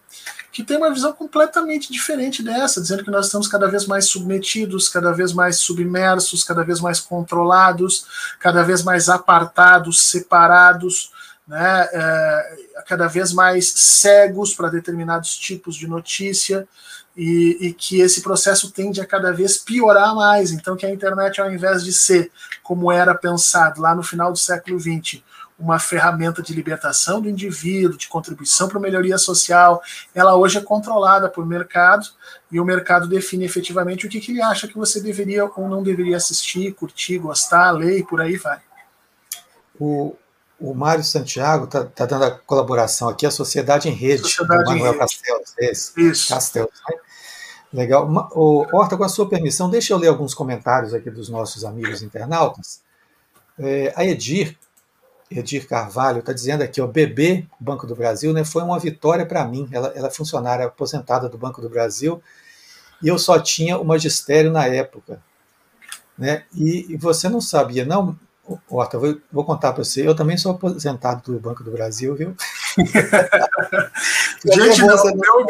que 0.53 0.63
tem 0.63 0.77
uma 0.77 0.93
visão 0.93 1.13
completamente 1.13 1.93
diferente 1.93 2.45
dessa, 2.45 2.81
dizendo 2.81 3.03
que 3.03 3.11
nós 3.11 3.27
estamos 3.27 3.49
cada 3.49 3.67
vez 3.67 3.85
mais 3.85 4.05
submetidos, 4.05 4.89
cada 4.89 5.11
vez 5.11 5.33
mais 5.33 5.59
submersos, 5.59 6.45
cada 6.45 6.63
vez 6.63 6.81
mais 6.81 7.01
controlados, 7.01 8.07
cada 8.39 8.63
vez 8.63 8.85
mais 8.85 9.09
apartados, 9.09 10.01
separados, 10.01 11.11
né, 11.45 11.89
é, 11.93 12.57
cada 12.87 13.09
vez 13.09 13.33
mais 13.33 13.69
cegos 13.75 14.55
para 14.55 14.69
determinados 14.69 15.37
tipos 15.37 15.75
de 15.75 15.89
notícia. 15.89 16.69
E, 17.21 17.59
e, 17.61 17.73
que 17.73 18.01
esse 18.01 18.23
processo 18.23 18.71
tende 18.71 19.01
a 19.01 19.05
cada 19.05 19.33
vez 19.33 19.59
piorar 19.59 20.15
mais. 20.15 20.53
Então, 20.53 20.77
que 20.77 20.87
a 20.87 20.91
internet, 20.91 21.41
ao 21.41 21.53
invés 21.53 21.83
de 21.83 21.93
ser 21.93 22.31
como 22.63 22.93
era 22.93 23.13
pensado 23.13 23.81
lá 23.81 23.93
no 23.93 24.05
final 24.05 24.31
do 24.31 24.39
século 24.39 24.79
XX, 24.79 25.21
uma 25.59 25.81
ferramenta 25.81 26.41
de 26.41 26.55
libertação 26.55 27.21
do 27.21 27.29
indivíduo, 27.29 27.99
de 27.99 28.07
contribuição 28.07 28.69
para 28.69 28.79
a 28.79 28.81
melhoria 28.81 29.19
social, 29.19 29.83
ela 30.15 30.37
hoje 30.37 30.59
é 30.59 30.61
controlada 30.61 31.29
por 31.29 31.45
mercado 31.45 32.07
e 32.53 32.61
o 32.61 32.65
mercado 32.65 33.09
define 33.09 33.45
efetivamente 33.45 34.07
o 34.07 34.09
que, 34.09 34.21
que 34.21 34.31
ele 34.31 34.41
acha 34.41 34.69
que 34.69 34.79
você 34.79 35.01
deveria 35.01 35.45
ou 35.45 35.69
não 35.69 35.83
deveria 35.83 36.17
assistir, 36.17 36.73
curtir, 36.75 37.19
gostar, 37.19 37.73
ler 37.73 37.99
e 37.99 38.05
por 38.05 38.21
aí 38.21 38.37
vai. 38.37 38.61
O, 39.81 40.15
o 40.61 40.73
Mário 40.75 41.03
Santiago 41.03 41.65
está 41.65 41.85
tá 41.85 42.07
dando 42.07 42.25
a 42.25 42.31
colaboração 42.31 43.09
aqui, 43.09 43.27
a 43.27 43.31
Sociedade 43.31 43.89
em 43.89 43.93
Rede, 43.93 44.23
Sociedade 44.23 44.63
do 44.63 44.71
Manuel 44.71 44.97
Castells. 44.97 45.55
Esse. 45.59 46.01
Isso. 46.01 46.29
Castells, 46.29 46.71
né? 46.89 46.97
Legal. 47.73 48.09
O, 48.35 48.67
Horta, 48.73 48.97
com 48.97 49.05
a 49.05 49.09
sua 49.09 49.29
permissão, 49.29 49.69
deixa 49.69 49.93
eu 49.93 49.99
ler 49.99 50.09
alguns 50.09 50.35
comentários 50.35 50.95
aqui 50.95 51.11
dos 51.11 51.29
nossos 51.29 51.65
amigos 51.65 52.03
internautas. 52.03 52.81
É, 53.59 53.93
a 53.97 54.05
Edir 54.05 54.57
Edir 55.31 55.69
Carvalho 55.69 56.21
está 56.21 56.33
dizendo 56.33 56.63
aqui, 56.63 56.81
o 56.81 56.89
BB, 56.89 57.47
Banco 57.61 57.87
do 57.87 57.95
Brasil, 57.95 58.33
né, 58.33 58.45
foi 58.45 58.63
uma 58.63 58.79
vitória 58.79 59.27
para 59.27 59.45
mim. 59.47 59.69
Ela, 59.71 59.93
ela 59.95 60.09
é 60.09 60.11
funcionária 60.11 60.67
aposentada 60.67 61.29
do 61.29 61.37
Banco 61.37 61.61
do 61.61 61.69
Brasil 61.69 62.23
e 63.03 63.09
eu 63.09 63.19
só 63.19 63.39
tinha 63.39 63.79
o 63.79 63.85
magistério 63.85 64.51
na 64.51 64.67
época. 64.67 65.23
Né? 66.17 66.45
E, 66.55 66.87
e 66.89 66.97
você 66.97 67.29
não 67.29 67.41
sabia, 67.41 67.85
não, 67.85 68.19
Horta, 68.71 68.99
vou, 68.99 69.17
vou 69.31 69.45
contar 69.45 69.73
para 69.73 69.85
você, 69.85 70.07
eu 70.07 70.15
também 70.15 70.39
sou 70.39 70.53
aposentado 70.53 71.33
do 71.33 71.39
Banco 71.39 71.63
do 71.63 71.71
Brasil, 71.71 72.15
viu? 72.15 72.35
Gente, 74.45 74.83
não, 74.83 74.97
o 74.97 75.17
meu, 75.17 75.47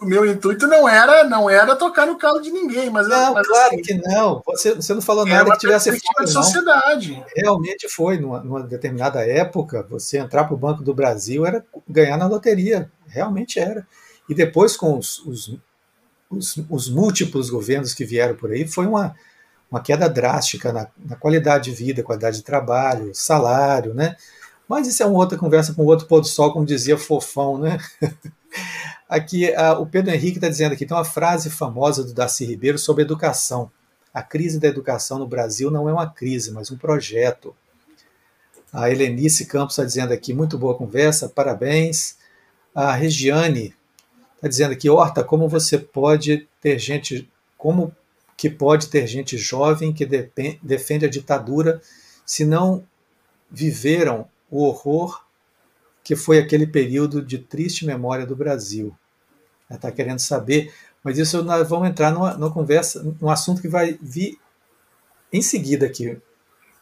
o 0.00 0.06
meu 0.06 0.26
intuito 0.26 0.66
não 0.66 0.88
era, 0.88 1.22
não 1.24 1.48
era 1.48 1.76
tocar 1.76 2.06
no 2.06 2.18
calo 2.18 2.40
de 2.40 2.50
ninguém, 2.50 2.90
mas 2.90 3.06
não, 3.06 3.34
mas 3.34 3.46
claro 3.46 3.74
assim, 3.74 3.82
que 3.82 3.94
não. 3.94 4.42
Você, 4.46 4.74
você 4.74 4.94
não 4.94 5.02
falou 5.02 5.24
nada 5.26 5.52
que 5.52 5.58
tivesse 5.58 5.90
fora, 6.00 6.24
de 6.24 6.32
sociedade. 6.32 7.22
Realmente 7.36 7.88
foi 7.88 8.18
numa, 8.18 8.40
numa 8.40 8.62
determinada 8.62 9.20
época, 9.20 9.86
você 9.88 10.18
entrar 10.18 10.44
para 10.44 10.54
o 10.54 10.58
Banco 10.58 10.82
do 10.82 10.94
Brasil 10.94 11.46
era 11.46 11.64
ganhar 11.88 12.16
na 12.16 12.26
loteria, 12.26 12.90
realmente 13.06 13.60
era. 13.60 13.86
E 14.28 14.34
depois 14.34 14.76
com 14.76 14.98
os, 14.98 15.18
os, 15.26 15.56
os, 16.30 16.56
os 16.68 16.88
múltiplos 16.88 17.50
governos 17.50 17.94
que 17.94 18.04
vieram 18.04 18.34
por 18.34 18.50
aí, 18.50 18.66
foi 18.66 18.86
uma 18.86 19.14
uma 19.70 19.80
queda 19.80 20.08
drástica 20.08 20.72
na, 20.72 20.88
na, 20.98 21.16
qualidade 21.16 21.70
de 21.70 21.76
vida, 21.76 22.02
qualidade 22.02 22.38
de 22.38 22.42
trabalho, 22.42 23.14
salário, 23.14 23.94
né? 23.94 24.16
Mas 24.68 24.86
isso 24.86 25.02
é 25.02 25.06
uma 25.06 25.18
outra 25.18 25.38
conversa 25.38 25.72
com 25.74 25.84
outro 25.84 26.06
pôr 26.06 26.20
do 26.20 26.26
sol, 26.26 26.52
como 26.52 26.66
dizia 26.66 26.98
Fofão, 26.98 27.58
né? 27.58 27.78
Aqui, 29.08 29.52
a, 29.54 29.72
o 29.78 29.86
Pedro 29.86 30.12
Henrique 30.12 30.38
está 30.38 30.48
dizendo 30.48 30.72
aqui, 30.72 30.86
tem 30.86 30.96
uma 30.96 31.04
frase 31.04 31.50
famosa 31.50 32.04
do 32.04 32.12
Darcy 32.12 32.44
Ribeiro 32.44 32.78
sobre 32.78 33.02
educação. 33.02 33.68
A 34.14 34.22
crise 34.22 34.60
da 34.60 34.68
educação 34.68 35.18
no 35.18 35.26
Brasil 35.26 35.68
não 35.68 35.88
é 35.88 35.92
uma 35.92 36.08
crise, 36.08 36.52
mas 36.52 36.70
um 36.70 36.76
projeto. 36.76 37.52
A 38.72 38.88
Helenice 38.88 39.46
Campos 39.46 39.74
está 39.74 39.84
dizendo 39.84 40.12
aqui, 40.12 40.32
muito 40.32 40.56
boa 40.56 40.76
conversa, 40.76 41.28
parabéns. 41.28 42.16
A 42.72 42.92
Regiane 42.92 43.74
está 44.36 44.46
dizendo 44.46 44.72
aqui, 44.72 44.88
Horta, 44.88 45.24
como 45.24 45.48
você 45.48 45.76
pode 45.76 46.48
ter 46.60 46.78
gente, 46.78 47.28
como 47.58 47.92
que 48.40 48.48
pode 48.48 48.88
ter 48.88 49.06
gente 49.06 49.36
jovem 49.36 49.92
que 49.92 50.06
defende 50.06 51.04
a 51.04 51.10
ditadura 51.10 51.82
se 52.24 52.42
não 52.42 52.82
viveram 53.50 54.26
o 54.50 54.64
horror 54.64 55.22
que 56.02 56.16
foi 56.16 56.38
aquele 56.38 56.66
período 56.66 57.20
de 57.20 57.36
triste 57.36 57.84
memória 57.84 58.24
do 58.24 58.34
Brasil. 58.34 58.96
Está 59.70 59.92
querendo 59.92 60.20
saber, 60.20 60.72
mas 61.04 61.18
isso 61.18 61.44
nós 61.44 61.68
vamos 61.68 61.90
entrar 61.90 62.12
numa, 62.12 62.32
numa, 62.32 62.50
conversa, 62.50 63.02
num 63.20 63.28
assunto 63.28 63.60
que 63.60 63.68
vai 63.68 63.98
vir 64.00 64.38
em 65.30 65.42
seguida 65.42 65.84
aqui, 65.84 66.18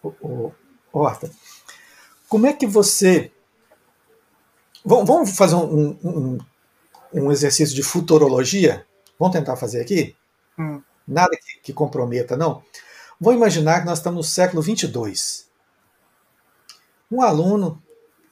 o, 0.00 0.14
o, 0.20 0.52
Horta. 0.92 1.28
Como 2.28 2.46
é 2.46 2.52
que 2.52 2.68
você. 2.68 3.32
Vamos 4.84 5.36
fazer 5.36 5.56
um, 5.56 5.98
um, 6.04 6.38
um 7.12 7.32
exercício 7.32 7.74
de 7.74 7.82
futurologia? 7.82 8.86
Vamos 9.18 9.34
tentar 9.34 9.56
fazer 9.56 9.80
aqui? 9.80 10.14
Hum 10.56 10.80
nada 11.08 11.36
que, 11.36 11.60
que 11.62 11.72
comprometa, 11.72 12.36
não. 12.36 12.62
Vou 13.18 13.32
imaginar 13.32 13.80
que 13.80 13.86
nós 13.86 13.98
estamos 13.98 14.16
no 14.18 14.22
século 14.22 14.62
22. 14.62 15.48
Um 17.10 17.22
aluno, 17.22 17.82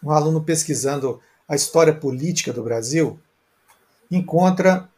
um 0.03 0.11
aluno 0.11 0.43
pesquisando 0.43 1.21
a 1.49 1.57
história 1.57 1.95
política 1.95 2.53
do 2.53 2.63
Brasil, 2.63 3.19
encontra 4.11 4.89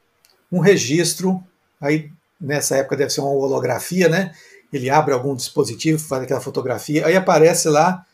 um 0.50 0.58
registro, 0.60 1.42
aí 1.80 2.10
nessa 2.40 2.76
época 2.76 2.96
deve 2.96 3.10
ser 3.10 3.20
uma 3.20 3.30
holografia, 3.30 4.08
né? 4.08 4.34
Ele 4.72 4.90
abre 4.90 5.14
algum 5.14 5.34
dispositivo, 5.34 5.98
faz 5.98 6.22
aquela 6.22 6.40
fotografia, 6.40 7.06
aí 7.06 7.16
aparece 7.16 7.68
lá 7.68 8.04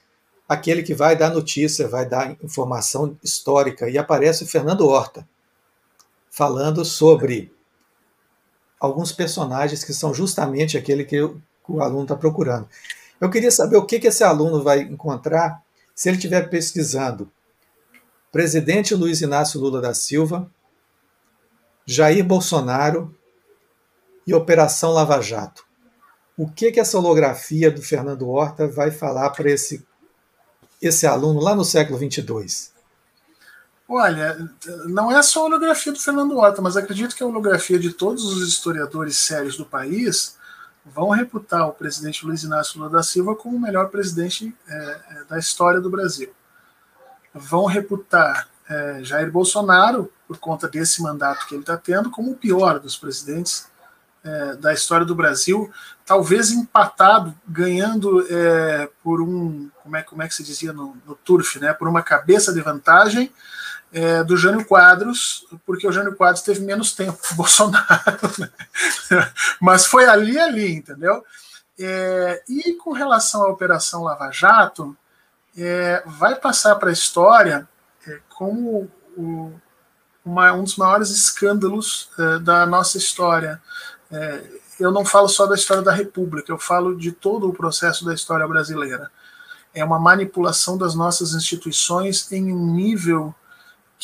aquele 0.48 0.82
que 0.82 0.94
vai 0.94 1.16
dar 1.16 1.30
notícia, 1.30 1.88
vai 1.88 2.06
dar 2.06 2.36
informação 2.42 3.16
histórica, 3.22 3.88
e 3.88 3.98
aparece 3.98 4.44
o 4.44 4.46
Fernando 4.46 4.86
Horta, 4.86 5.26
falando 6.30 6.84
sobre 6.84 7.52
alguns 8.84 9.12
personagens 9.12 9.82
que 9.82 9.94
são 9.94 10.12
justamente 10.12 10.76
aquele 10.76 11.04
que, 11.04 11.20
o 11.20 11.80
aluno 11.80 12.02
está 12.02 12.14
procurando. 12.14 12.68
Eu 13.20 13.30
queria 13.30 13.50
saber 13.50 13.76
o 13.76 13.86
que, 13.86 13.98
que 13.98 14.08
esse 14.08 14.22
aluno 14.22 14.62
vai 14.62 14.80
encontrar 14.80 15.62
se 15.94 16.08
ele 16.08 16.18
estiver 16.18 16.50
pesquisando 16.50 17.30
presidente 18.30 18.94
Luiz 18.94 19.22
Inácio 19.22 19.60
Lula 19.60 19.80
da 19.80 19.94
Silva, 19.94 20.50
Jair 21.86 22.24
Bolsonaro 22.24 23.16
e 24.26 24.34
Operação 24.34 24.92
Lava 24.92 25.20
Jato. 25.22 25.64
O 26.36 26.50
que, 26.50 26.72
que 26.72 26.80
essa 26.80 26.98
holografia 26.98 27.70
do 27.70 27.80
Fernando 27.80 28.28
Horta 28.28 28.66
vai 28.66 28.90
falar 28.90 29.30
para 29.30 29.50
esse, 29.50 29.86
esse 30.82 31.06
aluno 31.06 31.40
lá 31.40 31.54
no 31.54 31.64
século 31.64 31.96
22? 31.96 32.73
Olha, 33.88 34.50
não 34.86 35.12
é 35.12 35.22
só 35.22 35.40
a 35.40 35.44
holografia 35.44 35.92
do 35.92 36.00
Fernando 36.00 36.36
Horta, 36.36 36.62
mas 36.62 36.76
acredito 36.76 37.14
que 37.14 37.22
a 37.22 37.26
holografia 37.26 37.78
de 37.78 37.92
todos 37.92 38.24
os 38.24 38.48
historiadores 38.48 39.18
sérios 39.18 39.56
do 39.56 39.66
país 39.66 40.36
vão 40.84 41.10
reputar 41.10 41.68
o 41.68 41.72
presidente 41.72 42.24
Luiz 42.24 42.42
Inácio 42.42 42.78
Lula 42.78 42.90
da 42.90 43.02
Silva 43.02 43.34
como 43.34 43.56
o 43.56 43.60
melhor 43.60 43.88
presidente 43.88 44.54
é, 44.66 45.00
é 45.10 45.24
da 45.24 45.38
história 45.38 45.80
do 45.80 45.90
Brasil. 45.90 46.32
Vão 47.34 47.66
reputar 47.66 48.48
é, 48.68 49.00
Jair 49.02 49.30
Bolsonaro, 49.30 50.10
por 50.26 50.38
conta 50.38 50.66
desse 50.66 51.02
mandato 51.02 51.46
que 51.46 51.54
ele 51.54 51.62
está 51.62 51.76
tendo, 51.76 52.10
como 52.10 52.32
o 52.32 52.36
pior 52.36 52.78
dos 52.78 52.96
presidentes 52.96 53.66
é, 54.24 54.56
da 54.56 54.72
história 54.72 55.04
do 55.04 55.14
Brasil, 55.14 55.70
talvez 56.06 56.50
empatado, 56.50 57.34
ganhando 57.46 58.26
é, 58.30 58.88
por 59.02 59.20
um, 59.20 59.70
como 59.82 59.96
é, 59.96 60.02
como 60.02 60.22
é 60.22 60.28
que 60.28 60.34
se 60.34 60.42
dizia 60.42 60.72
no, 60.72 60.96
no 61.06 61.14
turf, 61.14 61.58
né, 61.60 61.74
por 61.74 61.86
uma 61.86 62.02
cabeça 62.02 62.52
de 62.52 62.62
vantagem, 62.62 63.30
é, 63.94 64.24
do 64.24 64.36
Jânio 64.36 64.66
Quadros, 64.66 65.46
porque 65.64 65.86
o 65.86 65.92
Jânio 65.92 66.16
Quadros 66.16 66.42
teve 66.42 66.60
menos 66.60 66.92
tempo 66.92 67.16
que 67.22 67.32
o 67.32 67.36
Bolsonaro, 67.38 68.32
né? 68.38 68.50
mas 69.60 69.86
foi 69.86 70.04
ali 70.04 70.36
ali, 70.36 70.74
entendeu? 70.74 71.24
É, 71.78 72.42
e 72.48 72.74
com 72.74 72.90
relação 72.90 73.44
à 73.44 73.48
Operação 73.48 74.02
Lava 74.02 74.32
Jato, 74.32 74.96
é, 75.56 76.02
vai 76.06 76.34
passar 76.34 76.74
para 76.74 76.90
a 76.90 76.92
história 76.92 77.68
é, 78.08 78.18
como 78.28 78.90
o, 79.16 79.52
uma, 80.24 80.52
um 80.52 80.64
dos 80.64 80.76
maiores 80.76 81.10
escândalos 81.10 82.10
é, 82.18 82.38
da 82.40 82.66
nossa 82.66 82.98
história. 82.98 83.62
É, 84.10 84.42
eu 84.80 84.90
não 84.90 85.04
falo 85.04 85.28
só 85.28 85.46
da 85.46 85.54
história 85.54 85.84
da 85.84 85.92
República, 85.92 86.50
eu 86.50 86.58
falo 86.58 86.96
de 86.96 87.12
todo 87.12 87.48
o 87.48 87.54
processo 87.54 88.04
da 88.04 88.12
história 88.12 88.46
brasileira. 88.48 89.08
é 89.72 89.84
uma 89.84 90.00
manipulação 90.00 90.76
das 90.76 90.96
nossas 90.96 91.32
instituições 91.32 92.30
em 92.32 92.52
um 92.52 92.74
nível 92.74 93.32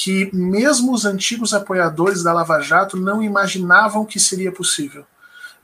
que 0.03 0.35
mesmo 0.35 0.95
os 0.95 1.05
antigos 1.05 1.53
apoiadores 1.53 2.23
da 2.23 2.33
Lava 2.33 2.59
Jato 2.63 2.97
não 2.97 3.23
imaginavam 3.23 4.07
que 4.07 4.19
seria 4.19 4.51
possível. 4.51 5.05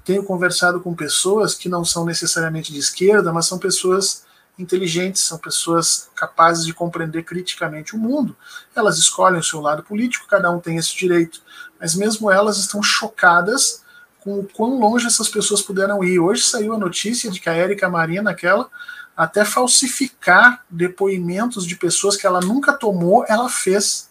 Tenho 0.05 0.23
conversado 0.23 0.79
com 0.79 0.95
pessoas 0.95 1.55
que 1.55 1.71
não 1.71 1.87
são 1.87 2.05
necessariamente 2.05 2.71
de 2.71 2.79
esquerda, 2.79 3.33
mas 3.33 3.47
são 3.47 3.59
pessoas 3.59 4.27
inteligentes, 4.59 5.23
são 5.23 5.39
pessoas 5.39 6.11
capazes 6.15 6.67
de 6.67 6.75
compreender 6.75 7.23
criticamente 7.23 7.97
o 7.97 7.99
mundo. 7.99 8.37
Elas 8.75 8.99
escolhem 8.99 9.41
o 9.41 9.43
seu 9.43 9.59
lado 9.59 9.83
político, 9.83 10.29
cada 10.29 10.51
um 10.51 10.61
tem 10.61 10.77
esse 10.77 10.95
direito, 10.95 11.41
mas 11.81 11.95
mesmo 11.95 12.31
elas 12.31 12.59
estão 12.59 12.83
chocadas 12.83 13.85
com 14.21 14.41
o 14.41 14.45
quão 14.45 14.79
longe 14.79 15.07
essas 15.07 15.31
pessoas 15.31 15.63
puderam 15.63 16.05
ir. 16.05 16.19
Hoje 16.19 16.43
saiu 16.43 16.75
a 16.75 16.79
notícia 16.79 17.31
de 17.31 17.41
que 17.41 17.49
a 17.49 17.55
Érica 17.55 17.89
Maria, 17.89 18.21
naquela, 18.21 18.69
até 19.17 19.47
falsificar 19.47 20.63
depoimentos 20.69 21.67
de 21.67 21.75
pessoas 21.75 22.17
que 22.17 22.27
ela 22.27 22.43
nunca 22.43 22.75
tomou, 22.75 23.25
ela 23.27 23.49
fez. 23.49 24.06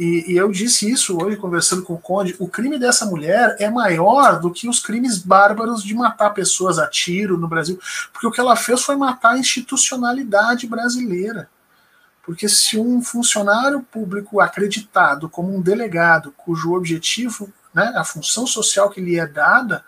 E, 0.00 0.32
e, 0.32 0.36
eu 0.38 0.50
disse 0.50 0.90
isso 0.90 1.22
hoje, 1.22 1.36
conversando 1.36 1.82
com 1.82 1.92
o 1.92 1.98
Conde: 1.98 2.34
o 2.38 2.48
crime 2.48 2.78
dessa 2.78 3.04
mulher 3.04 3.54
é 3.58 3.68
maior 3.68 4.40
do 4.40 4.50
que 4.50 4.66
os 4.66 4.80
crimes 4.80 5.18
bárbaros 5.18 5.84
de 5.84 5.94
matar 5.94 6.30
pessoas 6.30 6.78
a 6.78 6.86
tiro 6.86 7.36
no 7.36 7.46
Brasil, 7.46 7.78
porque 8.10 8.26
o 8.26 8.30
que 8.30 8.40
ela 8.40 8.56
fez 8.56 8.80
foi 8.80 8.96
matar 8.96 9.32
a 9.32 9.38
institucionalidade 9.38 10.66
brasileira. 10.66 11.50
Porque 12.24 12.48
se 12.48 12.78
um 12.78 13.02
funcionário 13.02 13.82
público 13.82 14.40
acreditado 14.40 15.28
como 15.28 15.54
um 15.54 15.60
delegado, 15.60 16.32
cujo 16.34 16.72
objetivo, 16.72 17.52
né, 17.74 17.92
a 17.94 18.02
função 18.02 18.46
social 18.46 18.88
que 18.88 19.02
lhe 19.02 19.18
é 19.18 19.26
dada, 19.26 19.84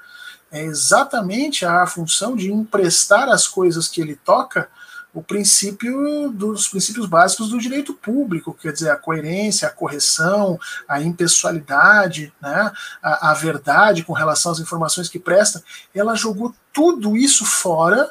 é 0.50 0.62
exatamente 0.62 1.64
a 1.64 1.86
função 1.86 2.36
de 2.36 2.52
emprestar 2.52 3.30
as 3.30 3.48
coisas 3.48 3.88
que 3.88 4.02
ele 4.02 4.16
toca 4.16 4.68
o 5.14 5.22
princípio 5.22 6.30
dos 6.30 6.68
princípios 6.68 7.06
básicos 7.06 7.50
do 7.50 7.58
direito 7.58 7.92
público, 7.92 8.54
quer 8.54 8.72
dizer, 8.72 8.90
a 8.90 8.96
coerência, 8.96 9.68
a 9.68 9.70
correção, 9.70 10.58
a 10.88 11.02
impessoalidade, 11.02 12.32
né, 12.40 12.72
a, 13.02 13.30
a 13.30 13.34
verdade 13.34 14.04
com 14.04 14.14
relação 14.14 14.52
às 14.52 14.58
informações 14.58 15.08
que 15.08 15.18
presta, 15.18 15.62
ela 15.94 16.14
jogou 16.14 16.54
tudo 16.72 17.16
isso 17.16 17.44
fora 17.44 18.10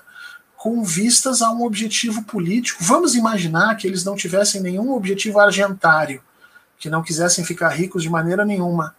com 0.56 0.84
vistas 0.84 1.42
a 1.42 1.50
um 1.52 1.64
objetivo 1.64 2.24
político. 2.24 2.84
Vamos 2.84 3.16
imaginar 3.16 3.76
que 3.76 3.88
eles 3.88 4.04
não 4.04 4.16
tivessem 4.16 4.62
nenhum 4.62 4.92
objetivo 4.92 5.40
argentário, 5.40 6.22
que 6.78 6.88
não 6.88 7.02
quisessem 7.02 7.44
ficar 7.44 7.70
ricos 7.70 8.04
de 8.04 8.10
maneira 8.10 8.46
nenhuma. 8.46 8.96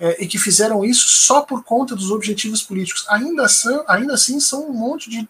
É, 0.00 0.22
e 0.22 0.28
que 0.28 0.38
fizeram 0.38 0.84
isso 0.84 1.08
só 1.08 1.40
por 1.40 1.64
conta 1.64 1.96
dos 1.96 2.10
objetivos 2.12 2.62
políticos. 2.62 3.04
Ainda, 3.08 3.48
são, 3.48 3.84
ainda 3.88 4.14
assim, 4.14 4.38
são 4.38 4.68
um 4.68 4.72
monte 4.72 5.10
de 5.10 5.26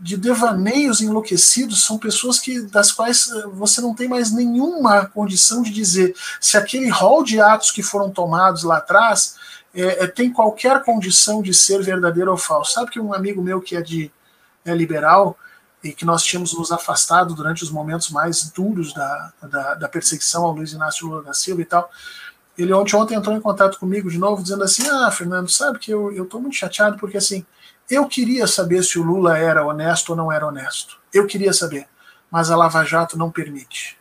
de 0.00 0.16
devaneios 0.16 1.00
enlouquecidos 1.00 1.84
são 1.84 1.98
pessoas 1.98 2.38
que 2.38 2.60
das 2.62 2.92
quais 2.92 3.30
eh, 3.30 3.46
você 3.52 3.80
não 3.80 3.94
tem 3.94 4.08
mais 4.08 4.30
nenhuma 4.30 5.06
condição 5.06 5.62
de 5.62 5.70
dizer 5.70 6.14
se 6.40 6.56
aquele 6.56 6.88
rol 6.88 7.22
de 7.24 7.40
atos 7.40 7.70
que 7.70 7.82
foram 7.82 8.10
tomados 8.10 8.62
lá 8.62 8.76
atrás 8.78 9.36
é, 9.74 10.06
tem 10.06 10.32
qualquer 10.32 10.82
condição 10.82 11.42
de 11.42 11.52
ser 11.52 11.82
verdadeiro 11.82 12.30
ou 12.30 12.36
falso. 12.36 12.72
Sabe 12.72 12.90
que 12.90 12.98
um 12.98 13.12
amigo 13.12 13.42
meu 13.42 13.60
que 13.60 13.76
é 13.76 13.82
de 13.82 14.10
é 14.64 14.74
liberal 14.74 15.38
e 15.84 15.92
que 15.92 16.04
nós 16.04 16.22
tínhamos 16.22 16.52
nos 16.52 16.72
afastado 16.72 17.34
durante 17.34 17.62
os 17.62 17.70
momentos 17.70 18.10
mais 18.10 18.50
duros 18.50 18.92
da, 18.92 19.32
da, 19.42 19.74
da 19.74 19.88
perseguição 19.88 20.44
ao 20.44 20.52
Luiz 20.52 20.72
Inácio 20.72 21.06
Lula 21.06 21.22
da 21.22 21.32
Silva 21.32 21.62
e 21.62 21.64
tal, 21.64 21.88
ele 22.58 22.72
ontem, 22.72 22.96
ontem 22.96 23.14
entrou 23.14 23.36
em 23.36 23.40
contato 23.40 23.78
comigo 23.78 24.10
de 24.10 24.18
novo 24.18 24.42
dizendo 24.42 24.64
assim, 24.64 24.88
ah, 24.88 25.10
Fernando, 25.10 25.48
sabe 25.48 25.78
que 25.78 25.92
eu 25.92 26.24
estou 26.24 26.40
muito 26.40 26.56
chateado 26.56 26.96
porque 26.98 27.18
assim 27.18 27.44
eu 27.90 28.06
queria 28.06 28.46
saber 28.46 28.82
se 28.82 28.98
o 28.98 29.02
Lula 29.02 29.38
era 29.38 29.64
honesto 29.64 30.10
ou 30.10 30.16
não 30.16 30.32
era 30.32 30.46
honesto. 30.46 30.98
Eu 31.12 31.26
queria 31.26 31.52
saber. 31.52 31.86
Mas 32.30 32.50
a 32.50 32.56
Lava 32.56 32.84
Jato 32.84 33.16
não 33.16 33.30
permite. 33.30 33.98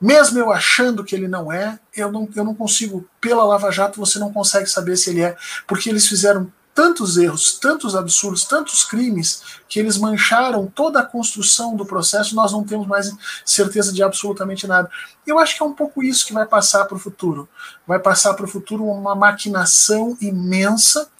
Mesmo 0.00 0.38
eu 0.38 0.50
achando 0.50 1.04
que 1.04 1.14
ele 1.14 1.28
não 1.28 1.52
é, 1.52 1.78
eu 1.94 2.10
não, 2.10 2.28
eu 2.34 2.44
não 2.44 2.54
consigo. 2.54 3.06
Pela 3.20 3.44
Lava 3.44 3.70
Jato 3.70 4.00
você 4.00 4.18
não 4.18 4.32
consegue 4.32 4.66
saber 4.66 4.96
se 4.96 5.10
ele 5.10 5.20
é, 5.20 5.36
porque 5.66 5.90
eles 5.90 6.06
fizeram 6.06 6.50
tantos 6.74 7.18
erros, 7.18 7.58
tantos 7.58 7.94
absurdos, 7.94 8.44
tantos 8.44 8.84
crimes, 8.84 9.42
que 9.68 9.78
eles 9.78 9.98
mancharam 9.98 10.66
toda 10.66 11.00
a 11.00 11.04
construção 11.04 11.76
do 11.76 11.84
processo, 11.84 12.34
nós 12.34 12.52
não 12.52 12.64
temos 12.64 12.86
mais 12.86 13.12
certeza 13.44 13.92
de 13.92 14.02
absolutamente 14.02 14.66
nada. 14.66 14.90
Eu 15.26 15.38
acho 15.38 15.56
que 15.56 15.62
é 15.62 15.66
um 15.66 15.74
pouco 15.74 16.02
isso 16.02 16.26
que 16.26 16.32
vai 16.32 16.46
passar 16.46 16.86
para 16.86 16.96
o 16.96 17.00
futuro. 17.00 17.46
Vai 17.86 17.98
passar 17.98 18.32
para 18.32 18.46
o 18.46 18.48
futuro 18.48 18.84
uma 18.86 19.14
maquinação 19.14 20.16
imensa. 20.22 21.10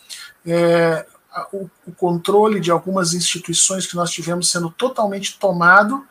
É, 0.47 1.07
o, 1.53 1.71
o 1.87 1.93
controle 1.93 2.61
de 2.61 2.71
algumas 2.71 3.15
instituições 3.15 3.87
que 3.87 3.97
nós 3.97 4.11
tivemos 4.11 4.51
sendo 4.51 4.71
totalmente 4.71 5.39
tomado 5.39 6.05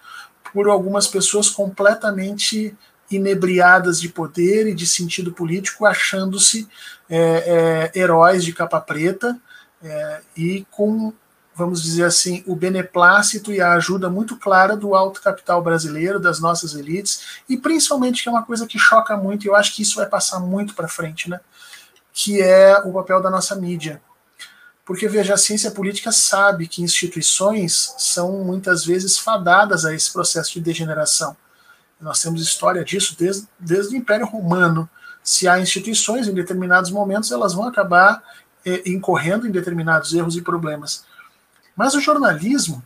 por 0.54 0.68
algumas 0.68 1.08
pessoas 1.08 1.50
completamente 1.50 2.76
inebriadas 3.12 4.00
de 4.00 4.10
poder 4.10 4.68
e 4.68 4.74
de 4.74 4.86
sentido 4.86 5.32
político, 5.32 5.86
achando-se 5.86 6.68
é, 7.10 7.92
é, 7.94 8.00
heróis 8.00 8.44
de 8.44 8.54
capa 8.54 8.80
preta 8.80 9.40
é, 9.84 10.22
e 10.38 10.66
com, 10.70 11.12
vamos 11.56 11.82
dizer 11.82 12.04
assim, 12.04 12.44
o 12.46 12.56
beneplácito 12.56 13.52
e 13.52 13.60
a 13.60 13.74
ajuda 13.74 14.10
muito 14.10 14.38
clara 14.38 14.78
do 14.78 14.94
alto 14.94 15.22
capital 15.22 15.62
brasileiro, 15.62 16.20
das 16.20 16.40
nossas 16.40 16.76
elites, 16.76 17.42
e 17.50 17.58
principalmente, 17.58 18.22
que 18.22 18.30
é 18.30 18.32
uma 18.32 18.44
coisa 18.44 18.68
que 18.68 18.78
choca 18.78 19.18
muito, 19.18 19.46
e 19.46 19.48
eu 19.48 19.56
acho 19.56 19.76
que 19.76 19.82
isso 19.82 19.96
vai 19.96 20.06
passar 20.06 20.40
muito 20.40 20.76
para 20.76 20.88
frente, 20.88 21.30
né? 21.30 21.40
que 22.14 22.42
é 22.42 22.78
o 22.80 22.92
papel 22.92 23.22
da 23.22 23.30
nossa 23.30 23.56
mídia. 23.56 24.02
Porque, 24.90 25.08
veja, 25.08 25.36
a 25.36 25.38
ciência 25.38 25.70
política 25.70 26.12
sabe 26.12 26.68
que 26.68 26.82
instituições 26.82 27.94
são 28.00 28.44
muitas 28.44 28.84
vezes 28.84 29.20
fadadas 29.20 29.86
a 29.86 29.94
esse 29.94 30.12
processo 30.12 30.54
de 30.54 30.62
degeneração. 30.62 31.38
Nós 32.02 32.20
temos 32.20 32.42
história 32.42 32.84
disso 32.84 33.16
desde, 33.16 33.48
desde 33.60 33.94
o 33.94 33.98
Império 34.00 34.26
Romano. 34.26 34.90
Se 35.22 35.48
há 35.48 35.60
instituições, 35.60 36.28
em 36.28 36.34
determinados 36.34 36.90
momentos, 36.90 37.32
elas 37.32 37.54
vão 37.54 37.68
acabar 37.68 38.24
eh, 38.66 38.82
incorrendo 38.88 39.48
em 39.48 39.52
determinados 39.52 40.12
erros 40.12 40.36
e 40.36 40.42
problemas. 40.42 41.06
Mas 41.76 41.94
o 41.94 42.02
jornalismo, 42.02 42.84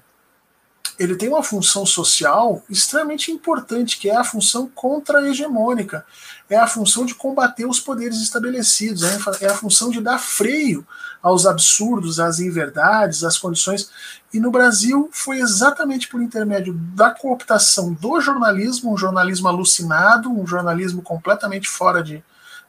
ele 1.00 1.16
tem 1.16 1.30
uma 1.30 1.44
função 1.44 1.86
social 1.86 2.64
extremamente 2.70 3.32
importante, 3.32 3.98
que 3.98 4.10
é 4.10 4.16
a 4.16 4.24
função 4.24 4.70
contra-hegemônica, 4.74 6.06
é 6.50 6.58
a 6.58 6.68
função 6.68 7.06
de 7.06 7.16
combater 7.16 7.66
os 7.66 7.80
poderes 7.80 8.22
estabelecidos, 8.22 9.04
é 9.42 9.48
a 9.48 9.56
função 9.56 9.90
de 9.90 10.00
dar 10.00 10.20
freio 10.20 10.86
aos 11.22 11.46
absurdos, 11.46 12.20
às 12.20 12.40
inverdades, 12.40 13.24
às 13.24 13.38
condições. 13.38 13.90
E 14.34 14.40
no 14.40 14.52
Brasil 14.52 15.10
foi 15.12 15.40
exatamente 15.40 16.08
por 16.08 16.22
intermédio 16.22 16.74
da 16.74 17.10
cooptação 17.10 17.94
do 17.94 18.20
jornalismo, 18.22 18.94
um 18.94 18.98
jornalismo 18.98 19.48
alucinado, 19.48 20.30
um 20.30 20.46
jornalismo 20.46 21.02
completamente 21.02 21.68
fora 21.68 22.04
de, 22.04 22.24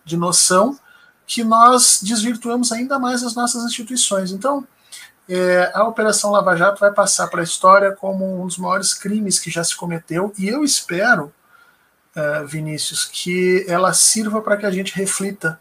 de 0.05 0.17
noção, 0.17 0.79
que 1.27 1.43
nós 1.43 2.01
desvirtuamos 2.03 2.71
ainda 2.71 2.99
mais 2.99 3.23
as 3.23 3.35
nossas 3.35 3.65
instituições. 3.65 4.31
Então, 4.31 4.67
é, 5.29 5.71
a 5.75 5.85
Operação 5.85 6.31
Lava 6.31 6.57
Jato 6.57 6.81
vai 6.81 6.93
passar 6.93 7.29
para 7.29 7.41
a 7.41 7.45
história 7.45 7.93
como 7.93 8.43
um 8.43 8.47
dos 8.47 8.59
maiores 8.59 8.93
crimes 8.93 9.39
que 9.39 9.51
já 9.51 9.65
se 9.65 9.77
cometeu, 9.77 10.33
e 10.39 10.49
eu 10.49 10.63
espero, 10.63 11.33
é, 12.15 12.45
Vinícius, 12.45 13.05
que 13.05 13.65
ela 13.69 13.93
sirva 13.93 14.43
para 14.43 14.57
que 14.57 14.67
a 14.67 14.71
gente 14.71 14.95
reflita 14.95 15.59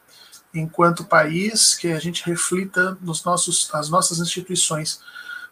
enquanto 0.53 1.03
país, 1.05 1.76
que 1.76 1.91
a 1.91 1.99
gente 1.99 2.24
reflita 2.26 2.97
nos 3.01 3.24
nossos, 3.24 3.70
as 3.74 3.89
nossas 3.89 4.20
instituições, 4.20 4.99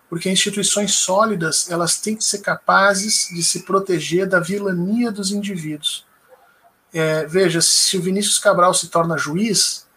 porque 0.09 0.29
instituições 0.29 0.93
sólidas 0.93 1.71
elas 1.71 1.97
têm 1.99 2.15
que 2.15 2.23
ser 2.23 2.39
capazes 2.39 3.29
de 3.33 3.41
se 3.41 3.63
proteger 3.63 4.27
da 4.27 4.39
vilania 4.39 5.11
dos 5.11 5.31
indivíduos. 5.31 6.05
É, 6.93 7.25
veja, 7.25 7.61
se 7.61 7.97
o 7.97 8.01
Vinícius 8.01 8.37
Cabral 8.37 8.73
se 8.73 8.89
torna 8.89 9.17
juiz, 9.17 9.87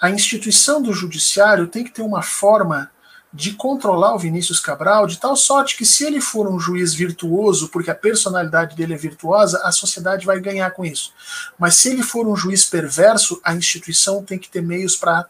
a 0.00 0.10
instituição 0.10 0.82
do 0.82 0.92
judiciário 0.92 1.68
tem 1.68 1.84
que 1.84 1.92
ter 1.92 2.02
uma 2.02 2.22
forma 2.22 2.90
de 3.32 3.52
controlar 3.52 4.14
o 4.14 4.18
Vinícius 4.18 4.58
Cabral 4.58 5.06
de 5.06 5.18
tal 5.18 5.36
sorte 5.36 5.76
que 5.76 5.86
se 5.86 6.04
ele 6.04 6.20
for 6.20 6.48
um 6.48 6.58
juiz 6.58 6.92
virtuoso, 6.92 7.68
porque 7.68 7.90
a 7.90 7.94
personalidade 7.94 8.74
dele 8.74 8.94
é 8.94 8.96
virtuosa, 8.96 9.60
a 9.62 9.70
sociedade 9.70 10.26
vai 10.26 10.40
ganhar 10.40 10.70
com 10.72 10.84
isso. 10.84 11.12
Mas 11.58 11.76
se 11.76 11.90
ele 11.90 12.02
for 12.02 12.26
um 12.26 12.34
juiz 12.34 12.64
perverso, 12.64 13.40
a 13.44 13.54
instituição 13.54 14.24
tem 14.24 14.38
que 14.38 14.48
ter 14.48 14.62
meios 14.62 14.96
para 14.96 15.26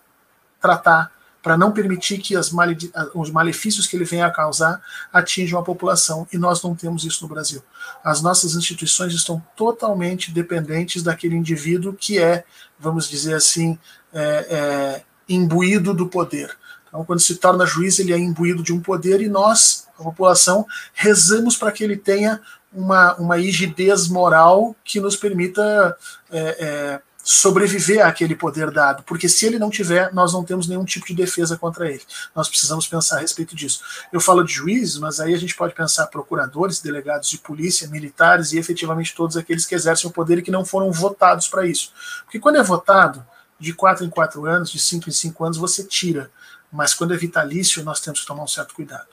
tratar, 0.58 1.12
para 1.42 1.56
não 1.56 1.72
permitir 1.72 2.18
que 2.18 2.34
male, 2.52 2.76
os 3.14 3.30
malefícios 3.30 3.86
que 3.86 3.96
ele 3.96 4.04
venha 4.04 4.26
a 4.26 4.30
causar 4.30 4.80
atinjam 5.12 5.58
a 5.58 5.62
população. 5.62 6.26
E 6.32 6.38
nós 6.38 6.62
não 6.62 6.74
temos 6.74 7.04
isso 7.04 7.22
no 7.22 7.32
Brasil. 7.32 7.62
As 8.02 8.22
nossas 8.22 8.54
instituições 8.54 9.12
estão 9.12 9.42
totalmente 9.56 10.30
dependentes 10.30 11.02
daquele 11.02 11.36
indivíduo 11.36 11.92
que 11.92 12.18
é, 12.18 12.44
vamos 12.78 13.08
dizer 13.08 13.34
assim, 13.34 13.78
é, 14.12 14.46
é, 14.50 15.02
imbuído 15.28 15.94
do 15.94 16.08
poder. 16.08 16.59
Então, 16.90 17.04
quando 17.04 17.20
se 17.20 17.36
torna 17.36 17.64
juiz, 17.64 17.98
ele 17.98 18.12
é 18.12 18.18
imbuído 18.18 18.62
de 18.62 18.72
um 18.72 18.80
poder 18.80 19.22
e 19.22 19.28
nós, 19.28 19.86
a 19.98 20.02
população, 20.02 20.66
rezamos 20.92 21.56
para 21.56 21.72
que 21.72 21.82
ele 21.82 21.96
tenha 21.96 22.40
uma, 22.72 23.14
uma 23.14 23.36
rigidez 23.36 24.08
moral 24.08 24.76
que 24.84 25.00
nos 25.00 25.16
permita 25.16 25.96
é, 26.30 26.38
é, 26.38 27.00
sobreviver 27.22 28.04
àquele 28.04 28.34
poder 28.34 28.70
dado, 28.70 29.02
porque 29.04 29.28
se 29.28 29.46
ele 29.46 29.58
não 29.58 29.70
tiver, 29.70 30.12
nós 30.12 30.32
não 30.32 30.44
temos 30.44 30.66
nenhum 30.66 30.84
tipo 30.84 31.06
de 31.06 31.14
defesa 31.14 31.56
contra 31.56 31.88
ele. 31.88 32.02
Nós 32.34 32.48
precisamos 32.48 32.86
pensar 32.88 33.18
a 33.18 33.20
respeito 33.20 33.54
disso. 33.54 33.82
Eu 34.12 34.20
falo 34.20 34.42
de 34.42 34.52
juízes, 34.52 34.98
mas 34.98 35.20
aí 35.20 35.34
a 35.34 35.38
gente 35.38 35.54
pode 35.54 35.74
pensar 35.74 36.06
procuradores, 36.06 36.80
delegados 36.80 37.28
de 37.28 37.38
polícia, 37.38 37.88
militares 37.88 38.52
e 38.52 38.58
efetivamente 38.58 39.14
todos 39.14 39.36
aqueles 39.36 39.66
que 39.66 39.74
exercem 39.74 40.08
o 40.08 40.12
poder 40.12 40.38
e 40.38 40.42
que 40.42 40.50
não 40.50 40.64
foram 40.64 40.90
votados 40.90 41.46
para 41.46 41.66
isso. 41.66 41.92
Porque 42.24 42.40
quando 42.40 42.56
é 42.56 42.62
votado, 42.62 43.24
de 43.60 43.74
quatro 43.74 44.04
em 44.04 44.10
quatro 44.10 44.46
anos, 44.46 44.70
de 44.70 44.78
cinco 44.78 45.08
em 45.10 45.12
cinco 45.12 45.44
anos, 45.44 45.58
você 45.58 45.84
tira. 45.84 46.30
Mas 46.70 46.94
quando 46.94 47.14
é 47.14 47.16
vitalício, 47.16 47.84
nós 47.84 48.00
temos 48.00 48.20
que 48.20 48.26
tomar 48.26 48.44
um 48.44 48.48
certo 48.48 48.74
cuidado. 48.74 49.08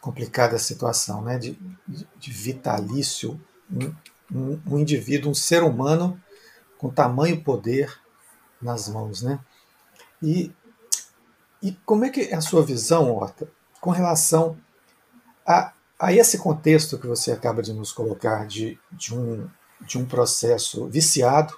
Complicada 0.00 0.56
a 0.56 0.58
situação, 0.58 1.22
né? 1.22 1.38
De, 1.38 1.58
de 1.86 2.32
vitalício, 2.32 3.40
um, 3.70 3.94
um, 4.32 4.60
um 4.66 4.78
indivíduo, 4.78 5.30
um 5.30 5.34
ser 5.34 5.62
humano 5.62 6.20
com 6.78 6.90
tamanho 6.90 7.42
poder 7.42 7.94
nas 8.60 8.88
mãos, 8.88 9.22
né? 9.22 9.38
E, 10.22 10.52
e 11.62 11.72
como 11.84 12.04
é 12.04 12.10
que 12.10 12.22
é 12.22 12.34
a 12.34 12.40
sua 12.40 12.64
visão, 12.64 13.14
Horta, 13.14 13.50
com 13.80 13.90
relação 13.90 14.58
a, 15.46 15.72
a 15.98 16.12
esse 16.12 16.38
contexto 16.38 16.98
que 16.98 17.06
você 17.06 17.32
acaba 17.32 17.62
de 17.62 17.72
nos 17.72 17.92
colocar 17.92 18.46
de, 18.46 18.78
de, 18.92 19.14
um, 19.14 19.48
de 19.80 19.98
um 19.98 20.04
processo 20.04 20.88
viciado, 20.88 21.54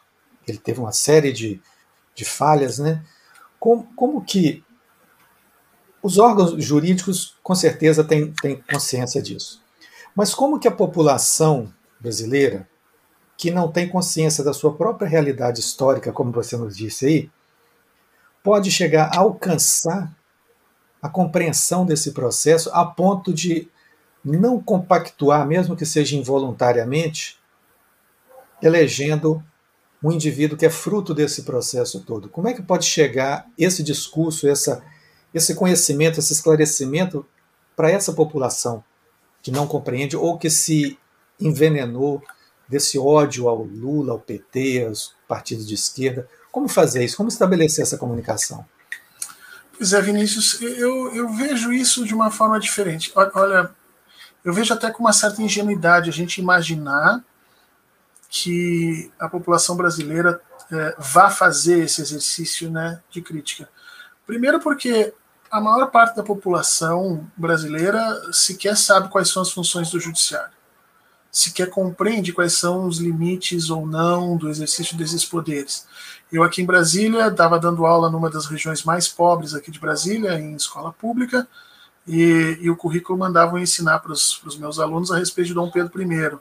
ele 0.47 0.59
teve 0.59 0.81
uma 0.81 0.93
série 0.93 1.33
de, 1.33 1.61
de 2.15 2.25
falhas, 2.25 2.79
né? 2.79 3.05
Como, 3.59 3.85
como 3.95 4.25
que 4.25 4.65
os 6.03 6.19
órgãos 6.19 6.63
jurídicos 6.63 7.37
com 7.43 7.55
certeza 7.55 8.03
têm, 8.03 8.33
têm 8.43 8.63
consciência 8.71 9.23
disso. 9.23 9.63
Mas 10.15 10.35
como 10.35 10.59
que 10.59 10.69
a 10.69 10.73
população 10.73 11.73
brasileira 12.01 12.69
que 13.37 13.51
não 13.51 13.71
tem 13.71 13.89
consciência 13.89 14.45
da 14.45 14.53
sua 14.53 14.75
própria 14.75 15.09
realidade 15.09 15.61
histórica, 15.61 16.13
como 16.13 16.33
você 16.33 16.57
nos 16.57 16.77
disse 16.77 17.07
aí, 17.07 17.31
pode 18.43 18.71
chegar 18.71 19.11
a 19.13 19.19
alcançar 19.19 20.15
a 21.01 21.09
compreensão 21.09 21.85
desse 21.85 22.13
processo 22.13 22.71
a 22.73 22.85
ponto 22.85 23.33
de 23.33 23.69
não 24.25 24.61
compactuar, 24.61 25.47
mesmo 25.47 25.75
que 25.77 25.85
seja 25.85 26.17
involuntariamente, 26.17 27.39
elegendo 28.63 29.43
um 30.03 30.13
indivíduo 30.13 30.57
que 30.57 30.67
é 30.67 30.71
fruto 30.71 31.15
desse 31.15 31.43
processo 31.43 32.01
todo. 32.01 32.29
Como 32.29 32.49
é 32.49 32.55
que 32.55 32.63
pode 32.63 32.85
chegar 32.85 33.47
esse 33.59 33.83
discurso, 33.83 34.49
essa, 34.49 34.85
esse 35.35 35.55
conhecimento, 35.55 36.19
esse 36.19 36.33
esclarecimento 36.33 37.27
para 37.75 37.91
essa 37.91 38.13
população 38.13 38.85
que 39.43 39.51
não 39.51 39.67
compreende 39.67 40.17
ou 40.17 40.39
que 40.39 40.49
se 40.49 40.99
envenenou 41.41 42.23
desse 42.69 42.99
ódio 42.99 43.49
ao 43.49 43.63
Lula, 43.63 44.13
ao 44.13 44.19
PT, 44.19 44.87
aos 44.87 45.15
partidos 45.27 45.67
de 45.67 45.75
esquerda. 45.75 46.29
Como 46.51 46.69
fazer 46.69 47.05
isso? 47.05 47.17
Como 47.17 47.29
estabelecer 47.29 47.83
essa 47.83 47.99
comunicação? 47.99 48.65
Pois 49.77 49.93
é, 49.93 50.01
Vinícius, 50.01 50.61
eu, 50.61 51.15
eu 51.15 51.29
vejo 51.31 51.73
isso 51.73 52.05
de 52.05 52.15
uma 52.15 52.31
forma 52.31 52.61
diferente. 52.61 53.13
Olha, 53.15 53.71
eu 54.45 54.53
vejo 54.53 54.73
até 54.73 54.91
com 54.91 55.01
uma 55.01 55.13
certa 55.13 55.43
ingenuidade 55.43 56.09
a 56.09 56.13
gente 56.13 56.41
imaginar 56.41 57.25
que 58.29 59.11
a 59.19 59.29
população 59.29 59.77
brasileira 59.77 60.41
é, 60.71 60.95
vá 60.99 61.29
fazer 61.29 61.85
esse 61.85 62.01
exercício 62.01 62.71
né, 62.71 63.03
de 63.11 63.21
crítica. 63.21 63.69
Primeiro, 64.27 64.61
porque 64.61 65.13
a 65.53 65.61
maior 65.61 65.91
parte 65.91 66.17
da 66.17 66.23
população 66.25 67.31
brasileira 67.37 68.33
sequer 68.33 68.77
sabe 68.77 69.09
quais 69.11 69.29
são 69.29 69.43
as 69.43 69.53
funções 69.53 69.91
do 69.91 70.01
judiciário 70.01 70.63
sequer 71.33 71.71
compreende 71.71 72.31
quais 72.31 72.53
são 72.53 72.87
os 72.87 72.99
limites 72.99 73.71
ou 73.71 73.87
não 73.87 74.37
do 74.37 74.51
exercício 74.51 74.95
desses 74.99 75.25
poderes. 75.25 75.87
Eu 76.31 76.43
aqui 76.43 76.61
em 76.61 76.67
Brasília 76.67 77.29
estava 77.29 77.59
dando 77.59 77.87
aula 77.87 78.11
numa 78.11 78.29
das 78.29 78.45
regiões 78.45 78.85
mais 78.85 79.09
pobres 79.09 79.55
aqui 79.55 79.71
de 79.71 79.81
Brasília, 79.81 80.39
em 80.39 80.55
escola 80.55 80.93
pública, 80.93 81.49
e, 82.07 82.59
e 82.61 82.69
o 82.69 82.77
currículo 82.77 83.19
mandava 83.19 83.59
ensinar 83.59 84.01
para 84.01 84.13
os 84.13 84.59
meus 84.59 84.79
alunos 84.79 85.11
a 85.11 85.17
respeito 85.17 85.49
de 85.49 85.55
Dom 85.55 85.71
Pedro 85.71 86.03
I. 86.03 86.39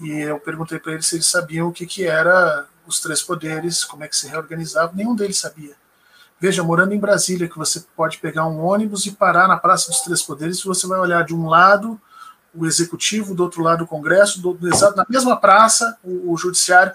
E 0.00 0.10
eu 0.22 0.40
perguntei 0.40 0.80
para 0.80 0.92
eles 0.92 1.06
se 1.06 1.14
eles 1.14 1.26
sabiam 1.26 1.68
o 1.68 1.72
que, 1.72 1.86
que 1.86 2.04
era 2.04 2.66
os 2.86 2.98
três 2.98 3.22
poderes, 3.22 3.84
como 3.84 4.02
é 4.02 4.08
que 4.08 4.16
se 4.16 4.26
reorganizava. 4.26 4.92
Nenhum 4.92 5.14
deles 5.14 5.38
sabia. 5.38 5.76
Veja, 6.40 6.62
morando 6.62 6.94
em 6.94 6.98
Brasília, 6.98 7.48
que 7.48 7.58
você 7.58 7.84
pode 7.94 8.16
pegar 8.16 8.46
um 8.46 8.64
ônibus 8.64 9.04
e 9.04 9.12
parar 9.12 9.46
na 9.46 9.58
Praça 9.58 9.90
dos 9.90 10.00
Três 10.00 10.22
Poderes, 10.22 10.62
você 10.62 10.86
vai 10.86 10.98
olhar 10.98 11.22
de 11.22 11.34
um 11.34 11.46
lado 11.46 12.00
o 12.54 12.66
executivo, 12.66 13.34
do 13.34 13.42
outro 13.42 13.62
lado 13.62 13.84
o 13.84 13.86
Congresso, 13.86 14.40
do, 14.40 14.58
na 14.96 15.06
mesma 15.08 15.36
praça 15.36 15.96
o, 16.02 16.32
o, 16.32 16.36
judiciário. 16.36 16.92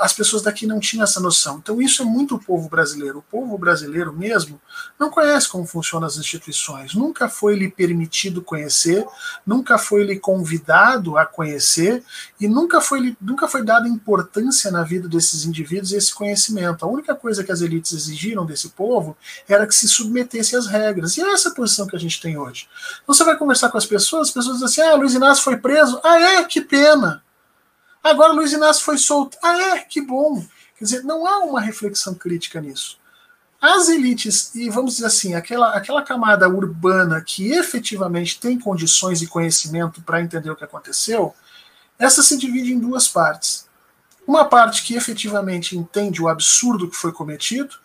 As 0.00 0.12
pessoas 0.12 0.42
daqui 0.42 0.66
não 0.66 0.80
tinham 0.80 1.04
essa 1.04 1.20
noção. 1.20 1.58
Então 1.62 1.80
isso 1.80 2.02
é 2.02 2.04
muito 2.04 2.34
o 2.34 2.38
povo 2.38 2.68
brasileiro. 2.68 3.18
O 3.18 3.22
povo 3.22 3.56
brasileiro 3.56 4.12
mesmo 4.12 4.60
não 4.98 5.10
conhece 5.10 5.48
como 5.48 5.66
funcionam 5.66 6.06
as 6.06 6.16
instituições. 6.16 6.94
Nunca 6.94 7.28
foi 7.28 7.54
lhe 7.54 7.70
permitido 7.70 8.42
conhecer, 8.42 9.06
nunca 9.46 9.78
foi 9.78 10.04
lhe 10.04 10.18
convidado 10.18 11.16
a 11.16 11.24
conhecer 11.24 12.02
e 12.40 12.48
nunca 12.48 12.80
foi 12.80 13.16
nunca 13.20 13.46
foi 13.46 13.64
dada 13.64 13.88
importância 13.88 14.70
na 14.70 14.82
vida 14.82 15.08
desses 15.08 15.44
indivíduos 15.44 15.92
esse 15.92 16.12
conhecimento. 16.12 16.84
A 16.84 16.88
única 16.88 17.14
coisa 17.14 17.44
que 17.44 17.52
as 17.52 17.60
elites 17.60 17.92
exigiram 17.92 18.44
desse 18.44 18.70
povo 18.70 19.16
era 19.48 19.66
que 19.66 19.74
se 19.74 19.88
submetesse 19.88 20.56
às 20.56 20.66
regras. 20.66 21.16
E 21.16 21.22
é 21.22 21.32
essa 21.32 21.50
posição 21.52 21.86
que 21.86 21.96
a 21.96 21.98
gente 21.98 22.20
tem 22.20 22.36
hoje. 22.36 22.68
Então 23.02 23.14
você 23.14 23.24
vai 23.24 23.36
conversar 23.36 23.70
com 23.70 23.78
as 23.78 23.86
pessoas, 23.86 24.28
as 24.28 24.34
pessoas 24.34 24.62
assim: 24.72 24.90
ah, 24.90 24.94
Luiz 24.94 25.14
Inácio 25.14 25.44
foi 25.44 25.56
preso. 25.56 26.00
Ah, 26.02 26.18
é? 26.18 26.44
Que 26.44 26.60
pena. 26.60 27.22
Agora 28.02 28.32
Luiz 28.32 28.52
Inácio 28.52 28.84
foi 28.84 28.98
solto. 28.98 29.38
Ah, 29.42 29.76
é? 29.76 29.78
Que 29.78 30.00
bom. 30.00 30.44
Quer 30.76 30.84
dizer, 30.84 31.04
não 31.04 31.26
há 31.26 31.38
uma 31.38 31.60
reflexão 31.60 32.14
crítica 32.14 32.60
nisso. 32.60 32.98
As 33.60 33.88
elites, 33.88 34.52
e 34.56 34.68
vamos 34.68 34.94
dizer 34.94 35.06
assim, 35.06 35.34
aquela, 35.34 35.72
aquela 35.74 36.02
camada 36.02 36.48
urbana 36.48 37.20
que 37.20 37.52
efetivamente 37.52 38.40
tem 38.40 38.58
condições 38.58 39.22
e 39.22 39.28
conhecimento 39.28 40.02
para 40.02 40.20
entender 40.20 40.50
o 40.50 40.56
que 40.56 40.64
aconteceu, 40.64 41.32
essa 41.96 42.24
se 42.24 42.36
divide 42.36 42.72
em 42.72 42.80
duas 42.80 43.06
partes. 43.06 43.68
Uma 44.26 44.44
parte 44.44 44.82
que 44.82 44.96
efetivamente 44.96 45.76
entende 45.76 46.20
o 46.20 46.26
absurdo 46.26 46.90
que 46.90 46.96
foi 46.96 47.12
cometido, 47.12 47.76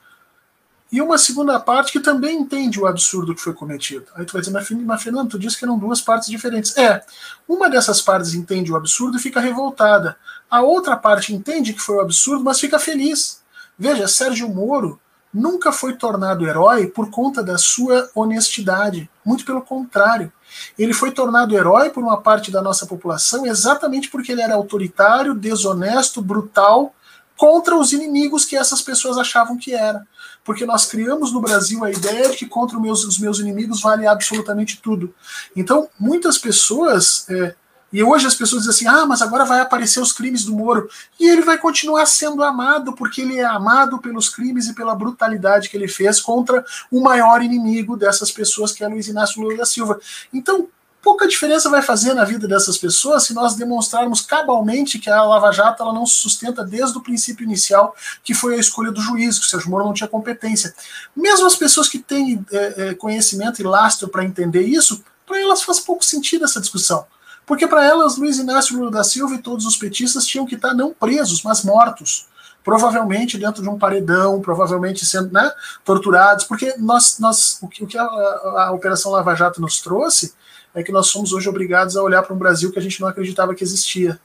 e 0.92 1.02
uma 1.02 1.18
segunda 1.18 1.60
parte 1.60 1.92
que 1.92 2.00
também 2.00 2.38
entende 2.38 2.80
o 2.80 2.88
absurdo 2.88 3.36
que 3.36 3.42
foi 3.42 3.54
cometido. 3.54 4.06
Aí 4.16 4.26
tu 4.26 4.34
vai 4.34 4.42
dizer, 4.42 4.54
mas 4.54 5.04
Fernando, 5.04 5.30
tu 5.30 5.40
disse 5.40 5.58
que 5.58 5.66
eram 5.66 5.78
duas 5.78 6.00
partes 6.00 6.30
diferentes. 6.30 6.78
É, 6.78 7.04
uma 7.48 7.70
dessas 7.70 8.02
partes 8.02 8.34
entende 8.34 8.72
o 8.72 8.76
absurdo 8.76 9.18
e 9.18 9.22
fica 9.22 9.42
revoltada. 9.42 10.16
A 10.50 10.62
outra 10.62 10.96
parte 10.96 11.34
entende 11.34 11.74
que 11.74 11.82
foi 11.82 11.98
o 11.98 12.02
absurdo, 12.02 12.44
mas 12.44 12.60
fica 12.60 12.80
feliz. 12.80 13.42
Veja, 13.78 14.08
Sérgio 14.08 14.48
Moro 14.48 15.00
nunca 15.34 15.74
foi 15.74 15.94
tornado 15.94 16.48
herói 16.48 16.88
por 16.88 17.10
conta 17.10 17.44
da 17.44 17.58
sua 17.58 18.10
honestidade. 18.16 19.10
Muito 19.26 19.44
pelo 19.44 19.62
contrário. 19.62 20.32
Ele 20.80 20.94
foi 20.94 21.12
tornado 21.12 21.54
herói 21.54 21.90
por 21.90 22.02
uma 22.02 22.22
parte 22.22 22.50
da 22.50 22.62
nossa 22.62 22.86
população 22.86 23.46
exatamente 23.46 24.10
porque 24.10 24.32
ele 24.32 24.42
era 24.42 24.56
autoritário, 24.56 25.36
desonesto, 25.36 26.22
brutal 26.22 26.94
contra 27.36 27.78
os 27.78 27.92
inimigos 27.92 28.46
que 28.46 28.56
essas 28.56 28.82
pessoas 28.82 29.18
achavam 29.18 29.58
que 29.58 29.74
era 29.74 30.08
porque 30.48 30.66
nós 30.66 30.86
criamos 30.86 31.34
no 31.34 31.42
Brasil 31.42 31.84
a 31.84 31.92
ideia 31.92 32.30
de 32.30 32.38
que 32.38 32.46
contra 32.46 32.78
os 32.78 32.82
meus, 32.82 33.04
os 33.04 33.20
meus 33.20 33.38
inimigos 33.38 33.82
vale 33.82 34.08
absolutamente 34.08 34.80
tudo. 34.82 35.14
Então, 35.54 35.90
muitas 36.00 36.38
pessoas. 36.38 37.30
É, 37.30 37.54
e 37.92 38.02
hoje 38.02 38.28
as 38.28 38.34
pessoas 38.34 38.64
dizem 38.64 38.88
assim: 38.88 38.98
ah, 38.98 39.06
mas 39.06 39.22
agora 39.22 39.44
vai 39.44 39.60
aparecer 39.60 40.00
os 40.00 40.14
crimes 40.14 40.46
do 40.46 40.54
Moro. 40.54 40.90
E 41.20 41.28
ele 41.28 41.42
vai 41.42 41.58
continuar 41.58 42.06
sendo 42.06 42.42
amado, 42.42 42.94
porque 42.94 43.20
ele 43.20 43.38
é 43.40 43.44
amado 43.44 43.98
pelos 44.00 44.30
crimes 44.30 44.70
e 44.70 44.74
pela 44.74 44.96
brutalidade 44.96 45.68
que 45.68 45.76
ele 45.76 45.90
fez 45.90 46.22
contra 46.22 46.64
o 46.90 47.02
maior 47.02 47.44
inimigo 47.44 47.98
dessas 47.98 48.32
pessoas, 48.32 48.72
que 48.72 48.86
é 48.86 48.88
Luiz 48.88 49.10
Inácio 49.10 49.42
Lula 49.42 49.58
da 49.58 49.66
Silva. 49.66 50.00
Então, 50.34 50.70
pouca 51.08 51.26
diferença 51.26 51.70
vai 51.70 51.82
fazer 51.82 52.14
na 52.14 52.26
vida 52.26 52.50
dessas 52.50 52.78
pessoas 52.78 53.24
se 53.24 53.34
nós 53.34 53.56
demonstrarmos 53.56 54.20
cabalmente 54.20 55.00
que 55.00 55.10
a 55.10 55.24
Lava 55.24 55.54
Jato 55.54 55.82
ela 55.82 55.94
não 55.94 56.06
se 56.06 56.16
sustenta 56.16 56.66
desde 56.66 56.98
o 56.98 57.02
princípio 57.02 57.46
inicial, 57.46 57.96
que 58.22 58.34
foi 58.34 58.56
a 58.56 58.58
escolha 58.58 58.92
do 58.92 59.00
juiz, 59.00 59.40
que 59.40 59.46
o 59.46 59.48
Sérgio 59.48 59.70
Moro 59.70 59.86
não 59.86 59.94
tinha 59.94 60.10
competência. 60.10 60.76
Mesmo 61.16 61.48
as 61.48 61.56
pessoas 61.56 61.88
que 61.88 61.98
têm 61.98 62.46
é, 62.52 62.90
é, 62.90 62.94
conhecimento 62.94 63.62
e 63.62 63.64
lastro 63.64 64.10
para 64.10 64.26
entender 64.26 64.64
isso, 64.64 65.02
para 65.26 65.40
elas 65.40 65.64
faz 65.64 65.80
pouco 65.80 66.04
sentido 66.04 66.44
essa 66.44 66.60
discussão. 66.60 67.06
Porque 67.46 67.66
para 67.66 67.86
elas, 67.86 68.18
Luiz 68.18 68.38
Inácio 68.38 68.76
Lula 68.76 68.92
da 68.92 69.04
Silva 69.06 69.36
e 69.36 69.42
todos 69.42 69.66
os 69.66 69.78
petistas 69.78 70.26
tinham 70.26 70.46
que 70.46 70.56
estar 70.56 70.74
não 70.74 70.92
presos, 70.92 71.42
mas 71.42 71.64
mortos 71.64 72.28
provavelmente 72.66 73.38
dentro 73.38 73.64
de 73.64 73.70
um 73.70 73.80
paredão, 73.80 74.42
provavelmente 74.42 75.06
sendo 75.06 75.32
né, 75.32 75.50
torturados, 75.86 76.44
porque 76.44 76.76
nós, 76.78 77.18
nós 77.18 77.58
o 77.62 77.68
que, 77.70 77.82
o 77.82 77.88
que 77.88 77.98
a, 77.98 78.04
a, 78.04 78.66
a, 78.66 78.72
Operação 78.74 79.14
Lava 79.14 79.34
Jato 79.36 79.62
nos 79.62 79.80
trouxe 79.80 80.36
é 80.78 80.84
que 80.84 80.92
nós 80.92 81.08
somos 81.08 81.34
hoje 81.34 81.50
obrigados 81.50 81.98
a 81.98 82.04
olhar 82.04 82.22
para 82.22 82.36
um 82.36 82.38
Brasil 82.38 82.72
que 82.72 82.78
a 82.78 82.82
gente 82.82 83.02
não 83.02 83.08
acreditava 83.08 83.56
que 83.56 83.64
existia, 83.64 84.20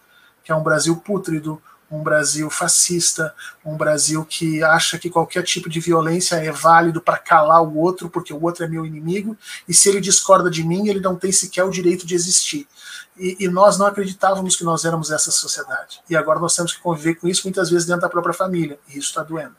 que 0.45 0.53
é 0.53 0.55
um 0.55 0.63
Brasil 0.63 0.95
pútrido, 0.97 1.61
um 1.91 2.03
Brasil 2.03 2.51
fascista, 2.51 3.35
um 3.65 3.75
Brasil 3.75 4.23
que 4.23 4.63
acha 4.63 4.99
que 4.99 5.09
qualquer 5.09 5.45
tipo 5.45 5.71
de 5.71 5.81
violência 5.81 6.37
é 6.37 6.53
válido 6.53 7.01
para 7.01 7.17
calar 7.17 7.63
o 7.63 7.79
outro, 7.79 8.11
porque 8.11 8.35
o 8.35 8.43
outro 8.43 8.65
é 8.67 8.69
meu 8.69 8.85
inimigo, 8.85 9.35
e 9.67 9.73
se 9.73 9.89
ele 9.89 9.99
discorda 9.99 10.51
de 10.51 10.63
mim, 10.63 10.89
ele 10.89 11.01
não 11.01 11.17
tem 11.17 11.33
sequer 11.33 11.65
o 11.65 11.71
direito 11.71 12.07
de 12.07 12.15
existir. 12.15 12.69
E, 13.17 13.39
e, 13.41 13.49
nós 13.49 13.79
não 13.79 13.87
acreditávamos 13.87 14.55
que 14.55 14.65
nós 14.65 14.85
éramos 14.85 15.11
essa 15.11 15.31
sociedade. 15.31 16.03
E 16.09 16.15
agora 16.15 16.39
nós 16.39 16.55
temos 16.55 16.75
que 16.75 16.83
conviver 16.83 17.15
com 17.15 17.29
isso 17.29 17.43
muitas 17.45 17.71
vezes 17.71 17.87
dentro 17.87 18.03
da 18.03 18.11
própria 18.11 18.35
família, 18.35 18.79
e 18.89 18.99
isso 18.99 19.09
está 19.09 19.23
doendo. 19.23 19.57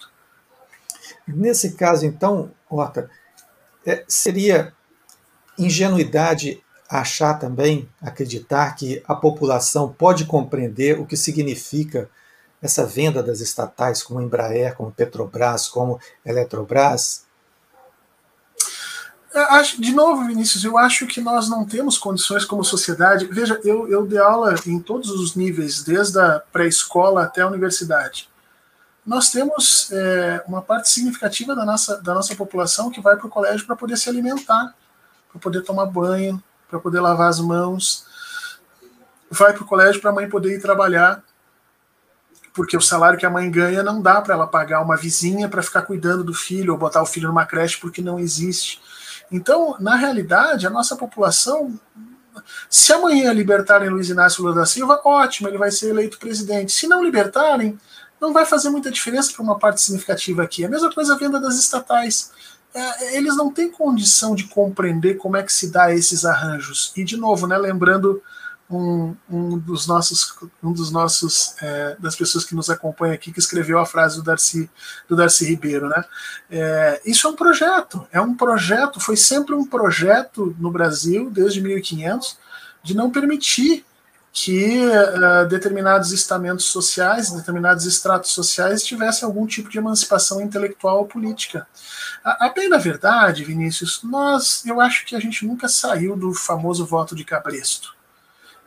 Nesse 1.28 1.74
caso, 1.74 2.06
então, 2.06 2.52
Horta, 2.70 3.10
é, 3.84 4.04
seria 4.08 4.74
ingenuidade 5.58 6.64
achar 7.00 7.34
também, 7.40 7.90
acreditar 8.00 8.76
que 8.76 9.02
a 9.08 9.16
população 9.16 9.92
pode 9.92 10.26
compreender 10.26 11.00
o 11.00 11.08
que 11.08 11.18
significa 11.18 12.08
essa 12.62 12.86
venda 12.86 13.24
das 13.24 13.42
estatais 13.42 14.04
como 14.04 14.22
Embraer, 14.22 14.76
como 14.76 14.92
Petrobras, 14.92 15.68
como 15.68 16.00
Eletrobras? 16.24 17.26
De 19.80 19.92
novo, 19.92 20.28
Vinícius, 20.28 20.64
eu 20.64 20.78
acho 20.78 21.08
que 21.08 21.20
nós 21.20 21.50
não 21.50 21.66
temos 21.66 21.98
condições 21.98 22.46
como 22.46 22.64
sociedade. 22.64 23.26
Veja, 23.26 23.60
eu, 23.64 23.88
eu 23.88 24.06
dei 24.06 24.20
aula 24.20 24.54
em 24.68 24.80
todos 24.80 25.10
os 25.10 25.36
níveis, 25.36 25.82
desde 25.82 26.20
a 26.20 26.44
pré-escola 26.52 27.24
até 27.24 27.42
a 27.42 27.48
universidade. 27.48 28.30
Nós 29.04 29.32
temos 29.32 29.92
é, 29.92 30.44
uma 30.48 30.62
parte 30.62 30.92
significativa 30.92 31.56
da 31.56 31.66
nossa, 31.66 32.00
da 32.04 32.14
nossa 32.14 32.36
população 32.36 32.92
que 32.92 33.02
vai 33.02 33.18
para 33.18 33.26
o 33.26 33.30
colégio 33.30 33.66
para 33.66 33.76
poder 33.76 33.98
se 33.98 34.08
alimentar, 34.08 34.76
para 35.32 35.42
poder 35.42 35.64
tomar 35.64 35.88
banho, 35.88 36.42
para 36.74 36.80
poder 36.80 37.02
lavar 37.02 37.30
as 37.30 37.40
mãos. 37.40 38.06
Vai 39.30 39.54
para 39.54 39.62
o 39.62 39.66
colégio 39.66 40.02
para 40.02 40.10
a 40.10 40.14
mãe 40.14 40.28
poder 40.28 40.56
ir 40.56 40.62
trabalhar 40.62 41.24
porque 42.54 42.78
o 42.78 42.82
salário 42.82 43.18
que 43.18 43.26
a 43.26 43.30
mãe 43.30 43.50
ganha 43.50 43.82
não 43.82 44.02
dá 44.02 44.22
para 44.22 44.36
ela 44.36 44.48
pagar 44.48 44.82
uma 44.82 44.96
vizinha 44.96 45.50
para 45.50 45.64
ficar 45.64 45.82
cuidando 45.84 46.24
do 46.24 46.34
filho 46.34 46.74
ou 46.74 46.80
botar 46.80 47.02
o 47.02 47.06
filho 47.06 47.28
numa 47.28 47.46
creche 47.46 47.80
porque 47.80 48.02
não 48.02 48.20
existe. 48.20 48.80
Então, 49.32 49.76
na 49.80 49.96
realidade, 49.96 50.68
a 50.68 50.70
nossa 50.70 50.96
população, 50.96 51.80
se 52.70 52.94
amanhã 52.94 53.34
libertarem 53.34 53.90
Luiz 53.90 54.10
Inácio 54.10 54.44
Lula 54.44 54.56
da 54.56 54.66
Silva, 54.68 55.02
ótimo, 55.04 55.48
ele 55.48 55.58
vai 55.58 55.72
ser 55.72 55.90
eleito 55.90 56.20
presidente. 56.20 56.72
Se 56.72 56.88
não 56.88 57.04
libertarem, 57.04 57.80
não 58.22 58.32
vai 58.32 58.46
fazer 58.46 58.70
muita 58.70 58.92
diferença 58.92 59.34
para 59.34 59.42
uma 59.42 59.58
parte 59.58 59.82
significativa 59.82 60.44
aqui. 60.44 60.64
A 60.64 60.70
mesma 60.70 60.94
coisa 60.94 61.16
a 61.16 61.18
venda 61.18 61.40
das 61.40 61.56
estatais. 61.56 62.32
É, 62.74 63.18
eles 63.18 63.36
não 63.36 63.52
têm 63.52 63.70
condição 63.70 64.34
de 64.34 64.46
compreender 64.46 65.16
como 65.16 65.38
é 65.38 65.44
que 65.44 65.54
se 65.54 65.72
dá 65.72 65.94
esses 65.94 66.26
arranjos. 66.26 66.92
E, 66.96 67.04
de 67.04 67.18
novo, 67.18 67.46
né, 67.46 67.58
lembrando 67.58 68.22
um, 68.70 69.16
um 69.30 69.58
dos 69.58 69.86
nossos, 69.86 70.36
um 70.64 70.72
dos 70.74 70.92
nossos 70.92 71.56
é, 71.62 71.96
das 72.00 72.16
pessoas 72.16 72.44
que 72.44 72.56
nos 72.56 72.70
acompanha 72.70 73.14
aqui 73.14 73.32
que 73.32 73.40
escreveu 73.40 73.78
a 73.78 73.86
frase 73.86 74.18
do 74.18 74.24
Darcy, 74.24 74.70
do 75.08 75.16
Darcy 75.16 75.46
Ribeiro, 75.46 75.88
né? 75.90 76.04
É, 76.50 77.02
isso 77.06 77.28
é 77.28 77.30
um 77.30 77.36
projeto, 77.36 78.08
é 78.12 78.20
um 78.20 78.34
projeto, 78.34 79.00
foi 79.00 79.16
sempre 79.16 79.54
um 79.54 79.66
projeto 79.66 80.56
no 80.60 80.72
Brasil 80.72 81.30
desde 81.30 81.62
1500 81.62 82.38
de 82.82 82.96
não 82.96 83.12
permitir 83.12 83.86
que 84.36 84.80
uh, 84.88 85.48
determinados 85.48 86.12
estamentos 86.12 86.66
sociais, 86.66 87.30
determinados 87.30 87.86
estratos 87.86 88.32
sociais 88.32 88.84
tivessem 88.84 89.28
algum 89.28 89.46
tipo 89.46 89.70
de 89.70 89.78
emancipação 89.78 90.42
intelectual 90.42 90.98
ou 90.98 91.06
política. 91.06 91.68
A, 92.26 92.48
a 92.48 92.50
bem 92.50 92.68
da 92.68 92.80
verdade, 92.80 93.44
Vinícius, 93.44 94.02
nós, 94.04 94.66
eu 94.66 94.82
acho 94.82 95.06
que 95.06 95.16
a 95.16 95.20
gente 95.20 95.46
nunca 95.46 95.70
saiu 95.70 96.16
do 96.16 96.34
famoso 96.34 96.84
voto 96.84 97.16
de 97.16 97.24
cabresto. 97.24 97.96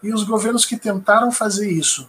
E 0.01 0.15
os 0.15 0.23
governos 0.23 0.65
que 0.65 0.77
tentaram 0.77 1.33
fazer 1.33 1.69
isso, 1.69 2.09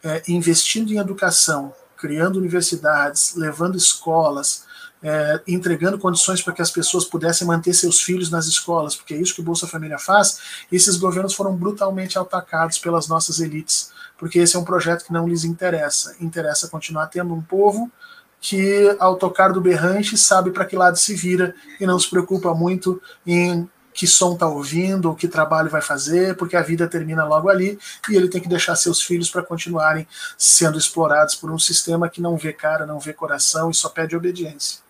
é, 0.00 0.22
investindo 0.28 0.92
em 0.92 0.98
educação, 0.98 1.74
criando 1.96 2.36
universidades, 2.36 3.34
levando 3.34 3.76
escolas, 3.76 4.66
é, 5.04 5.42
entregando 5.46 5.98
condições 5.98 6.40
para 6.40 6.54
que 6.54 6.62
as 6.62 6.70
pessoas 6.70 7.04
pudessem 7.04 7.46
manter 7.46 7.74
seus 7.74 8.00
filhos 8.00 8.30
nas 8.30 8.46
escolas, 8.46 8.96
porque 8.96 9.12
é 9.12 9.18
isso 9.18 9.34
que 9.34 9.42
o 9.42 9.44
Bolsa 9.44 9.66
Família 9.66 9.98
faz, 9.98 10.40
esses 10.72 10.96
governos 10.96 11.34
foram 11.34 11.54
brutalmente 11.54 12.18
atacados 12.18 12.78
pelas 12.78 13.06
nossas 13.06 13.38
elites, 13.38 13.92
porque 14.16 14.38
esse 14.38 14.56
é 14.56 14.58
um 14.58 14.64
projeto 14.64 15.04
que 15.04 15.12
não 15.12 15.28
lhes 15.28 15.44
interessa. 15.44 16.16
Interessa 16.20 16.68
continuar 16.68 17.08
tendo 17.08 17.34
um 17.34 17.42
povo 17.42 17.92
que, 18.40 18.96
ao 18.98 19.16
tocar 19.16 19.52
do 19.52 19.60
berrante, 19.60 20.16
sabe 20.16 20.50
para 20.50 20.64
que 20.64 20.74
lado 20.74 20.96
se 20.96 21.14
vira 21.14 21.54
e 21.78 21.86
não 21.86 21.98
se 21.98 22.08
preocupa 22.08 22.54
muito 22.54 23.00
em 23.26 23.68
que 23.92 24.06
som 24.06 24.32
está 24.32 24.48
ouvindo, 24.48 25.08
ou 25.08 25.14
que 25.14 25.28
trabalho 25.28 25.70
vai 25.70 25.80
fazer, 25.80 26.34
porque 26.36 26.56
a 26.56 26.62
vida 26.62 26.88
termina 26.88 27.24
logo 27.24 27.48
ali 27.48 27.78
e 28.08 28.16
ele 28.16 28.28
tem 28.28 28.40
que 28.40 28.48
deixar 28.48 28.74
seus 28.74 29.00
filhos 29.00 29.30
para 29.30 29.42
continuarem 29.42 30.06
sendo 30.36 30.76
explorados 30.76 31.36
por 31.36 31.50
um 31.50 31.58
sistema 31.58 32.08
que 32.08 32.20
não 32.20 32.36
vê 32.36 32.52
cara, 32.52 32.84
não 32.84 32.98
vê 32.98 33.12
coração 33.12 33.70
e 33.70 33.74
só 33.74 33.88
pede 33.88 34.16
obediência. 34.16 34.83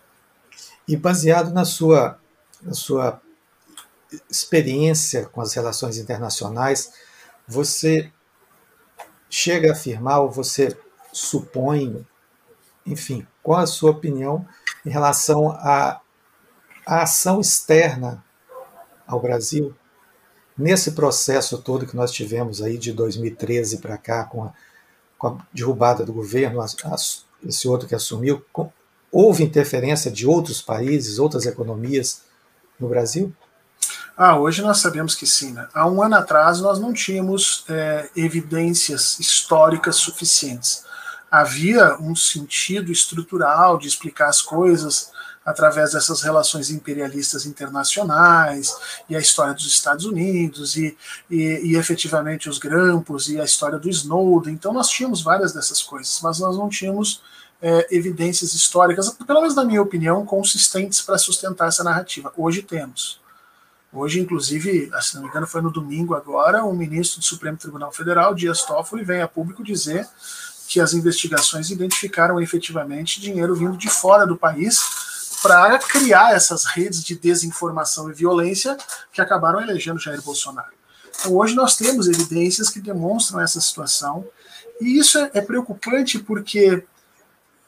E 0.86 0.96
baseado 0.96 1.52
na 1.52 1.64
sua, 1.64 2.18
na 2.62 2.74
sua 2.74 3.20
experiência 4.30 5.26
com 5.26 5.40
as 5.40 5.54
relações 5.54 5.96
internacionais, 5.96 6.92
você 7.46 8.12
chega 9.28 9.70
a 9.70 9.72
afirmar 9.72 10.20
ou 10.20 10.30
você 10.30 10.76
supõe, 11.12 12.06
enfim, 12.86 13.26
qual 13.42 13.60
a 13.60 13.66
sua 13.66 13.90
opinião 13.90 14.46
em 14.84 14.90
relação 14.90 15.50
à, 15.50 16.00
à 16.86 17.02
ação 17.02 17.40
externa 17.40 18.24
ao 19.06 19.20
Brasil, 19.20 19.74
nesse 20.56 20.92
processo 20.92 21.58
todo 21.58 21.86
que 21.86 21.96
nós 21.96 22.12
tivemos 22.12 22.62
aí 22.62 22.78
de 22.78 22.92
2013 22.92 23.78
para 23.78 23.98
cá, 23.98 24.24
com 24.24 24.44
a, 24.44 24.52
com 25.18 25.26
a, 25.28 25.46
derrubada 25.52 26.04
do 26.04 26.12
governo, 26.12 26.60
a, 26.60 26.66
esse 27.44 27.68
outro 27.68 27.88
que 27.88 27.94
assumiu, 27.94 28.44
com, 28.52 28.72
houve 29.14 29.44
interferência 29.44 30.10
de 30.10 30.26
outros 30.26 30.60
países, 30.60 31.20
outras 31.20 31.46
economias 31.46 32.22
no 32.80 32.88
Brasil? 32.88 33.32
Ah, 34.16 34.36
hoje 34.36 34.60
nós 34.60 34.78
sabemos 34.78 35.14
que 35.14 35.24
sim. 35.24 35.52
Né? 35.52 35.68
Há 35.72 35.88
um 35.88 36.02
ano 36.02 36.16
atrás 36.16 36.60
nós 36.60 36.80
não 36.80 36.92
tínhamos 36.92 37.64
é, 37.68 38.10
evidências 38.16 39.20
históricas 39.20 39.96
suficientes. 39.96 40.84
Havia 41.30 41.96
um 42.00 42.14
sentido 42.16 42.90
estrutural 42.90 43.78
de 43.78 43.86
explicar 43.86 44.28
as 44.28 44.42
coisas 44.42 45.12
através 45.44 45.92
dessas 45.92 46.22
relações 46.22 46.70
imperialistas 46.70 47.44
internacionais 47.44 48.74
e 49.08 49.14
a 49.14 49.20
história 49.20 49.52
dos 49.52 49.66
Estados 49.66 50.06
Unidos 50.06 50.76
e, 50.76 50.96
e, 51.30 51.60
e, 51.62 51.76
efetivamente 51.76 52.48
os 52.48 52.58
grampos 52.58 53.28
e 53.28 53.38
a 53.38 53.44
história 53.44 53.78
do 53.78 53.90
Snowden. 53.90 54.54
Então 54.54 54.72
nós 54.72 54.88
tínhamos 54.88 55.22
várias 55.22 55.52
dessas 55.52 55.82
coisas, 55.82 56.18
mas 56.22 56.40
nós 56.40 56.56
não 56.56 56.68
tínhamos 56.68 57.20
é, 57.66 57.88
evidências 57.90 58.52
históricas, 58.52 59.08
pelo 59.26 59.40
menos 59.40 59.56
na 59.56 59.64
minha 59.64 59.80
opinião, 59.80 60.26
consistentes 60.26 61.00
para 61.00 61.16
sustentar 61.16 61.68
essa 61.68 61.82
narrativa. 61.82 62.30
Hoje 62.36 62.60
temos. 62.60 63.18
Hoje, 63.90 64.20
inclusive, 64.20 64.90
ah, 64.92 65.00
se 65.00 65.14
não 65.14 65.22
me 65.22 65.28
engano, 65.28 65.46
foi 65.46 65.62
no 65.62 65.70
domingo 65.70 66.14
agora, 66.14 66.62
o 66.62 66.74
ministro 66.74 67.20
do 67.20 67.24
Supremo 67.24 67.56
Tribunal 67.56 67.90
Federal, 67.90 68.34
Dias 68.34 68.60
Toffoli, 68.66 69.02
vem 69.02 69.22
a 69.22 69.28
público 69.28 69.64
dizer 69.64 70.06
que 70.68 70.78
as 70.78 70.92
investigações 70.92 71.70
identificaram 71.70 72.38
efetivamente 72.38 73.18
dinheiro 73.18 73.54
vindo 73.54 73.78
de 73.78 73.88
fora 73.88 74.26
do 74.26 74.36
país 74.36 75.38
para 75.42 75.78
criar 75.78 76.34
essas 76.34 76.66
redes 76.66 77.02
de 77.02 77.14
desinformação 77.14 78.10
e 78.10 78.12
violência 78.12 78.76
que 79.10 79.22
acabaram 79.22 79.58
elegendo 79.58 79.98
Jair 79.98 80.20
Bolsonaro. 80.20 80.74
Então, 81.18 81.34
hoje 81.34 81.54
nós 81.54 81.76
temos 81.76 82.08
evidências 82.08 82.68
que 82.68 82.80
demonstram 82.80 83.40
essa 83.40 83.58
situação, 83.58 84.26
e 84.78 84.98
isso 84.98 85.16
é, 85.16 85.30
é 85.32 85.40
preocupante 85.40 86.18
porque 86.18 86.84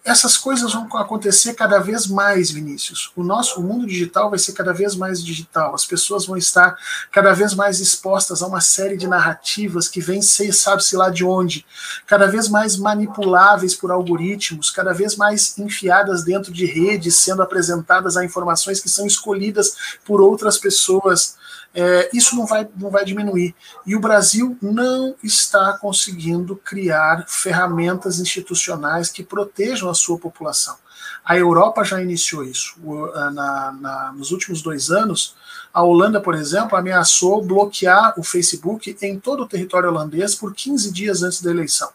essas 0.06 0.38
coisas 0.38 0.72
vão 0.72 0.84
acontecer 0.96 1.54
cada 1.54 1.80
vez 1.80 2.06
mais, 2.06 2.48
Vinícius. 2.48 3.10
O 3.16 3.24
nosso 3.24 3.60
o 3.60 3.62
mundo 3.64 3.84
digital 3.84 4.30
vai 4.30 4.38
ser 4.38 4.52
cada 4.52 4.72
vez 4.72 4.94
mais 4.94 5.22
digital. 5.22 5.74
As 5.74 5.84
pessoas 5.84 6.26
vão 6.26 6.36
estar 6.36 6.78
cada 7.10 7.32
vez 7.32 7.54
mais 7.54 7.80
expostas 7.80 8.40
a 8.40 8.46
uma 8.46 8.60
série 8.60 8.96
de 8.96 9.08
narrativas 9.08 9.88
que 9.88 10.00
vêm, 10.00 10.22
sabe-se 10.22 10.96
lá 10.96 11.10
de 11.10 11.24
onde, 11.24 11.66
cada 12.06 12.28
vez 12.28 12.48
mais 12.48 12.76
manipuláveis 12.76 13.74
por 13.74 13.90
algoritmos, 13.90 14.70
cada 14.70 14.92
vez 14.92 15.16
mais 15.16 15.58
enfiadas 15.58 16.22
dentro 16.22 16.52
de 16.52 16.66
redes, 16.66 17.16
sendo 17.16 17.42
apresentadas 17.42 18.16
a 18.16 18.24
informações 18.24 18.78
que 18.78 18.88
são 18.88 19.06
escolhidas 19.08 19.98
por 20.04 20.20
outras 20.20 20.56
pessoas 20.56 21.34
é, 21.78 22.08
isso 22.10 22.34
não 22.34 22.46
vai, 22.46 22.66
não 22.74 22.88
vai 22.88 23.04
diminuir. 23.04 23.54
E 23.84 23.94
o 23.94 24.00
Brasil 24.00 24.56
não 24.62 25.14
está 25.22 25.76
conseguindo 25.76 26.56
criar 26.56 27.26
ferramentas 27.28 28.18
institucionais 28.18 29.10
que 29.10 29.22
protejam 29.22 29.90
a 29.90 29.94
sua 29.94 30.18
população. 30.18 30.74
A 31.22 31.36
Europa 31.36 31.84
já 31.84 32.00
iniciou 32.00 32.44
isso. 32.44 32.76
Na, 33.34 33.72
na, 33.72 34.12
nos 34.16 34.30
últimos 34.30 34.62
dois 34.62 34.90
anos, 34.90 35.36
a 35.72 35.82
Holanda, 35.82 36.18
por 36.18 36.34
exemplo, 36.34 36.78
ameaçou 36.78 37.44
bloquear 37.44 38.14
o 38.18 38.22
Facebook 38.22 38.96
em 39.02 39.20
todo 39.20 39.42
o 39.42 39.46
território 39.46 39.90
holandês 39.90 40.34
por 40.34 40.54
15 40.54 40.90
dias 40.90 41.22
antes 41.22 41.42
da 41.42 41.50
eleição. 41.50 41.90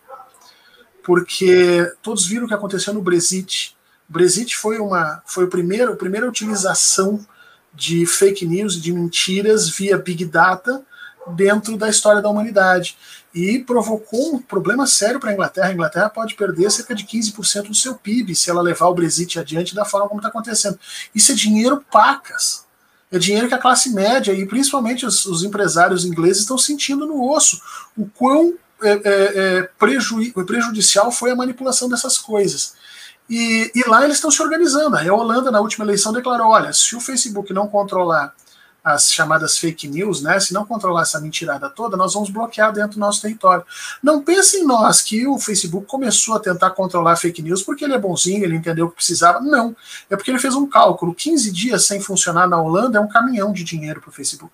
Porque 1.04 1.92
todos 2.04 2.28
viram 2.28 2.46
o 2.46 2.48
que 2.48 2.54
aconteceu 2.54 2.94
no 2.94 3.02
Brexit. 3.02 3.76
O 4.08 4.14
Brexit 4.14 4.56
foi, 4.56 4.78
uma, 4.78 5.24
foi 5.26 5.46
o 5.46 5.48
primeiro, 5.48 5.94
a 5.94 5.96
primeira 5.96 6.30
utilização 6.30 7.26
de 7.74 8.06
fake 8.06 8.46
news 8.46 8.76
e 8.76 8.82
de 8.82 8.92
mentiras 8.92 9.70
via 9.70 9.98
Big 9.98 10.26
Data 10.26 10.84
dentro 11.28 11.78
da 11.78 11.90
história 11.90 12.22
da 12.22 12.30
humanidade 12.30 12.98
e 13.34 13.60
provocou 13.60 14.36
um 14.36 14.42
problema 14.42 14.86
sério 14.86 15.20
para 15.20 15.30
a 15.30 15.34
Inglaterra. 15.34 15.68
A 15.70 15.74
Inglaterra 15.74 16.10
pode 16.10 16.36
perder 16.36 16.70
cerca 16.72 16.94
de 16.94 17.06
15% 17.06 17.68
do 17.68 17.76
seu 17.76 17.96
PIB 17.96 18.36
se 18.36 18.50
ela 18.50 18.62
levar 18.62 18.88
o 18.88 18.94
Brexit 18.94 19.40
adiante 19.40 19.74
da 19.74 19.86
forma 19.86 20.08
como 20.08 20.20
está 20.20 20.30
acontecendo. 20.30 20.78
Isso 21.16 21.32
é 21.32 21.36
dinheiro 21.36 21.84
pacas. 21.92 22.66
É 23.12 23.20
dinheiro 23.20 23.48
que 23.48 23.54
a 23.54 23.60
classe 23.60 23.90
média 23.90 24.34
e 24.34 24.46
principalmente 24.46 25.06
os, 25.06 25.26
os 25.26 25.44
empresários 25.44 26.06
ingleses 26.06 26.42
estão 26.42 26.58
sentindo 26.58 27.06
no 27.06 27.30
osso. 27.30 27.62
O 27.98 28.08
quão 28.08 28.56
é, 28.82 28.92
é, 28.92 29.00
é 29.04 29.70
preju 29.78 30.32
prejudicial 30.46 31.12
foi 31.12 31.32
a 31.32 31.36
manipulação 31.36 31.90
dessas 31.90 32.18
coisas. 32.18 32.74
E, 33.32 33.72
e 33.74 33.88
lá 33.88 34.04
eles 34.04 34.18
estão 34.18 34.30
se 34.30 34.44
organizando. 34.44 34.98
A 34.98 35.14
Holanda, 35.14 35.50
na 35.50 35.62
última 35.62 35.86
eleição, 35.86 36.12
declarou: 36.12 36.48
olha, 36.48 36.74
se 36.74 36.98
o 36.98 37.00
Facebook 37.00 37.54
não 37.54 37.66
controlar 37.66 38.36
as 38.84 39.10
chamadas 39.10 39.58
fake 39.58 39.88
news, 39.88 40.22
né? 40.22 40.38
Se 40.42 40.54
não 40.54 40.66
controlar 40.66 41.04
essa 41.04 41.18
mentirada 41.22 41.70
toda, 41.70 41.96
nós 41.96 42.14
vamos 42.14 42.30
bloquear 42.30 42.74
dentro 42.74 42.96
do 42.96 43.00
nosso 43.00 43.22
território. 43.22 43.64
Não 44.04 44.22
pense 44.22 44.58
em 44.58 44.66
nós 44.66 45.02
que 45.02 45.26
o 45.26 45.40
Facebook 45.40 45.88
começou 45.88 46.36
a 46.36 46.40
tentar 46.42 46.72
controlar 46.72 47.16
fake 47.16 47.42
news 47.42 47.64
porque 47.64 47.86
ele 47.86 47.94
é 47.94 47.98
bonzinho, 47.98 48.44
ele 48.44 48.56
entendeu 48.58 48.88
o 48.88 48.90
que 48.90 48.96
precisava. 48.96 49.40
Não. 49.40 49.74
É 50.10 50.18
porque 50.18 50.30
ele 50.30 50.40
fez 50.40 50.54
um 50.54 50.68
cálculo. 50.68 51.16
15 51.16 51.52
dias 51.52 51.86
sem 51.86 52.02
funcionar 52.02 52.50
na 52.50 52.62
Holanda 52.62 52.98
é 52.98 53.02
um 53.02 53.08
caminhão 53.08 53.54
de 53.54 53.64
dinheiro 53.64 54.02
para 54.02 54.10
o 54.10 54.14
Facebook. 54.14 54.52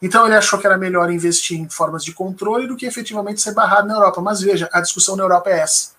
Então 0.00 0.26
ele 0.26 0.36
achou 0.36 0.60
que 0.60 0.66
era 0.66 0.78
melhor 0.78 1.10
investir 1.10 1.58
em 1.58 1.68
formas 1.68 2.04
de 2.04 2.12
controle 2.12 2.68
do 2.68 2.76
que 2.76 2.86
efetivamente 2.86 3.40
ser 3.40 3.52
barrado 3.52 3.88
na 3.88 3.94
Europa. 3.94 4.20
Mas 4.20 4.40
veja, 4.40 4.68
a 4.72 4.80
discussão 4.80 5.16
na 5.16 5.24
Europa 5.24 5.50
é 5.50 5.58
essa. 5.58 5.95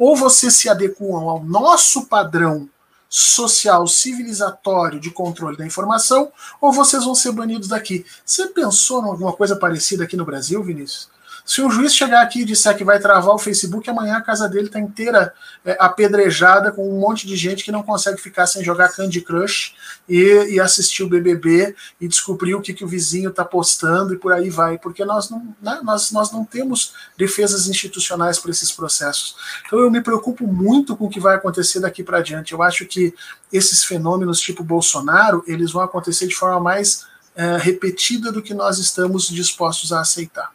Ou 0.00 0.16
vocês 0.16 0.54
se 0.54 0.66
adequam 0.66 1.28
ao 1.28 1.44
nosso 1.44 2.06
padrão 2.06 2.66
social, 3.06 3.86
civilizatório 3.86 4.98
de 4.98 5.10
controle 5.10 5.58
da 5.58 5.66
informação, 5.66 6.32
ou 6.58 6.72
vocês 6.72 7.04
vão 7.04 7.14
ser 7.14 7.32
banidos 7.32 7.68
daqui. 7.68 8.06
Você 8.24 8.46
pensou 8.46 9.02
em 9.02 9.08
alguma 9.08 9.34
coisa 9.34 9.54
parecida 9.54 10.04
aqui 10.04 10.16
no 10.16 10.24
Brasil, 10.24 10.62
Vinícius? 10.62 11.10
Se 11.44 11.62
um 11.62 11.70
juiz 11.70 11.94
chegar 11.94 12.22
aqui 12.22 12.42
e 12.42 12.44
disser 12.44 12.76
que 12.76 12.84
vai 12.84 12.98
travar 12.98 13.34
o 13.34 13.38
Facebook, 13.38 13.88
amanhã 13.88 14.16
a 14.16 14.22
casa 14.22 14.48
dele 14.48 14.66
está 14.66 14.78
inteira 14.78 15.32
é, 15.64 15.76
apedrejada 15.80 16.70
com 16.70 16.88
um 16.88 17.00
monte 17.00 17.26
de 17.26 17.36
gente 17.36 17.64
que 17.64 17.72
não 17.72 17.82
consegue 17.82 18.20
ficar 18.20 18.46
sem 18.46 18.62
jogar 18.62 18.90
Candy 18.90 19.20
Crush 19.20 19.74
e, 20.08 20.54
e 20.54 20.60
assistir 20.60 21.02
o 21.02 21.08
BBB 21.08 21.74
e 22.00 22.06
descobrir 22.06 22.54
o 22.54 22.60
que, 22.60 22.72
que 22.72 22.84
o 22.84 22.88
vizinho 22.88 23.30
está 23.30 23.44
postando 23.44 24.14
e 24.14 24.18
por 24.18 24.32
aí 24.32 24.50
vai, 24.50 24.78
porque 24.78 25.04
nós 25.04 25.30
não, 25.30 25.54
né, 25.60 25.80
nós, 25.82 26.12
nós 26.12 26.30
não 26.30 26.44
temos 26.44 26.94
defesas 27.16 27.66
institucionais 27.66 28.38
para 28.38 28.50
esses 28.50 28.70
processos. 28.72 29.36
Então 29.66 29.78
eu 29.78 29.90
me 29.90 30.00
preocupo 30.00 30.46
muito 30.46 30.96
com 30.96 31.06
o 31.06 31.10
que 31.10 31.20
vai 31.20 31.36
acontecer 31.36 31.80
daqui 31.80 32.02
para 32.02 32.20
diante. 32.20 32.52
Eu 32.52 32.62
acho 32.62 32.86
que 32.86 33.14
esses 33.52 33.84
fenômenos 33.84 34.40
tipo 34.40 34.62
Bolsonaro, 34.62 35.42
eles 35.46 35.72
vão 35.72 35.82
acontecer 35.82 36.26
de 36.26 36.34
forma 36.34 36.60
mais 36.60 37.06
é, 37.34 37.56
repetida 37.56 38.30
do 38.30 38.42
que 38.42 38.54
nós 38.54 38.78
estamos 38.78 39.28
dispostos 39.28 39.92
a 39.92 40.00
aceitar. 40.00 40.52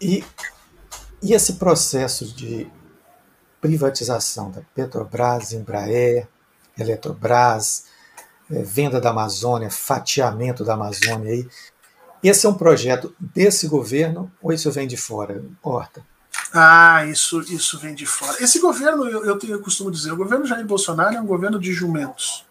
E, 0.00 0.24
e 1.22 1.32
esse 1.32 1.54
processo 1.54 2.26
de 2.26 2.70
privatização 3.60 4.50
da 4.50 4.60
Petrobras, 4.74 5.52
Embraer, 5.52 6.28
Eletrobras, 6.78 7.84
é, 8.50 8.62
venda 8.62 9.00
da 9.00 9.10
Amazônia, 9.10 9.70
fatiamento 9.70 10.64
da 10.64 10.74
Amazônia 10.74 11.32
aí. 11.32 11.48
Esse 12.22 12.46
é 12.46 12.48
um 12.48 12.54
projeto 12.54 13.14
desse 13.18 13.66
governo 13.66 14.30
ou 14.42 14.52
isso 14.52 14.70
vem 14.70 14.86
de 14.86 14.96
fora, 14.96 15.42
Horta? 15.62 16.04
Ah, 16.52 17.04
isso, 17.06 17.40
isso 17.40 17.78
vem 17.78 17.94
de 17.94 18.06
fora. 18.06 18.42
Esse 18.42 18.60
governo, 18.60 19.08
eu, 19.08 19.24
eu, 19.24 19.38
eu 19.48 19.60
costumo 19.60 19.90
dizer, 19.90 20.12
o 20.12 20.16
governo 20.16 20.46
Jair 20.46 20.66
Bolsonaro 20.66 21.14
é 21.14 21.20
um 21.20 21.26
governo 21.26 21.58
de 21.58 21.72
jumentos. 21.72 22.44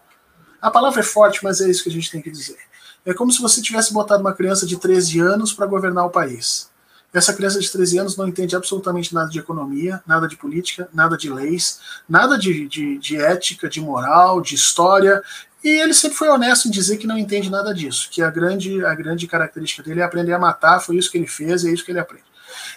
A 0.62 0.72
palavra 0.72 1.02
é 1.02 1.04
forte, 1.04 1.44
mas 1.44 1.62
é 1.62 1.70
isso 1.70 1.84
que 1.84 1.90
a 1.90 1.92
gente 1.92 2.10
tem 2.12 2.22
que 2.22 2.32
dizer. 2.32 2.58
É 3.06 3.14
como 3.14 3.32
se 3.32 3.42
você 3.42 3.62
tivesse 3.62 3.94
botado 3.94 4.22
uma 4.22 4.34
criança 4.34 4.66
de 4.66 4.78
13 4.78 5.20
anos 5.20 5.54
para 5.54 5.66
governar 5.66 6.06
o 6.06 6.10
país. 6.10 6.70
Essa 7.14 7.34
criança 7.34 7.60
de 7.60 7.72
13 7.72 8.00
anos 8.00 8.18
não 8.18 8.28
entende 8.28 8.56
absolutamente 8.56 9.14
nada 9.14 9.30
de 9.30 9.38
economia, 9.38 10.02
nada 10.08 10.28
de 10.28 10.36
política, 10.36 10.90
nada 10.92 11.16
de 11.16 11.30
leis, 11.30 11.80
nada 12.10 12.38
de, 12.38 12.68
de, 12.68 12.98
de 12.98 13.18
ética, 13.18 13.70
de 13.70 13.80
moral, 13.80 14.42
de 14.42 14.56
história. 14.56 15.22
E 15.64 15.70
ele 15.70 15.94
sempre 15.94 16.18
foi 16.18 16.28
honesto 16.28 16.68
em 16.68 16.72
dizer 16.72 16.98
que 16.98 17.06
não 17.06 17.18
entende 17.18 17.52
nada 17.52 17.72
disso, 17.72 18.10
que 18.12 18.22
a 18.22 18.32
grande, 18.32 18.84
a 18.84 18.96
grande 18.96 19.28
característica 19.28 19.84
dele 19.84 20.02
é 20.02 20.04
aprender 20.04 20.34
a 20.34 20.40
matar, 20.40 20.80
foi 20.80 20.98
isso 20.98 21.12
que 21.12 21.18
ele 21.18 21.28
fez 21.28 21.64
e 21.64 21.70
é 21.70 21.72
isso 21.74 21.86
que 21.86 21.92
ele 21.92 22.00
aprende. 22.00 22.26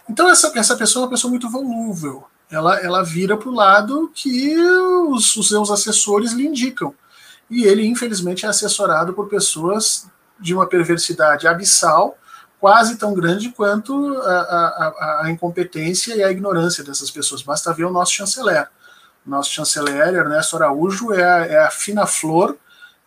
Então 0.09 0.29
essa, 0.29 0.53
essa 0.55 0.77
pessoa 0.77 1.03
é 1.03 1.05
uma 1.05 1.11
pessoa 1.11 1.31
muito 1.31 1.49
volúvel. 1.51 2.25
Ela, 2.51 2.79
ela 2.81 3.03
vira 3.03 3.37
para 3.37 3.49
o 3.49 3.55
lado 3.55 4.11
que 4.15 4.57
os, 5.09 5.35
os 5.35 5.49
seus 5.49 5.71
assessores 5.71 6.33
lhe 6.33 6.47
indicam. 6.47 6.95
E 7.51 7.65
ele, 7.65 7.87
infelizmente, 7.87 8.45
é 8.45 8.49
assessorado 8.49 9.15
por 9.15 9.29
pessoas 9.29 10.07
de 10.39 10.55
uma 10.55 10.69
perversidade 10.69 11.49
abissal 11.49 12.17
quase 12.61 12.97
tão 12.97 13.15
grande 13.15 13.51
quanto 13.51 14.17
a, 14.19 14.41
a, 14.41 15.23
a, 15.25 15.31
incompetência 15.31 16.15
e 16.15 16.23
a 16.23 16.31
ignorância 16.31 16.83
dessas 16.83 17.11
pessoas. 17.11 17.43
Basta 17.43 17.73
ver 17.73 17.85
o 17.85 17.93
nosso 17.93 18.13
chanceler. 18.13 18.69
Nosso 19.25 19.51
chanceler, 19.51 20.15
Ernesto 20.15 20.57
Araújo, 20.57 21.13
é 21.13 21.25
a, 21.25 21.47
é 21.47 21.59
a 21.65 21.71
fina 21.71 22.07
flor 22.07 22.57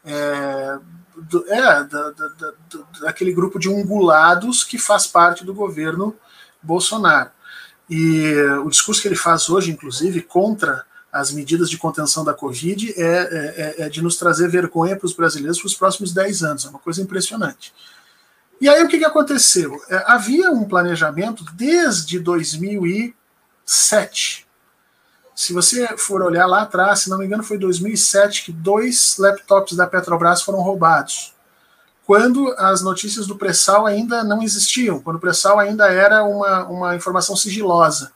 é, 0.05 0.77
do, 1.15 1.45
é 1.51 1.61
da, 1.61 1.83
da, 1.83 2.11
da, 2.11 2.53
daquele 3.01 3.33
grupo 3.33 3.57
de 3.57 3.69
ungulados 3.69 4.63
que 4.63 4.77
faz 4.77 5.07
parte 5.07 5.45
do 5.45 5.53
governo 5.53 6.15
Bolsonaro. 6.61 7.31
E 7.89 8.33
o 8.63 8.69
discurso 8.69 9.01
que 9.01 9.07
ele 9.07 9.15
faz 9.15 9.49
hoje, 9.49 9.71
inclusive, 9.71 10.21
contra 10.21 10.85
as 11.11 11.31
medidas 11.31 11.69
de 11.69 11.77
contenção 11.77 12.23
da 12.23 12.35
Covid 12.35 12.93
é, 12.95 13.75
é, 13.79 13.85
é 13.85 13.89
de 13.89 14.01
nos 14.01 14.15
trazer 14.15 14.47
vergonha 14.47 14.95
para 14.95 15.07
os 15.07 15.13
brasileiros 15.13 15.57
para 15.57 15.67
os 15.67 15.73
próximos 15.73 16.13
10 16.13 16.43
anos. 16.43 16.65
É 16.65 16.69
uma 16.69 16.77
coisa 16.77 17.01
impressionante. 17.01 17.73
E 18.61 18.67
aí 18.67 18.83
o 18.83 18.89
que, 18.89 18.99
que 18.99 19.05
aconteceu? 19.05 19.81
É, 19.89 20.03
havia 20.07 20.51
um 20.51 20.65
planejamento 20.65 21.45
desde 21.53 22.19
2007. 22.19 24.45
Se 25.33 25.53
você 25.53 25.87
for 25.97 26.21
olhar 26.21 26.45
lá 26.45 26.63
atrás, 26.63 26.99
se 26.99 27.09
não 27.09 27.17
me 27.17 27.25
engano, 27.25 27.43
foi 27.43 27.57
2007 27.57 28.43
que 28.43 28.51
dois 28.51 29.15
laptops 29.17 29.77
da 29.77 29.87
Petrobras 29.87 30.41
foram 30.41 30.59
roubados. 30.59 31.33
Quando 32.05 32.53
as 32.57 32.81
notícias 32.81 33.27
do 33.27 33.37
pré-sal 33.37 33.85
ainda 33.85 34.21
não 34.23 34.43
existiam, 34.43 34.99
quando 34.99 35.15
o 35.15 35.19
pré-sal 35.19 35.57
ainda 35.57 35.89
era 35.89 36.23
uma, 36.23 36.65
uma 36.65 36.95
informação 36.95 37.37
sigilosa. 37.37 38.11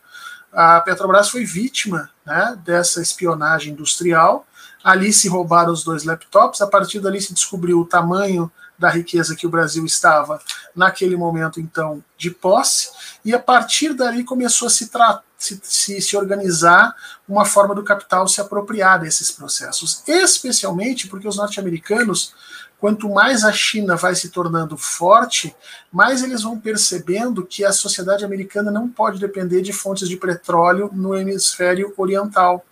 A 0.52 0.82
Petrobras 0.82 1.30
foi 1.30 1.46
vítima 1.46 2.10
né, 2.26 2.60
dessa 2.66 3.02
espionagem 3.02 3.72
industrial. 3.72 4.46
Ali 4.84 5.14
se 5.14 5.30
roubaram 5.30 5.72
os 5.72 5.84
dois 5.84 6.04
laptops, 6.04 6.62
a 6.62 6.68
partir 6.68 7.00
dali 7.00 7.22
se 7.22 7.34
descobriu 7.34 7.80
o 7.80 7.86
tamanho 7.86 8.52
da 8.78 8.90
riqueza 8.90 9.36
que 9.36 9.48
o 9.48 9.50
Brasil 9.50 9.86
estava 9.86 10.42
naquele 10.76 11.16
momento, 11.16 11.60
então, 11.60 12.04
de 12.18 12.32
posse, 12.32 12.90
e 13.24 13.34
a 13.34 13.40
partir 13.40 13.94
dali 13.94 14.24
começou 14.24 14.68
a 14.68 14.72
se, 14.72 14.90
se, 15.38 15.62
se, 15.64 16.02
se 16.02 16.18
organizar 16.18 16.96
uma 17.28 17.46
forma 17.46 17.76
do 17.76 17.84
capital 17.84 18.28
se 18.28 18.42
apropriar 18.42 19.00
desses 19.00 19.32
processos, 19.32 20.04
especialmente 20.08 21.08
porque 21.08 21.28
os 21.28 21.38
norte-americanos, 21.38 22.34
quanto 22.80 23.10
mais 23.10 23.44
a 23.44 23.52
China 23.52 23.96
vai 23.96 24.16
se 24.16 24.30
tornando 24.30 24.76
forte, 24.76 25.56
mais 25.92 26.24
eles 26.24 26.42
vão 26.42 26.60
percebendo 26.60 27.46
que 27.46 27.64
a 27.64 27.72
sociedade 27.72 28.26
americana 28.26 28.72
não 28.72 28.90
pode 28.90 29.20
depender 29.20 29.62
de 29.62 29.72
fontes 29.72 30.10
de 30.10 30.18
petróleo 30.18 30.90
no 30.94 31.16
hemisfério 31.16 31.94
oriental 31.96 32.66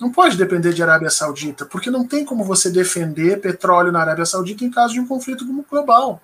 não 0.00 0.10
pode 0.10 0.36
depender 0.36 0.72
de 0.72 0.82
Arábia 0.82 1.10
Saudita, 1.10 1.64
porque 1.64 1.90
não 1.90 2.06
tem 2.06 2.24
como 2.24 2.44
você 2.44 2.70
defender 2.70 3.40
petróleo 3.40 3.92
na 3.92 4.00
Arábia 4.00 4.26
Saudita 4.26 4.64
em 4.64 4.70
caso 4.70 4.94
de 4.94 5.00
um 5.00 5.06
conflito 5.06 5.44
global. 5.70 6.20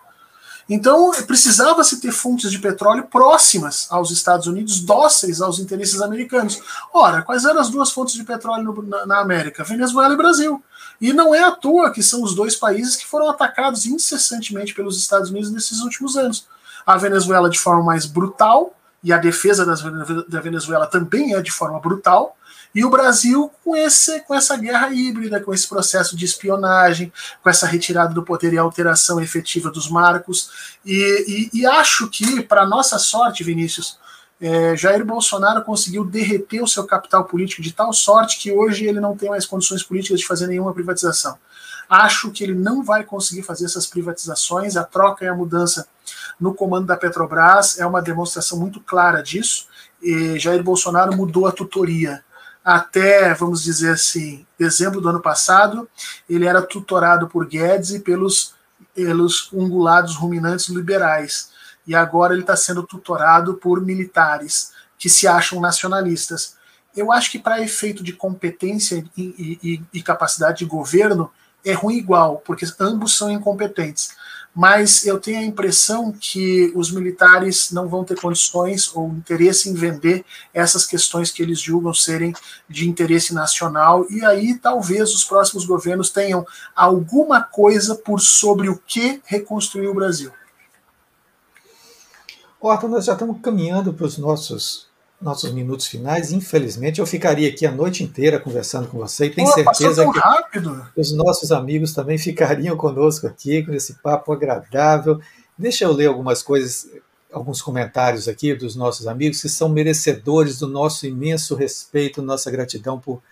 Então, 0.69 1.11
precisava-se 1.27 2.01
ter 2.01 2.13
fontes 2.13 2.49
de 2.51 2.59
petróleo 2.61 3.09
próximas 3.11 3.89
aos 3.91 4.13
Estados 4.13 4.47
Unidos, 4.47 4.81
dóceis 4.81 5.41
aos 5.41 5.59
interesses 5.59 6.01
americanos. 6.01 6.63
Ora, 6.95 7.23
quais 7.23 7.45
eram 7.45 7.61
as 7.61 7.69
duas 7.69 7.91
fontes 7.91 8.15
de 8.15 8.23
petróleo 8.23 8.65
no, 8.65 8.83
na, 8.83 9.05
na, 9.05 9.19
América? 9.19 9.65
Venezuela 9.65 10.15
e 10.15 10.17
Brasil. 10.17 10.63
E 11.01 11.13
não 11.13 11.35
é 11.35 11.43
à 11.43 11.51
toa 11.51 11.91
que 11.91 12.05
são 12.05 12.23
os 12.23 12.37
dois 12.37 12.55
países 12.55 12.95
que 12.95 13.05
foram 13.05 13.29
atacados 13.29 13.85
incessantemente 13.85 14.73
pelos 14.73 14.97
Estados 14.97 15.31
Unidos 15.31 15.51
nesses 15.51 15.81
últimos 15.81 16.17
anos. 16.17 16.47
A 16.87 16.97
Venezuela 16.97 17.51
de 17.51 17.59
forma 17.59 17.83
mais 17.83 18.07
brutal, 18.07 18.73
e 19.03 19.13
a 19.13 19.19
defesa 19.19 19.65
das, 19.65 19.83
da 20.29 20.41
Venezuela 20.41 20.87
também 20.87 21.35
é 21.35 21.41
de 21.41 21.51
forma 21.51 21.81
brutal, 21.81 22.37
e 22.75 22.85
o 22.85 22.91
Brasil 22.91 23.51
com, 23.65 23.77
esse, 23.77 24.21
com 24.21 24.35
essa 24.35 24.57
guerra 24.57 24.91
híbrida, 24.91 25.41
com 25.41 25.53
esse 25.53 25.69
processo 25.69 26.17
de 26.17 26.25
espionagem, 26.25 27.13
com 27.43 27.51
essa 27.51 27.67
retirada 27.67 28.15
do 28.15 28.23
poder 28.23 28.53
e 28.53 28.59
alteração 28.59 29.21
efetiva 29.21 29.71
dos 29.71 29.89
marcos. 29.91 30.79
E, 30.85 31.51
e, 31.53 31.61
e 31.61 31.67
acho 31.67 32.09
que, 32.09 32.43
para 32.43 32.67
nossa 32.67 32.99
sorte, 32.99 33.43
Vinícius, 33.43 33.99
é, 34.41 34.75
Jair 34.77 35.05
Bolsonaro 35.05 35.63
conseguiu 35.63 36.05
derreter 36.05 36.63
o 36.63 36.69
seu 36.69 36.85
capital 36.85 37.25
político 37.25 37.61
de 37.61 37.73
tal 37.73 37.93
sorte 37.93 38.39
que 38.39 38.51
hoje 38.51 38.87
ele 38.87 39.01
não 39.01 39.17
tem 39.17 39.29
mais 39.29 39.45
condições 39.45 39.83
políticas 39.83 40.21
de 40.21 40.27
fazer 40.27 40.47
nenhuma 40.47 40.73
privatização. 40.73 41.37
Acho 41.89 42.31
que 42.31 42.45
ele 42.45 42.55
não 42.55 42.85
vai 42.85 43.03
conseguir 43.03 43.43
fazer 43.43 43.65
essas 43.65 43.87
privatizações. 43.87 44.77
A 44.77 44.85
troca 44.85 45.25
e 45.25 45.29
a 45.29 45.35
mudança 45.35 45.89
no 46.41 46.55
comando 46.55 46.87
da 46.87 46.97
Petrobras 46.97 47.79
é 47.81 47.85
uma 47.85 48.01
demonstração 48.01 48.59
muito 48.59 48.81
clara 48.81 49.23
disso. 49.23 49.67
E 50.01 50.39
Jair 50.39 50.63
Bolsonaro 50.63 51.15
mudou 51.15 51.49
a 51.49 51.53
tutoria 51.53 52.25
até, 52.65 53.33
vamos 53.35 53.63
dizer 53.63 53.93
assim, 53.93 54.47
dezembro 54.59 55.01
do 55.01 55.09
ano 55.09 55.21
passado, 55.21 55.89
ele 56.29 56.47
era 56.47 56.61
tutorado 56.61 57.29
por 57.29 57.47
Guedes 57.47 57.91
e 57.91 58.01
pelos 58.01 58.55
pelos 58.95 59.51
ungulados 59.53 60.17
ruminantes 60.17 60.69
liberais. 60.69 61.51
E 61.87 61.95
agora 61.95 62.33
ele 62.33 62.43
está 62.43 62.57
sendo 62.57 62.83
tutorado 62.83 63.55
por 63.55 63.81
militares 63.81 64.73
que 64.99 65.09
se 65.09 65.27
acham 65.27 65.61
nacionalistas. 65.61 66.57
Eu 66.95 67.13
acho 67.13 67.31
que 67.31 67.39
para 67.39 67.63
efeito 67.63 68.03
de 68.03 68.13
competência 68.13 69.05
e, 69.17 69.59
e, 69.63 69.83
e 69.93 70.03
capacidade 70.03 70.59
de 70.59 70.65
governo 70.67 71.31
é 71.65 71.73
ruim 71.73 71.97
igual, 71.97 72.39
porque 72.45 72.67
ambos 72.79 73.17
são 73.17 73.31
incompetentes 73.31 74.13
mas 74.55 75.07
eu 75.07 75.19
tenho 75.19 75.39
a 75.39 75.45
impressão 75.45 76.13
que 76.13 76.73
os 76.75 76.91
militares 76.91 77.71
não 77.71 77.89
vão 77.89 78.05
ter 78.05 78.21
condições 78.21 78.91
ou 78.95 79.09
interesse 79.09 79.69
em 79.69 79.75
vender 79.75 80.25
essas 80.53 80.85
questões 80.85 81.31
que 81.31 81.43
eles 81.43 81.61
julgam 81.61 81.95
serem 81.95 82.35
de 82.69 82.89
interesse 82.89 83.33
nacional, 83.33 84.07
e 84.11 84.25
aí 84.25 84.59
talvez 84.59 85.15
os 85.15 85.25
próximos 85.25 85.65
governos 85.65 86.11
tenham 86.11 86.45
alguma 86.75 87.41
coisa 87.41 87.95
por 87.95 88.21
sobre 88.21 88.69
o 88.69 88.77
que 88.77 89.21
reconstruir 89.25 89.89
o 89.89 89.95
Brasil. 89.95 90.33
Otto, 92.61 92.89
nós 92.89 93.07
já 93.07 93.15
estamos 93.15 93.41
caminhando 93.41 93.95
para 93.95 94.05
os 94.05 94.19
nossos 94.19 94.90
nossos 95.21 95.53
minutos 95.53 95.87
finais. 95.87 96.33
Infelizmente, 96.33 97.01
eu 97.01 97.07
ficaria 97.07 97.49
aqui 97.49 97.67
a 97.67 97.71
noite 97.71 98.03
inteira 98.03 98.41
conversando 98.41 98.89
com 98.89 98.99
você 98.99 99.27
e 99.27 99.31
tenho 99.31 99.49
Pô, 99.49 99.55
certeza 99.55 100.11
que 100.11 100.19
rápido. 100.19 100.87
os 100.97 101.13
nossos 101.13 101.53
amigos 101.53 101.93
também 101.93 102.17
ficariam 102.17 102.77
conosco 102.77 103.27
aqui 103.27 103.63
com 103.63 103.73
esse 103.73 103.95
papo 103.95 104.33
agradável. 104.33 105.21
Deixa 105.59 105.85
eu 105.85 105.93
ler 105.93 106.07
algumas 106.07 106.43
coisas, 106.43 106.89
alguns 107.31 107.61
comentários 107.61 108.29
aqui 108.29 108.55
dos 108.55 108.75
nossos 108.75 109.07
amigos 109.07 109.43
que 109.43 109.49
são 109.49 109.69
merecedores 109.69 110.59
do 110.59 110.67
nosso 110.67 111.07
imenso 111.07 111.55
respeito, 111.55 112.23
nossa 112.23 112.51
gratidão 112.51 112.99
por 112.99 113.23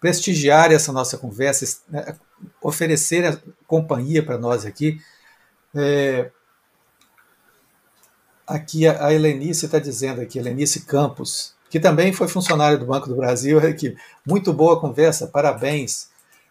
prestigiar 0.00 0.70
essa 0.70 0.92
nossa 0.92 1.16
conversa, 1.16 1.80
né, 1.88 2.14
oferecer 2.62 3.42
companhia 3.66 4.22
para 4.22 4.38
nós 4.38 4.64
aqui. 4.64 5.00
É, 5.74 6.30
Aqui 8.46 8.86
a 8.86 9.12
Helenice 9.12 9.66
está 9.66 9.78
dizendo 9.78 10.20
aqui, 10.20 10.38
Helenice 10.38 10.84
Campos, 10.84 11.54
que 11.70 11.80
também 11.80 12.12
foi 12.12 12.28
funcionário 12.28 12.78
do 12.78 12.86
Banco 12.86 13.08
do 13.08 13.16
Brasil, 13.16 13.58
aqui. 13.58 13.96
Muito 14.26 14.52
boa 14.52 14.78
conversa, 14.78 15.26
parabéns. 15.26 16.08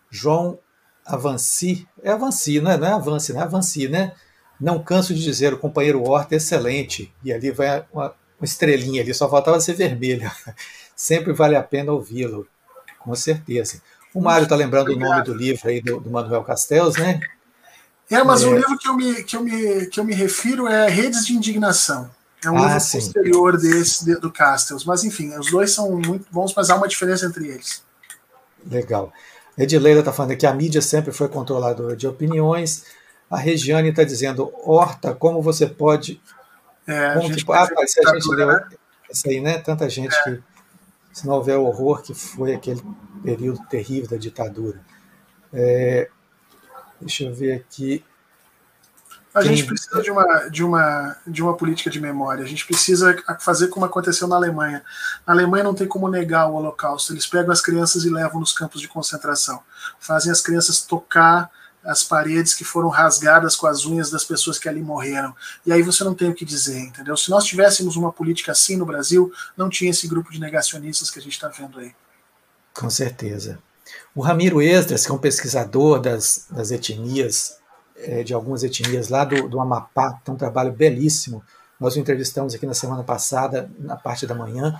João 0.10 0.58
Avanci, 1.06 1.88
é 2.02 2.12
Avanci, 2.12 2.60
não 2.60 2.72
é, 2.72 2.78
não 2.78 2.88
é 2.88 2.92
Avance, 2.94 3.32
não 3.34 3.42
é 3.42 3.44
Avanci, 3.44 3.88
né? 3.88 4.14
Não 4.60 4.84
canso 4.84 5.14
de 5.14 5.24
dizer, 5.24 5.54
o 5.54 5.60
companheiro 5.60 6.04
Horta 6.04 6.36
é 6.36 6.38
excelente. 6.38 7.14
E 7.24 7.32
ali 7.32 7.52
vai 7.52 7.86
uma, 7.94 8.08
uma 8.40 8.46
estrelinha 8.46 9.02
ali, 9.02 9.14
só 9.14 9.30
faltava 9.30 9.60
ser 9.60 9.74
vermelha. 9.74 10.32
Sempre 10.96 11.34
vale 11.34 11.56
a 11.56 11.64
pena 11.64 11.92
ouvi-lo, 11.92 12.48
com 13.00 13.14
certeza. 13.16 13.82
O 14.14 14.22
Mário 14.22 14.44
está 14.44 14.56
lembrando 14.56 14.94
o 14.94 15.00
nome 15.00 15.24
do 15.24 15.34
livro 15.34 15.68
aí 15.68 15.82
do, 15.82 16.00
do 16.00 16.10
Manuel 16.10 16.44
Castells, 16.44 16.96
né? 16.98 17.20
É, 18.14 18.24
mas 18.24 18.44
é. 18.44 18.48
o 18.48 18.56
livro 18.56 18.78
que 18.78 18.88
eu, 18.88 18.96
me, 18.96 19.24
que, 19.24 19.36
eu 19.36 19.44
me, 19.44 19.86
que 19.88 20.00
eu 20.00 20.04
me 20.04 20.14
refiro 20.14 20.68
é 20.68 20.90
Redes 20.90 21.26
de 21.26 21.34
Indignação. 21.34 22.10
É 22.44 22.52
um 22.52 22.58
ah, 22.58 22.66
livro 22.68 22.80
sim. 22.80 23.00
posterior 23.00 23.58
desse, 23.58 24.06
de, 24.06 24.16
do 24.16 24.32
Castells. 24.32 24.84
Mas, 24.86 25.04
enfim, 25.04 25.36
os 25.38 25.50
dois 25.50 25.72
são 25.72 25.92
muito 25.92 26.26
bons, 26.32 26.54
mas 26.56 26.70
há 26.70 26.76
uma 26.76 26.88
diferença 26.88 27.26
entre 27.26 27.48
eles. 27.48 27.84
Legal. 28.66 29.12
Edileira 29.58 30.00
está 30.00 30.12
falando 30.12 30.36
que 30.36 30.46
a 30.46 30.54
mídia 30.54 30.82
sempre 30.82 31.12
foi 31.12 31.30
controladora 31.30 31.96
de 31.96 32.08
opiniões. 32.08 32.84
A 33.30 33.38
Regiane 33.38 33.90
está 33.90 34.04
dizendo, 34.04 34.52
Horta, 34.64 35.14
como 35.14 35.42
você 35.42 35.68
pode. 35.68 36.22
É, 36.86 37.14
como 37.14 37.34
que... 37.34 37.44
Ah, 37.52 37.68
tá, 37.68 37.88
se 37.88 38.06
a 38.06 38.14
gente 38.14 38.30
leu 38.30 38.48
né? 38.48 38.70
isso 39.10 39.30
aí, 39.30 39.40
né? 39.40 39.58
Tanta 39.60 39.90
gente 39.90 40.14
é. 40.16 40.24
que. 40.24 40.44
Se 41.14 41.28
não 41.28 41.36
houver 41.36 41.58
o 41.58 41.66
horror 41.66 42.02
que 42.02 42.14
foi 42.14 42.56
aquele 42.56 42.82
período 43.24 43.60
terrível 43.70 44.10
da 44.10 44.18
ditadura. 44.18 44.82
É, 45.54 46.10
Deixa 47.00 47.24
eu 47.24 47.34
ver 47.34 47.54
aqui. 47.54 48.04
A 49.34 49.42
Quem... 49.42 49.56
gente 49.56 49.66
precisa 49.66 50.02
de 50.02 50.12
uma, 50.12 50.50
de, 50.50 50.64
uma, 50.64 51.18
de 51.26 51.42
uma 51.42 51.58
política 51.58 51.90
de 51.90 52.00
memória. 52.00 52.44
A 52.44 52.48
gente 52.48 52.66
precisa 52.68 53.16
fazer 53.40 53.68
como 53.68 53.86
aconteceu 53.86 54.28
na 54.28 54.36
Alemanha. 54.36 54.84
Na 55.26 55.34
Alemanha 55.34 55.64
não 55.64 55.74
tem 55.74 55.88
como 55.88 56.08
negar 56.08 56.48
o 56.48 56.54
Holocausto. 56.54 57.12
Eles 57.12 57.26
pegam 57.26 57.52
as 57.52 57.60
crianças 57.60 58.06
e 58.06 58.10
levam 58.10 58.40
nos 58.40 58.54
campos 58.54 58.80
de 58.80 58.88
concentração. 58.88 59.62
Fazem 60.00 60.32
as 60.32 60.40
crianças 60.40 60.82
tocar 60.82 61.50
as 61.84 62.04
paredes 62.04 62.54
que 62.54 62.64
foram 62.64 62.90
rasgadas 62.90 63.56
com 63.56 63.68
as 63.68 63.86
unhas 63.86 64.10
das 64.10 64.24
pessoas 64.24 64.58
que 64.58 64.70
ali 64.70 64.82
morreram. 64.82 65.36
E 65.66 65.74
aí 65.74 65.82
você 65.82 66.04
não 66.04 66.14
tem 66.14 66.30
o 66.30 66.36
que 66.36 66.46
dizer, 66.46 66.80
entendeu? 66.80 67.18
Se 67.18 67.30
nós 67.30 67.44
tivéssemos 67.44 67.96
uma 67.96 68.12
política 68.12 68.52
assim 68.52 68.78
no 68.78 68.86
Brasil, 68.86 69.34
não 69.58 69.70
tinha 69.70 69.92
esse 69.92 70.08
grupo 70.08 70.32
de 70.32 70.40
negacionistas 70.40 71.12
que 71.12 71.20
a 71.20 71.22
gente 71.22 71.34
está 71.34 71.50
vendo 71.50 71.80
aí. 71.80 71.94
Com 72.74 72.90
certeza. 72.90 73.60
O 74.16 74.22
Ramiro 74.22 74.62
Esdras, 74.62 75.06
que 75.06 75.12
é 75.12 75.16
um 75.16 75.18
pesquisador 75.18 76.00
das, 76.00 76.46
das 76.52 76.70
etnias, 76.70 77.58
é, 77.98 78.22
de 78.22 78.32
algumas 78.32 78.64
etnias 78.64 79.10
lá 79.10 79.26
do, 79.26 79.50
do 79.50 79.60
Amapá, 79.60 80.20
tem 80.24 80.34
um 80.34 80.38
trabalho 80.38 80.72
belíssimo. 80.72 81.44
Nós 81.80 81.96
o 81.96 82.00
entrevistamos 82.00 82.54
aqui 82.54 82.66
na 82.68 82.76
semana 82.76 83.04
passada, 83.04 83.72
na 83.80 83.96
parte 83.96 84.28
da 84.28 84.36
manhã. 84.36 84.80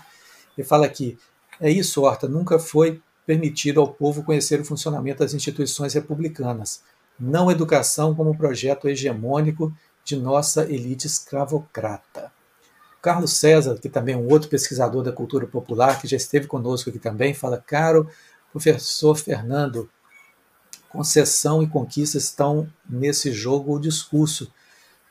Ele 0.56 0.68
fala 0.68 0.88
que 0.88 1.18
é 1.60 1.68
isso, 1.70 2.04
Horta, 2.04 2.28
nunca 2.28 2.60
foi 2.60 3.02
permitido 3.26 3.82
ao 3.82 3.88
povo 3.88 4.24
conhecer 4.24 4.62
o 4.62 4.66
funcionamento 4.66 5.20
das 5.20 5.34
instituições 5.34 5.96
republicanas, 5.96 6.84
não 7.20 7.50
educação 7.50 8.14
como 8.14 8.38
projeto 8.38 8.88
hegemônico 8.88 9.74
de 10.04 10.16
nossa 10.16 10.64
elite 10.64 11.08
escravocrata. 11.08 12.32
Carlos 13.02 13.34
César, 13.34 13.78
que 13.80 13.90
também 13.90 14.16
é 14.16 14.18
um 14.18 14.32
outro 14.32 14.48
pesquisador 14.48 15.04
da 15.04 15.12
cultura 15.12 15.48
popular, 15.48 16.00
que 16.00 16.08
já 16.08 16.16
esteve 16.16 16.48
conosco 16.48 16.90
aqui 16.90 17.00
também, 17.00 17.34
fala: 17.34 17.58
Caro 17.58 18.08
Professor 18.54 19.16
Fernando, 19.16 19.90
concessão 20.88 21.64
e 21.64 21.68
conquista 21.68 22.20
estão 22.20 22.72
nesse 22.88 23.32
jogo 23.32 23.76
o 23.76 23.80
discurso, 23.80 24.54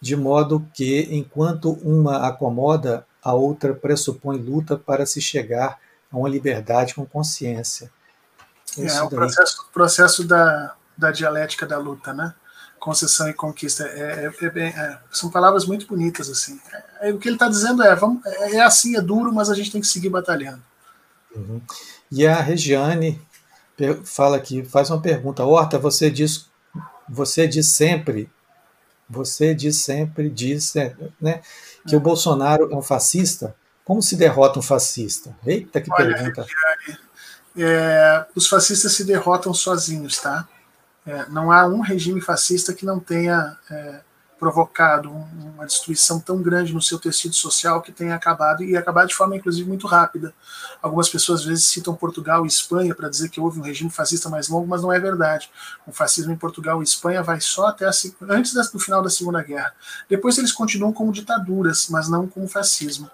de 0.01 0.15
modo 0.15 0.65
que, 0.73 1.09
enquanto 1.11 1.73
uma 1.83 2.29
acomoda, 2.29 3.05
a 3.21 3.35
outra 3.35 3.75
pressupõe 3.75 4.39
luta 4.39 4.77
para 4.77 5.05
se 5.05 5.21
chegar 5.21 5.79
a 6.11 6.17
uma 6.17 6.29
liberdade 6.29 6.95
com 6.95 7.05
consciência. 7.05 7.91
É, 8.79 9.03
o 9.03 9.11
processo, 9.11 9.67
processo 9.73 10.25
da, 10.25 10.75
da 10.97 11.11
dialética 11.11 11.67
da 11.67 11.79
luta, 11.79 12.15
né? 12.15 12.33
Concessão 12.79 13.29
e 13.29 13.35
conquista. 13.35 13.85
É, 13.85 14.33
é, 14.41 14.47
é, 14.47 14.69
é 14.69 14.99
são 15.11 15.31
palavras 15.31 15.67
muito 15.67 15.87
bonitas, 15.87 16.31
assim. 16.31 16.61
É, 17.01 17.13
o 17.13 17.19
que 17.19 17.29
ele 17.29 17.37
está 17.37 17.49
dizendo 17.49 17.83
é, 17.83 17.95
vamos, 17.95 18.25
é 18.25 18.61
assim, 18.61 18.97
é 18.97 19.01
duro, 19.01 19.33
mas 19.33 19.51
a 19.51 19.55
gente 19.55 19.71
tem 19.71 19.81
que 19.81 19.87
seguir 19.87 20.09
batalhando. 20.09 20.63
Uhum. 21.35 21.61
E 22.11 22.27
a 22.27 22.41
Regiane 22.41 23.21
fala 24.05 24.37
aqui, 24.37 24.65
faz 24.65 24.91
uma 24.91 25.01
pergunta. 25.01 25.45
Horta, 25.45 25.79
você 25.79 26.11
diz, 26.11 26.51
você 27.09 27.47
diz 27.47 27.69
sempre, 27.69 28.31
você 29.09 29.55
diz 29.55 29.79
sempre, 29.79 30.31
diz 30.31 30.75
né, 31.21 31.41
que 31.87 31.97
o 31.97 32.01
Bolsonaro 32.01 32.71
é 32.73 32.77
um 32.77 32.83
fascista. 32.83 33.55
Como 33.85 34.01
se 34.01 34.17
derrota 34.17 34.59
um 34.59 34.63
fascista? 34.63 35.37
Eita, 35.45 35.81
que 35.81 35.93
Olha, 35.93 36.15
pergunta. 36.15 36.47
É, 37.57 38.27
os 38.35 38.49
fascistas 38.49 38.93
se 38.95 39.05
derrotam 39.05 39.53
sozinhos, 39.53 40.19
tá? 40.19 40.49
É, 41.05 41.29
não 41.29 41.51
há 41.51 41.67
um 41.67 41.81
regime 41.81 42.21
fascista 42.21 42.73
que 42.73 42.87
não 42.87 43.01
tenha 43.01 43.57
é, 43.71 44.01
provocado 44.43 45.09
uma 45.09 45.65
destruição 45.65 46.19
tão 46.19 46.43
grande 46.43 46.75
no 46.75 46.83
seu 46.83 46.99
tecido 46.99 47.33
social 47.33 47.81
que 47.81 47.93
tenha 47.93 48.17
acabado 48.17 48.65
e 48.65 48.77
acabado 48.77 49.07
de 49.07 49.15
forma 49.15 49.37
inclusive 49.37 49.69
muito 49.69 49.87
rápida. 49.87 50.35
Algumas 50.83 51.09
pessoas 51.09 51.43
às 51.43 51.47
vezes 51.47 51.65
citam 51.67 51.95
Portugal 51.95 52.45
e 52.45 52.49
Espanha 52.49 52.93
para 52.93 53.09
dizer 53.09 53.29
que 53.29 53.41
houve 53.41 53.61
um 53.61 53.63
regime 53.63 53.89
fascista 53.89 54.29
mais 54.29 54.49
longo, 54.49 54.67
mas 54.67 54.83
não 54.83 54.93
é 54.93 54.99
verdade. 54.99 55.49
O 55.87 55.93
fascismo 55.93 56.33
em 56.33 56.37
Portugal 56.37 56.81
e 56.81 56.85
Espanha 56.85 57.23
vai 57.23 57.41
só 57.41 57.69
até 57.69 57.87
a, 57.87 57.93
antes 58.31 58.53
do 58.53 58.81
final 58.81 59.01
da 59.01 59.11
Segunda 59.11 59.41
Guerra. 59.45 59.73
Depois 60.09 60.37
eles 60.37 60.51
continuam 60.51 60.93
como 60.93 61.13
ditaduras, 61.13 61.87
mas 61.89 62.09
não 62.09 62.27
como 62.27 62.49
fascismo 62.49 63.09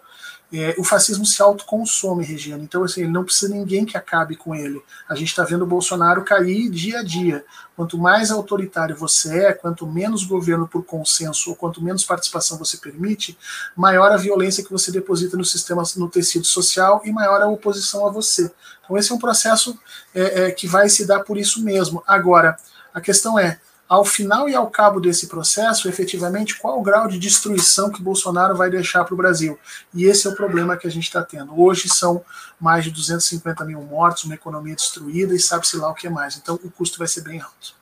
é, 0.50 0.74
o 0.78 0.84
fascismo 0.84 1.26
se 1.26 1.42
autoconsome, 1.42 2.24
Regina. 2.24 2.62
Então, 2.62 2.82
assim, 2.82 3.02
ele 3.02 3.10
não 3.10 3.22
precisa 3.22 3.52
de 3.52 3.58
ninguém 3.58 3.84
que 3.84 3.98
acabe 3.98 4.34
com 4.34 4.54
ele. 4.54 4.82
A 5.08 5.14
gente 5.14 5.28
está 5.28 5.44
vendo 5.44 5.62
o 5.62 5.66
Bolsonaro 5.66 6.24
cair 6.24 6.70
dia 6.70 7.00
a 7.00 7.02
dia. 7.02 7.44
Quanto 7.76 7.98
mais 7.98 8.30
autoritário 8.30 8.96
você 8.96 9.44
é, 9.44 9.52
quanto 9.52 9.86
menos 9.86 10.24
governo 10.24 10.66
por 10.66 10.82
consenso 10.84 11.50
ou 11.50 11.56
quanto 11.56 11.82
menos 11.82 12.02
participação 12.02 12.56
você 12.56 12.78
permite, 12.78 13.38
maior 13.76 14.10
a 14.10 14.16
violência 14.16 14.64
que 14.64 14.72
você 14.72 14.90
deposita 14.90 15.36
no 15.36 15.44
sistema, 15.44 15.82
no 15.96 16.08
tecido 16.08 16.46
social 16.46 17.02
e 17.04 17.12
maior 17.12 17.42
a 17.42 17.48
oposição 17.48 18.06
a 18.06 18.10
você. 18.10 18.50
Então, 18.82 18.96
esse 18.96 19.12
é 19.12 19.14
um 19.14 19.18
processo 19.18 19.78
é, 20.14 20.46
é, 20.46 20.50
que 20.50 20.66
vai 20.66 20.88
se 20.88 21.06
dar 21.06 21.20
por 21.20 21.36
isso 21.36 21.62
mesmo. 21.62 22.02
Agora, 22.06 22.56
a 22.94 23.02
questão 23.02 23.38
é: 23.38 23.60
ao 23.88 24.04
final 24.04 24.48
e 24.48 24.54
ao 24.54 24.68
cabo 24.68 25.00
desse 25.00 25.28
processo, 25.28 25.88
efetivamente, 25.88 26.58
qual 26.58 26.78
o 26.78 26.82
grau 26.82 27.08
de 27.08 27.18
destruição 27.18 27.90
que 27.90 28.02
Bolsonaro 28.02 28.54
vai 28.54 28.68
deixar 28.68 29.02
para 29.04 29.14
o 29.14 29.16
Brasil. 29.16 29.58
E 29.94 30.04
esse 30.04 30.26
é 30.26 30.30
o 30.30 30.36
problema 30.36 30.76
que 30.76 30.86
a 30.86 30.90
gente 30.90 31.04
está 31.04 31.22
tendo. 31.22 31.58
Hoje 31.58 31.88
são 31.88 32.22
mais 32.60 32.84
de 32.84 32.90
250 32.90 33.64
mil 33.64 33.80
mortos, 33.80 34.24
uma 34.24 34.34
economia 34.34 34.76
destruída 34.76 35.34
e 35.34 35.38
sabe-se 35.38 35.78
lá 35.78 35.90
o 35.90 35.94
que 35.94 36.08
mais. 36.10 36.36
Então 36.36 36.60
o 36.62 36.70
custo 36.70 36.98
vai 36.98 37.08
ser 37.08 37.22
bem 37.22 37.40
alto. 37.40 37.78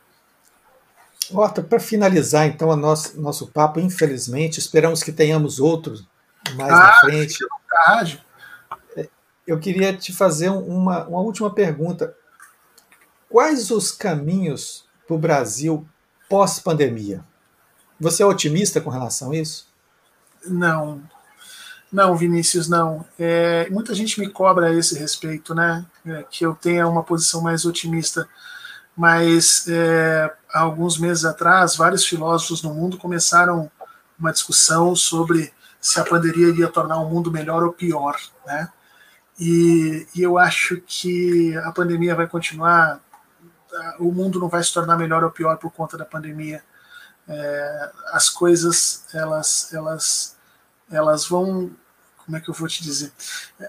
Horta, 1.33 1.61
para 1.61 1.81
finalizar 1.81 2.47
então 2.47 2.69
o 2.69 2.77
nosso, 2.77 3.21
nosso 3.21 3.49
papo, 3.49 3.81
infelizmente, 3.81 4.61
esperamos 4.61 5.03
que 5.03 5.11
tenhamos 5.11 5.59
outros 5.59 6.07
mais 6.55 6.73
ah, 6.73 6.79
na 6.79 6.93
frente. 7.01 7.45
É, 8.97 9.09
eu 9.45 9.59
queria 9.59 9.93
te 9.97 10.13
fazer 10.13 10.51
uma, 10.51 11.05
uma 11.09 11.21
última 11.21 11.53
pergunta. 11.53 12.15
Quais 13.29 13.73
os 13.73 13.91
caminhos 13.91 14.87
para 15.05 15.17
o 15.17 15.19
Brasil 15.19 15.85
pós-pandemia? 16.29 17.24
Você 17.99 18.22
é 18.22 18.27
otimista 18.27 18.81
com 18.81 18.91
relação 18.91 19.33
a 19.33 19.37
isso? 19.37 19.66
Não, 20.47 21.03
não, 21.91 22.16
Vinícius, 22.16 22.68
não. 22.68 23.07
É, 23.18 23.68
muita 23.70 23.95
gente 23.95 24.20
me 24.20 24.29
cobra 24.29 24.66
a 24.66 24.74
esse 24.74 24.99
respeito, 24.99 25.55
né? 25.55 25.85
É, 26.05 26.24
que 26.29 26.45
eu 26.45 26.55
tenha 26.55 26.87
uma 26.87 27.03
posição 27.03 27.41
mais 27.41 27.64
otimista. 27.64 28.29
Mas 28.97 29.66
é, 29.68 30.33
há 30.53 30.61
alguns 30.61 30.99
meses 30.99 31.24
atrás, 31.24 31.77
vários 31.77 32.05
filósofos 32.05 32.62
no 32.62 32.74
mundo 32.74 32.99
começaram 32.99 33.70
uma 34.18 34.33
discussão 34.33 34.97
sobre 34.97 35.53
se 35.81 36.01
a 36.01 36.05
pandemia 36.05 36.49
iria 36.49 36.68
tornar 36.68 36.99
o 36.99 37.09
mundo 37.09 37.31
melhor 37.31 37.62
ou 37.62 37.72
pior, 37.72 38.16
né? 38.47 38.68
E, 39.39 40.07
e 40.14 40.22
eu 40.22 40.39
acho 40.39 40.81
que 40.87 41.57
a 41.59 41.70
pandemia 41.70 42.14
vai 42.14 42.27
continuar, 42.27 43.01
o 43.99 44.12
mundo 44.12 44.39
não 44.39 44.49
vai 44.49 44.62
se 44.62 44.72
tornar 44.72 44.97
melhor 44.97 45.24
ou 45.24 45.31
pior 45.31 45.57
por 45.59 45.70
conta 45.72 45.97
da 45.97 46.05
pandemia. 46.05 46.62
É, 47.29 47.91
as 48.12 48.29
coisas 48.29 49.05
elas 49.12 49.72
elas 49.72 50.37
elas 50.91 51.27
vão 51.27 51.72
como 52.27 52.37
é 52.37 52.41
que 52.41 52.51
eu 52.51 52.55
vou 52.55 52.66
te 52.66 52.83
dizer? 52.83 53.12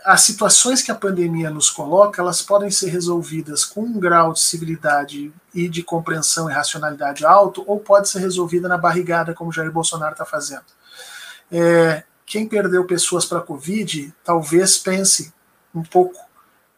As 0.03 0.21
situações 0.21 0.81
que 0.81 0.91
a 0.91 0.95
pandemia 0.95 1.51
nos 1.51 1.69
coloca, 1.69 2.19
elas 2.19 2.41
podem 2.41 2.71
ser 2.71 2.89
resolvidas 2.89 3.63
com 3.63 3.81
um 3.81 3.99
grau 3.99 4.33
de 4.33 4.39
civilidade 4.39 5.31
e 5.53 5.69
de 5.69 5.83
compreensão 5.83 6.49
e 6.49 6.53
racionalidade 6.53 7.23
alto, 7.23 7.63
ou 7.67 7.79
pode 7.79 8.09
ser 8.09 8.17
resolvida 8.17 8.67
na 8.67 8.75
barrigada, 8.75 9.31
como 9.31 9.51
Jair 9.51 9.71
Bolsonaro 9.71 10.13
está 10.13 10.25
fazendo. 10.25 10.65
É, 11.51 12.03
quem 12.25 12.47
perdeu 12.47 12.83
pessoas 12.85 13.25
para 13.25 13.37
a 13.37 13.43
Covid, 13.43 14.11
talvez 14.23 14.75
pense 14.79 15.31
um 15.73 15.83
pouco 15.83 16.19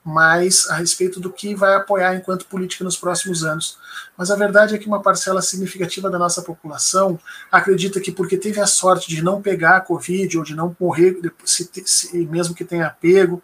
mais 0.03 0.67
a 0.69 0.75
respeito 0.75 1.19
do 1.19 1.31
que 1.31 1.53
vai 1.53 1.75
apoiar 1.75 2.15
enquanto 2.15 2.45
política 2.45 2.83
nos 2.83 2.97
próximos 2.97 3.43
anos. 3.43 3.77
Mas 4.17 4.31
a 4.31 4.35
verdade 4.35 4.73
é 4.73 4.77
que 4.77 4.87
uma 4.87 5.01
parcela 5.01 5.41
significativa 5.41 6.09
da 6.09 6.17
nossa 6.17 6.41
população 6.41 7.19
acredita 7.51 7.99
que 7.99 8.11
porque 8.11 8.37
teve 8.37 8.59
a 8.59 8.67
sorte 8.67 9.09
de 9.09 9.21
não 9.21 9.41
pegar 9.41 9.77
a 9.77 9.81
Covid 9.81 10.37
ou 10.37 10.43
de 10.43 10.55
não 10.55 10.75
morrer, 10.79 11.19
se, 11.43 11.69
se, 11.85 12.17
mesmo 12.25 12.55
que 12.55 12.65
tenha 12.65 12.89
pego, 12.89 13.41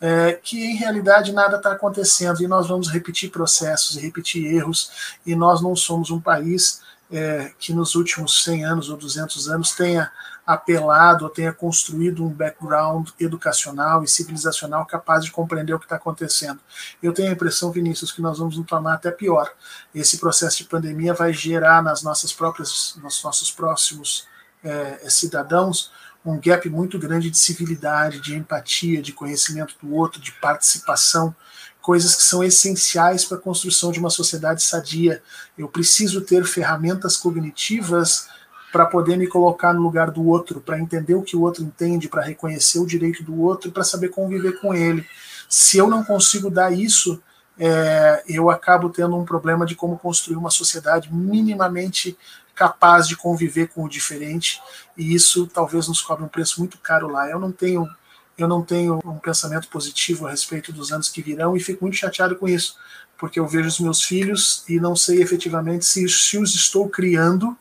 é, 0.00 0.38
que 0.42 0.62
em 0.62 0.76
realidade 0.76 1.32
nada 1.32 1.56
está 1.56 1.72
acontecendo 1.72 2.42
e 2.42 2.48
nós 2.48 2.68
vamos 2.68 2.88
repetir 2.88 3.30
processos 3.30 3.96
e 3.96 4.00
repetir 4.00 4.46
erros 4.46 5.18
e 5.24 5.34
nós 5.36 5.62
não 5.62 5.76
somos 5.76 6.10
um 6.10 6.20
país 6.20 6.80
é, 7.10 7.52
que 7.58 7.72
nos 7.72 7.94
últimos 7.94 8.44
100 8.44 8.64
anos 8.64 8.90
ou 8.90 8.96
200 8.96 9.48
anos 9.48 9.72
tenha 9.72 10.10
apelado 10.48 11.26
ou 11.26 11.30
tenha 11.30 11.52
construído 11.52 12.24
um 12.24 12.30
background 12.30 13.10
educacional 13.20 14.02
e 14.02 14.08
civilizacional 14.08 14.86
capaz 14.86 15.22
de 15.22 15.30
compreender 15.30 15.74
o 15.74 15.78
que 15.78 15.84
está 15.84 15.96
acontecendo. 15.96 16.58
Eu 17.02 17.12
tenho 17.12 17.28
a 17.28 17.32
impressão, 17.32 17.70
Vinícius, 17.70 18.10
que 18.10 18.22
nós 18.22 18.38
vamos 18.38 18.56
nos 18.56 18.66
tornar 18.66 18.94
até 18.94 19.10
pior. 19.10 19.52
Esse 19.94 20.16
processo 20.16 20.56
de 20.56 20.64
pandemia 20.64 21.12
vai 21.12 21.34
gerar 21.34 21.82
nas 21.82 22.02
nossas 22.02 22.32
próprias, 22.32 22.98
nos 23.02 23.22
nossos 23.22 23.50
próximos 23.50 24.26
é, 24.64 25.10
cidadãos 25.10 25.92
um 26.24 26.40
gap 26.40 26.68
muito 26.68 26.98
grande 26.98 27.30
de 27.30 27.38
civilidade, 27.38 28.20
de 28.20 28.34
empatia, 28.34 29.02
de 29.02 29.12
conhecimento 29.12 29.74
do 29.80 29.94
outro, 29.94 30.20
de 30.20 30.32
participação, 30.32 31.34
coisas 31.80 32.16
que 32.16 32.22
são 32.22 32.42
essenciais 32.42 33.24
para 33.24 33.38
a 33.38 33.40
construção 33.40 33.92
de 33.92 33.98
uma 33.98 34.10
sociedade 34.10 34.62
sadia. 34.62 35.22
Eu 35.56 35.68
preciso 35.68 36.20
ter 36.20 36.44
ferramentas 36.44 37.16
cognitivas 37.16 38.28
para 38.72 38.86
poder 38.86 39.16
me 39.16 39.26
colocar 39.26 39.72
no 39.72 39.82
lugar 39.82 40.10
do 40.10 40.26
outro, 40.26 40.60
para 40.60 40.78
entender 40.78 41.14
o 41.14 41.22
que 41.22 41.36
o 41.36 41.40
outro 41.40 41.62
entende, 41.62 42.08
para 42.08 42.22
reconhecer 42.22 42.78
o 42.78 42.86
direito 42.86 43.22
do 43.22 43.40
outro 43.40 43.72
para 43.72 43.84
saber 43.84 44.08
conviver 44.08 44.60
com 44.60 44.74
ele. 44.74 45.06
Se 45.48 45.78
eu 45.78 45.88
não 45.88 46.04
consigo 46.04 46.50
dar 46.50 46.72
isso, 46.72 47.22
é, 47.58 48.22
eu 48.28 48.50
acabo 48.50 48.90
tendo 48.90 49.16
um 49.16 49.24
problema 49.24 49.64
de 49.64 49.74
como 49.74 49.98
construir 49.98 50.36
uma 50.36 50.50
sociedade 50.50 51.12
minimamente 51.12 52.16
capaz 52.54 53.06
de 53.06 53.16
conviver 53.16 53.68
com 53.68 53.84
o 53.84 53.88
diferente, 53.88 54.60
e 54.96 55.14
isso 55.14 55.46
talvez 55.46 55.86
nos 55.86 56.00
cobre 56.00 56.24
um 56.24 56.28
preço 56.28 56.58
muito 56.58 56.76
caro 56.78 57.08
lá. 57.08 57.28
Eu 57.28 57.38
não 57.38 57.52
tenho 57.52 57.88
eu 58.36 58.46
não 58.46 58.62
tenho 58.62 59.00
um 59.04 59.18
pensamento 59.18 59.66
positivo 59.66 60.24
a 60.24 60.30
respeito 60.30 60.72
dos 60.72 60.92
anos 60.92 61.08
que 61.08 61.20
virão 61.20 61.56
e 61.56 61.60
fico 61.60 61.84
muito 61.84 61.96
chateado 61.96 62.36
com 62.36 62.46
isso, 62.46 62.76
porque 63.18 63.40
eu 63.40 63.48
vejo 63.48 63.66
os 63.66 63.80
meus 63.80 64.00
filhos 64.00 64.62
e 64.68 64.78
não 64.78 64.94
sei 64.94 65.20
efetivamente 65.20 65.84
se, 65.84 66.08
se 66.08 66.38
os 66.38 66.54
estou 66.54 66.88
criando 66.88 67.56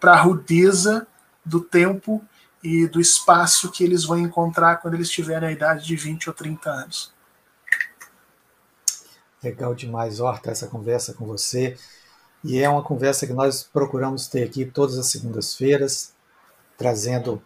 para 0.00 0.12
a 0.12 0.20
rudeza 0.20 1.06
do 1.44 1.60
tempo 1.60 2.24
e 2.62 2.86
do 2.86 3.00
espaço 3.00 3.70
que 3.70 3.84
eles 3.84 4.04
vão 4.04 4.18
encontrar 4.18 4.76
quando 4.76 4.94
eles 4.94 5.10
tiverem 5.10 5.48
a 5.48 5.52
idade 5.52 5.86
de 5.86 5.94
20 5.94 6.28
ou 6.28 6.34
30 6.34 6.70
anos. 6.70 7.12
Legal 9.42 9.74
demais, 9.74 10.20
Horta, 10.20 10.50
essa 10.50 10.66
conversa 10.66 11.14
com 11.14 11.24
você. 11.24 11.76
E 12.42 12.58
é 12.58 12.68
uma 12.68 12.82
conversa 12.82 13.26
que 13.26 13.32
nós 13.32 13.62
procuramos 13.62 14.26
ter 14.26 14.42
aqui 14.44 14.64
todas 14.64 14.98
as 14.98 15.06
segundas-feiras, 15.06 16.12
trazendo 16.76 17.42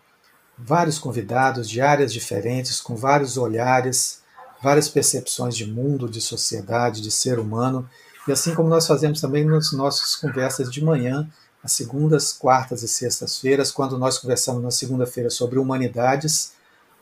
vários 0.57 0.99
convidados 0.99 1.69
de 1.69 1.81
áreas 1.81 2.13
diferentes, 2.13 2.81
com 2.81 2.97
vários 2.97 3.37
olhares, 3.37 4.23
várias 4.63 4.89
percepções 4.89 5.57
de 5.57 5.67
mundo, 5.67 6.09
de 6.09 6.21
sociedade, 6.21 7.01
de 7.01 7.11
ser 7.11 7.39
humano. 7.39 7.89
E 8.27 8.33
assim 8.33 8.55
como 8.55 8.69
nós 8.69 8.87
fazemos 8.87 9.21
também 9.21 9.45
nas 9.45 9.73
nossas 9.73 10.17
conversas 10.17 10.73
de 10.73 10.83
manhã, 10.83 11.29
às 11.65 11.73
segundas, 11.73 12.31
quartas 12.31 12.83
e 12.83 12.89
sextas-feiras, 12.89 13.73
quando 13.73 13.99
nós 13.99 14.19
conversamos 14.19 14.63
na 14.63 14.71
segunda-feira 14.71 15.31
sobre 15.31 15.59
humanidades, 15.59 16.53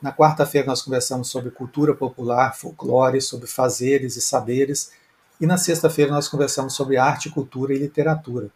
na 0.01 0.13
quarta-feira 0.13 0.65
nós 0.65 0.81
conversamos 0.81 1.29
sobre 1.29 1.51
cultura 1.51 1.93
popular, 1.93 2.55
folclore, 2.55 3.21
sobre 3.21 3.45
fazeres 3.45 4.15
e 4.15 4.21
saberes, 4.21 4.91
e 5.39 5.45
na 5.45 5.57
sexta-feira 5.57 6.11
nós 6.11 6.29
conversamos 6.29 6.73
sobre 6.73 6.95
arte, 6.95 7.29
cultura 7.29 7.73
e 7.73 7.77
literatura. 7.77 8.49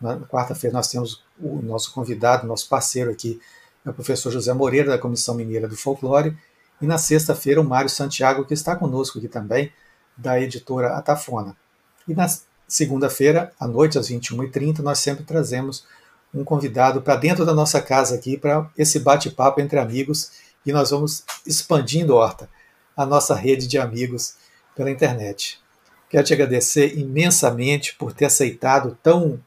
Na 0.00 0.18
quarta-feira 0.20 0.74
nós 0.74 0.88
temos 0.88 1.22
o 1.38 1.60
nosso 1.60 1.92
convidado, 1.92 2.46
nosso 2.46 2.66
parceiro 2.66 3.10
aqui, 3.10 3.38
é 3.84 3.90
o 3.90 3.94
professor 3.94 4.30
José 4.30 4.52
Moreira, 4.54 4.90
da 4.92 4.98
Comissão 4.98 5.34
Mineira 5.34 5.68
do 5.68 5.76
Folclore, 5.76 6.34
e 6.80 6.86
na 6.86 6.96
sexta-feira 6.96 7.60
o 7.60 7.64
Mário 7.64 7.90
Santiago, 7.90 8.46
que 8.46 8.54
está 8.54 8.74
conosco 8.74 9.18
aqui 9.18 9.28
também, 9.28 9.70
da 10.16 10.40
editora 10.40 10.96
Atafona. 10.96 11.54
E 12.08 12.14
na 12.14 12.26
segunda-feira, 12.74 13.52
à 13.58 13.68
noite, 13.68 13.98
às 13.98 14.08
21h30, 14.08 14.80
nós 14.80 14.98
sempre 14.98 15.22
trazemos 15.22 15.84
um 16.34 16.42
convidado 16.42 17.00
para 17.00 17.14
dentro 17.14 17.46
da 17.46 17.54
nossa 17.54 17.80
casa 17.80 18.16
aqui, 18.16 18.36
para 18.36 18.68
esse 18.76 18.98
bate-papo 18.98 19.60
entre 19.60 19.78
amigos, 19.78 20.32
e 20.66 20.72
nós 20.72 20.90
vamos 20.90 21.22
expandindo, 21.46 22.16
Horta, 22.16 22.48
a 22.96 23.06
nossa 23.06 23.32
rede 23.32 23.68
de 23.68 23.78
amigos 23.78 24.34
pela 24.74 24.90
internet. 24.90 25.60
Quero 26.10 26.24
te 26.24 26.34
agradecer 26.34 26.98
imensamente 26.98 27.94
por 27.94 28.12
ter 28.12 28.24
aceitado 28.24 28.98
tão 29.00 29.38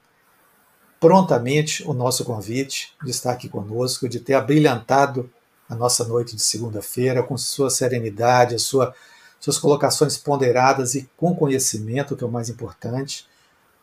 prontamente 0.97 1.84
o 1.86 1.93
nosso 1.93 2.23
convite 2.23 2.93
de 3.03 3.11
estar 3.11 3.34
aqui 3.34 3.49
conosco, 3.49 4.07
de 4.07 4.21
ter 4.21 4.36
abrilhantado 4.36 5.30
a 5.69 5.75
nossa 5.75 6.05
noite 6.05 6.34
de 6.34 6.41
segunda-feira 6.41 7.21
com 7.21 7.38
sua 7.38 7.69
serenidade, 7.69 8.55
a 8.55 8.59
sua 8.59 8.95
suas 9.40 9.58
colocações 9.58 10.18
ponderadas 10.18 10.96
e 10.96 11.10
com 11.16 11.36
conhecimento, 11.36 12.16
que 12.16 12.24
é 12.24 12.28
o 12.28 12.32
mais 12.32 12.50
importante. 12.50 13.28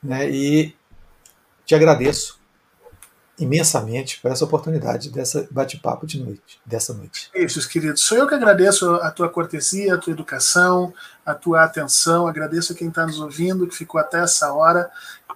Né? 0.03 0.31
E 0.31 0.77
te 1.65 1.75
agradeço 1.75 2.39
imensamente 3.39 4.21
por 4.21 4.31
essa 4.31 4.45
oportunidade 4.45 5.11
dessa 5.11 5.47
bate-papo 5.51 6.07
de 6.07 6.23
noite, 6.23 6.61
dessa 6.65 6.95
noite. 6.95 7.31
Isso, 7.35 7.69
querido. 7.69 7.99
Sou 7.99 8.17
eu 8.17 8.29
que 8.29 8.35
agradeço 8.35 8.95
a 8.97 9.11
tua 9.11 9.29
cortesia, 9.29 9.95
a 9.95 9.99
tua 9.99 10.13
educação, 10.13 10.95
a 11.27 11.35
tua 11.35 11.65
atenção. 11.65 12.29
Agradeço 12.29 12.73
a 12.73 12.77
quem 12.77 12.89
está 12.89 13.05
nos 13.05 13.19
ouvindo, 13.19 13.67
que 13.67 13.75
ficou 13.75 14.01
até 14.01 14.21
essa 14.21 14.53
hora, 14.53 14.89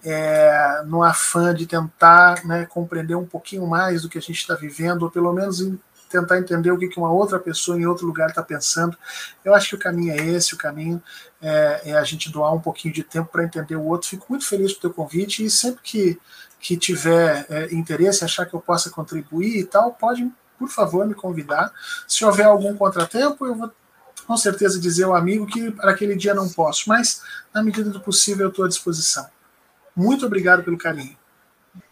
é, 0.05 0.83
no 0.87 1.03
afã 1.03 1.53
de 1.53 1.67
tentar 1.67 2.45
né, 2.45 2.67
compreender 2.67 3.17
um 3.17 3.27
pouquinho 3.27 3.67
mais 3.67 4.03
do 4.03 4.09
que 4.09 4.19
a 4.19 4.23
gente 4.23 4.39
está 4.39 4.55
vivendo, 4.55 5.03
ou 5.03 5.11
pelo 5.11 5.33
menos 5.33 5.61
tentar 6.09 6.39
entender 6.39 6.71
o 6.71 6.79
que 6.79 6.99
uma 6.99 7.13
outra 7.13 7.39
pessoa 7.39 7.79
em 7.79 7.87
outro 7.87 8.07
lugar 8.07 8.29
está 8.29 8.43
pensando. 8.43 8.97
Eu 9.45 9.55
acho 9.55 9.71
que 9.71 9.75
o 9.75 9.79
caminho 9.79 10.13
é 10.13 10.17
esse, 10.17 10.55
o 10.55 10.59
caminho 10.59 11.03
é, 11.41 11.91
é 11.91 11.93
a 11.95 12.05
gente 12.05 12.31
doar 12.31 12.55
um 12.55 12.61
pouquinho 12.61 12.95
de 12.95 13.03
tempo 13.03 13.31
para 13.31 13.45
entender 13.45 13.77
o 13.77 13.85
outro. 13.85 14.09
Fico 14.09 14.27
muito 14.29 14.47
feliz 14.47 14.73
com 14.73 14.79
o 14.79 14.81
teu 14.83 14.93
convite 14.93 15.45
e 15.45 15.51
sempre 15.51 15.81
que, 15.83 16.21
que 16.61 16.77
tiver 16.77 17.47
é, 17.49 17.75
interesse, 17.75 18.25
achar 18.25 18.47
que 18.47 18.55
eu 18.55 18.61
possa 18.61 18.91
contribuir 18.91 19.59
e 19.59 19.65
tal, 19.65 19.93
pode, 19.93 20.31
por 20.59 20.69
favor, 20.69 21.07
me 21.07 21.15
convidar. 21.15 21.73
Se 22.07 22.25
houver 22.25 22.47
algum 22.47 22.77
contratempo, 22.77 23.47
eu 23.47 23.55
vou 23.55 23.71
com 24.27 24.37
certeza 24.37 24.79
dizer 24.79 25.05
ao 25.05 25.15
amigo 25.15 25.47
que 25.47 25.71
para 25.71 25.93
aquele 25.93 26.15
dia 26.15 26.35
não 26.35 26.49
posso, 26.51 26.87
mas 26.87 27.23
na 27.53 27.63
medida 27.63 27.89
do 27.89 27.99
possível 27.99 28.47
eu 28.47 28.51
estou 28.51 28.65
à 28.65 28.69
disposição. 28.69 29.27
Muito 29.97 30.27
obrigado 30.27 30.63
pelo 30.63 30.77
carinho. 30.77 31.17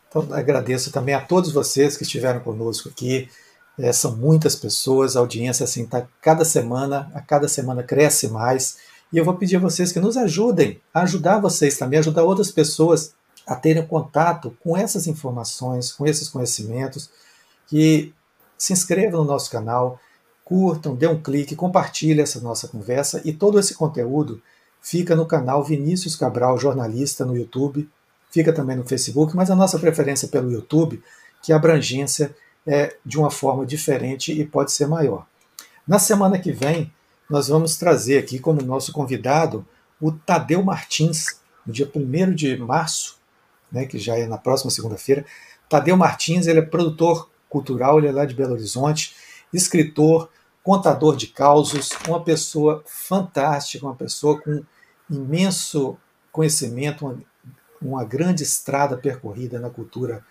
Então, 0.09 0.32
agradeço 0.32 0.93
também 0.93 1.14
a 1.14 1.20
todos 1.20 1.52
vocês 1.52 1.97
que 1.97 2.02
estiveram 2.02 2.40
conosco 2.40 2.88
aqui. 2.88 3.28
É, 3.78 3.93
são 3.93 4.16
muitas 4.16 4.57
pessoas, 4.57 5.16
a 5.16 5.20
audiência 5.20 5.65
assim 5.65 5.85
tá 5.86 6.07
cada 6.20 6.44
semana, 6.44 7.11
a 7.15 7.20
cada 7.20 7.48
semana 7.48 7.82
cresce 7.82 8.28
mais. 8.28 8.78
E 9.12 9.19
eu 9.19 9.24
vou 9.24 9.35
pedir 9.35 9.57
a 9.57 9.61
vocês 9.61 9.93
que 9.93 10.01
nos 10.01 10.16
ajudem, 10.16 10.81
a 10.93 11.03
ajudar 11.03 11.39
vocês 11.39 11.77
também, 11.77 11.98
ajudar 11.98 12.24
outras 12.24 12.51
pessoas 12.51 13.12
a 13.47 13.55
terem 13.55 13.86
contato 13.86 14.57
com 14.62 14.77
essas 14.77 15.07
informações, 15.07 15.93
com 15.93 16.07
esses 16.07 16.28
conhecimentos, 16.28 17.11
que 17.66 18.12
se 18.59 18.73
inscrevam 18.73 19.23
no 19.23 19.27
nosso 19.27 19.51
canal, 19.51 20.01
curtam, 20.44 20.94
dê 20.94 21.07
um 21.07 21.20
clique, 21.20 21.55
compartilhem 21.55 22.23
essa 22.23 22.40
nossa 22.40 22.66
conversa 22.66 23.20
e 23.24 23.32
todo 23.32 23.59
esse 23.59 23.74
conteúdo 23.74 24.43
fica 24.81 25.15
no 25.15 25.27
canal 25.27 25.62
Vinícius 25.62 26.16
Cabral 26.16 26.59
Jornalista 26.59 27.24
no 27.24 27.36
YouTube 27.36 27.89
fica 28.36 28.53
também 28.53 28.77
no 28.77 28.85
Facebook, 28.85 29.35
mas 29.35 29.51
a 29.51 29.57
nossa 29.57 29.78
preferência 29.78 30.28
pelo 30.28 30.53
YouTube, 30.53 31.03
que 31.43 31.55
a 31.55 31.57
abrangência 31.57 32.35
é 32.66 32.97
de 33.05 33.18
uma 33.18 33.30
forma 33.30 33.64
diferente 33.64 34.32
e 34.32 34.44
pode 34.44 34.72
ser 34.72 34.86
maior. 34.86 35.26
Na 35.86 35.98
semana 35.98 36.38
que 36.38 36.51
vem, 36.51 36.93
nós 37.30 37.48
vamos 37.48 37.76
trazer 37.76 38.18
aqui 38.18 38.38
como 38.38 38.62
nosso 38.62 38.93
convidado 38.93 39.66
o 40.01 40.12
Tadeu 40.12 40.62
Martins, 40.62 41.40
no 41.66 41.72
dia 41.72 41.90
1 41.94 42.34
de 42.34 42.56
março, 42.56 43.18
né, 43.70 43.86
que 43.86 43.98
já 43.98 44.16
é 44.16 44.26
na 44.26 44.38
próxima 44.38 44.70
segunda-feira. 44.70 45.24
Tadeu 45.68 45.97
Martins, 45.97 46.47
ele 46.47 46.60
é 46.60 46.62
produtor 46.62 47.30
cultural, 47.48 47.98
ele 47.98 48.09
é 48.09 48.12
lá 48.12 48.24
de 48.24 48.34
Belo 48.34 48.52
Horizonte, 48.52 49.14
escritor, 49.52 50.30
contador 50.62 51.16
de 51.16 51.28
causos, 51.28 51.90
uma 52.09 52.22
pessoa 52.22 52.82
fantástica, 52.86 53.86
uma 53.86 53.94
pessoa 53.94 54.40
com 54.40 54.64
imenso 55.09 55.97
conhecimento, 56.32 57.06
uma, 57.06 57.22
uma 57.80 58.05
grande 58.05 58.43
estrada 58.43 58.97
percorrida 58.97 59.59
na 59.60 59.70
cultura 59.70 60.24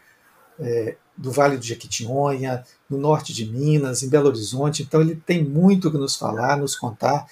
é, 0.59 0.97
do 1.17 1.31
Vale 1.31 1.57
do 1.57 1.63
Jequitinhonha, 1.63 2.63
no 2.89 2.97
norte 2.97 3.33
de 3.33 3.45
Minas, 3.45 4.03
em 4.03 4.09
Belo 4.09 4.27
Horizonte. 4.27 4.83
Então 4.83 5.01
ele 5.01 5.15
tem 5.15 5.43
muito 5.43 5.91
que 5.91 5.97
nos 5.97 6.15
falar, 6.15 6.57
nos 6.57 6.75
contar. 6.75 7.25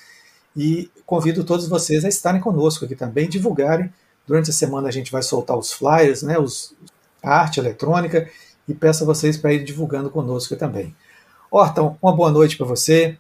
E 0.56 0.90
convido 1.06 1.44
todos 1.44 1.68
vocês 1.68 2.06
a 2.06 2.10
estarem 2.10 2.42
conosco 2.42 2.86
aqui 2.86 2.96
também, 2.96 3.28
divulgarem. 3.28 3.92
Durante 4.26 4.50
a 4.52 4.54
semana 4.54 4.88
a 4.88 4.92
gente 4.92 5.12
vai 5.12 5.22
soltar 5.22 5.58
os 5.58 5.74
flyers, 5.74 6.24
né, 6.24 6.38
os, 6.38 6.74
a 7.22 7.36
arte 7.40 7.60
eletrônica, 7.60 8.30
e 8.68 8.74
peço 8.74 9.04
a 9.04 9.06
vocês 9.06 9.36
para 9.36 9.54
ir 9.54 9.64
divulgando 9.64 10.10
conosco 10.10 10.56
também. 10.56 10.96
Horton, 11.52 11.98
uma 12.02 12.16
boa 12.16 12.32
noite 12.32 12.56
para 12.56 12.66
você. 12.66 13.18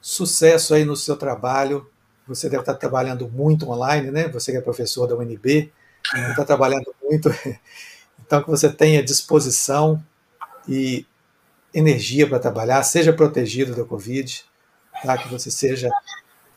Sucesso 0.00 0.74
aí 0.74 0.84
no 0.84 0.96
seu 0.96 1.16
trabalho. 1.16 1.86
Você 2.26 2.48
deve 2.48 2.62
estar 2.62 2.74
trabalhando 2.74 3.28
muito 3.28 3.68
online, 3.68 4.10
né? 4.10 4.28
Você 4.28 4.52
que 4.52 4.58
é 4.58 4.60
professor 4.60 5.06
da 5.06 5.14
UNB, 5.16 5.70
está 6.30 6.44
trabalhando 6.44 6.94
muito. 7.02 7.28
Então, 8.32 8.42
que 8.42 8.48
você 8.48 8.72
tenha 8.72 9.02
disposição 9.02 10.02
e 10.66 11.04
energia 11.74 12.26
para 12.26 12.38
trabalhar, 12.38 12.82
seja 12.82 13.12
protegido 13.12 13.76
da 13.76 13.84
Covid, 13.84 14.42
tá? 15.02 15.18
que 15.18 15.28
você 15.28 15.50
seja 15.50 15.90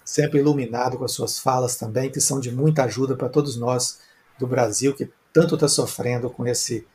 sempre 0.02 0.40
iluminado 0.40 0.98
com 0.98 1.04
as 1.04 1.12
suas 1.12 1.38
falas 1.38 1.76
também, 1.76 2.10
que 2.10 2.22
são 2.22 2.40
de 2.40 2.50
muita 2.50 2.86
ajuda 2.86 3.14
para 3.14 3.28
todos 3.28 3.58
nós 3.58 4.00
do 4.40 4.48
Brasil, 4.48 4.96
que 4.96 5.12
tanto 5.34 5.56
está 5.56 5.68
sofrendo 5.68 6.30
com 6.30 6.48
esse 6.48 6.88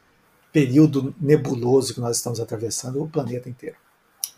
período 0.51 1.15
nebuloso 1.21 1.93
que 1.93 2.01
nós 2.01 2.17
estamos 2.17 2.41
atravessando, 2.41 3.03
o 3.03 3.07
planeta 3.07 3.51
inteiro. 3.51 3.77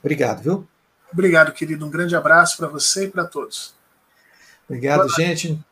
Obrigado, 0.00 0.42
viu? 0.42 0.68
Obrigado, 1.12 1.52
querido. 1.52 1.86
Um 1.86 1.90
grande 1.90 2.16
abraço 2.16 2.56
para 2.56 2.66
você 2.66 3.04
e 3.04 3.08
para 3.08 3.24
todos. 3.26 3.76
Obrigado, 4.68 5.08
gente. 5.10 5.64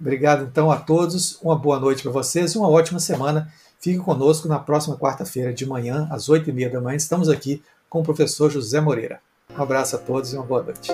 Obrigado, 0.00 0.44
então, 0.44 0.70
a 0.72 0.78
todos. 0.78 1.38
Uma 1.42 1.58
boa 1.58 1.78
noite 1.78 2.02
para 2.02 2.12
vocês 2.12 2.54
e 2.54 2.58
uma 2.58 2.70
ótima 2.70 2.98
semana. 2.98 3.52
Fique 3.80 3.98
conosco 3.98 4.48
na 4.48 4.58
próxima 4.58 4.96
quarta-feira 4.96 5.52
de 5.52 5.66
manhã, 5.66 6.08
às 6.10 6.28
oito 6.28 6.50
e 6.50 6.52
meia 6.52 6.70
da 6.70 6.80
manhã. 6.80 6.96
Estamos 6.96 7.28
aqui 7.28 7.62
com 7.88 8.00
o 8.00 8.04
professor 8.04 8.50
José 8.50 8.80
Moreira. 8.80 9.20
Um 9.56 9.62
abraço 9.62 9.96
a 9.96 9.98
todos 9.98 10.32
e 10.32 10.36
uma 10.36 10.44
boa 10.44 10.62
noite. 10.62 10.90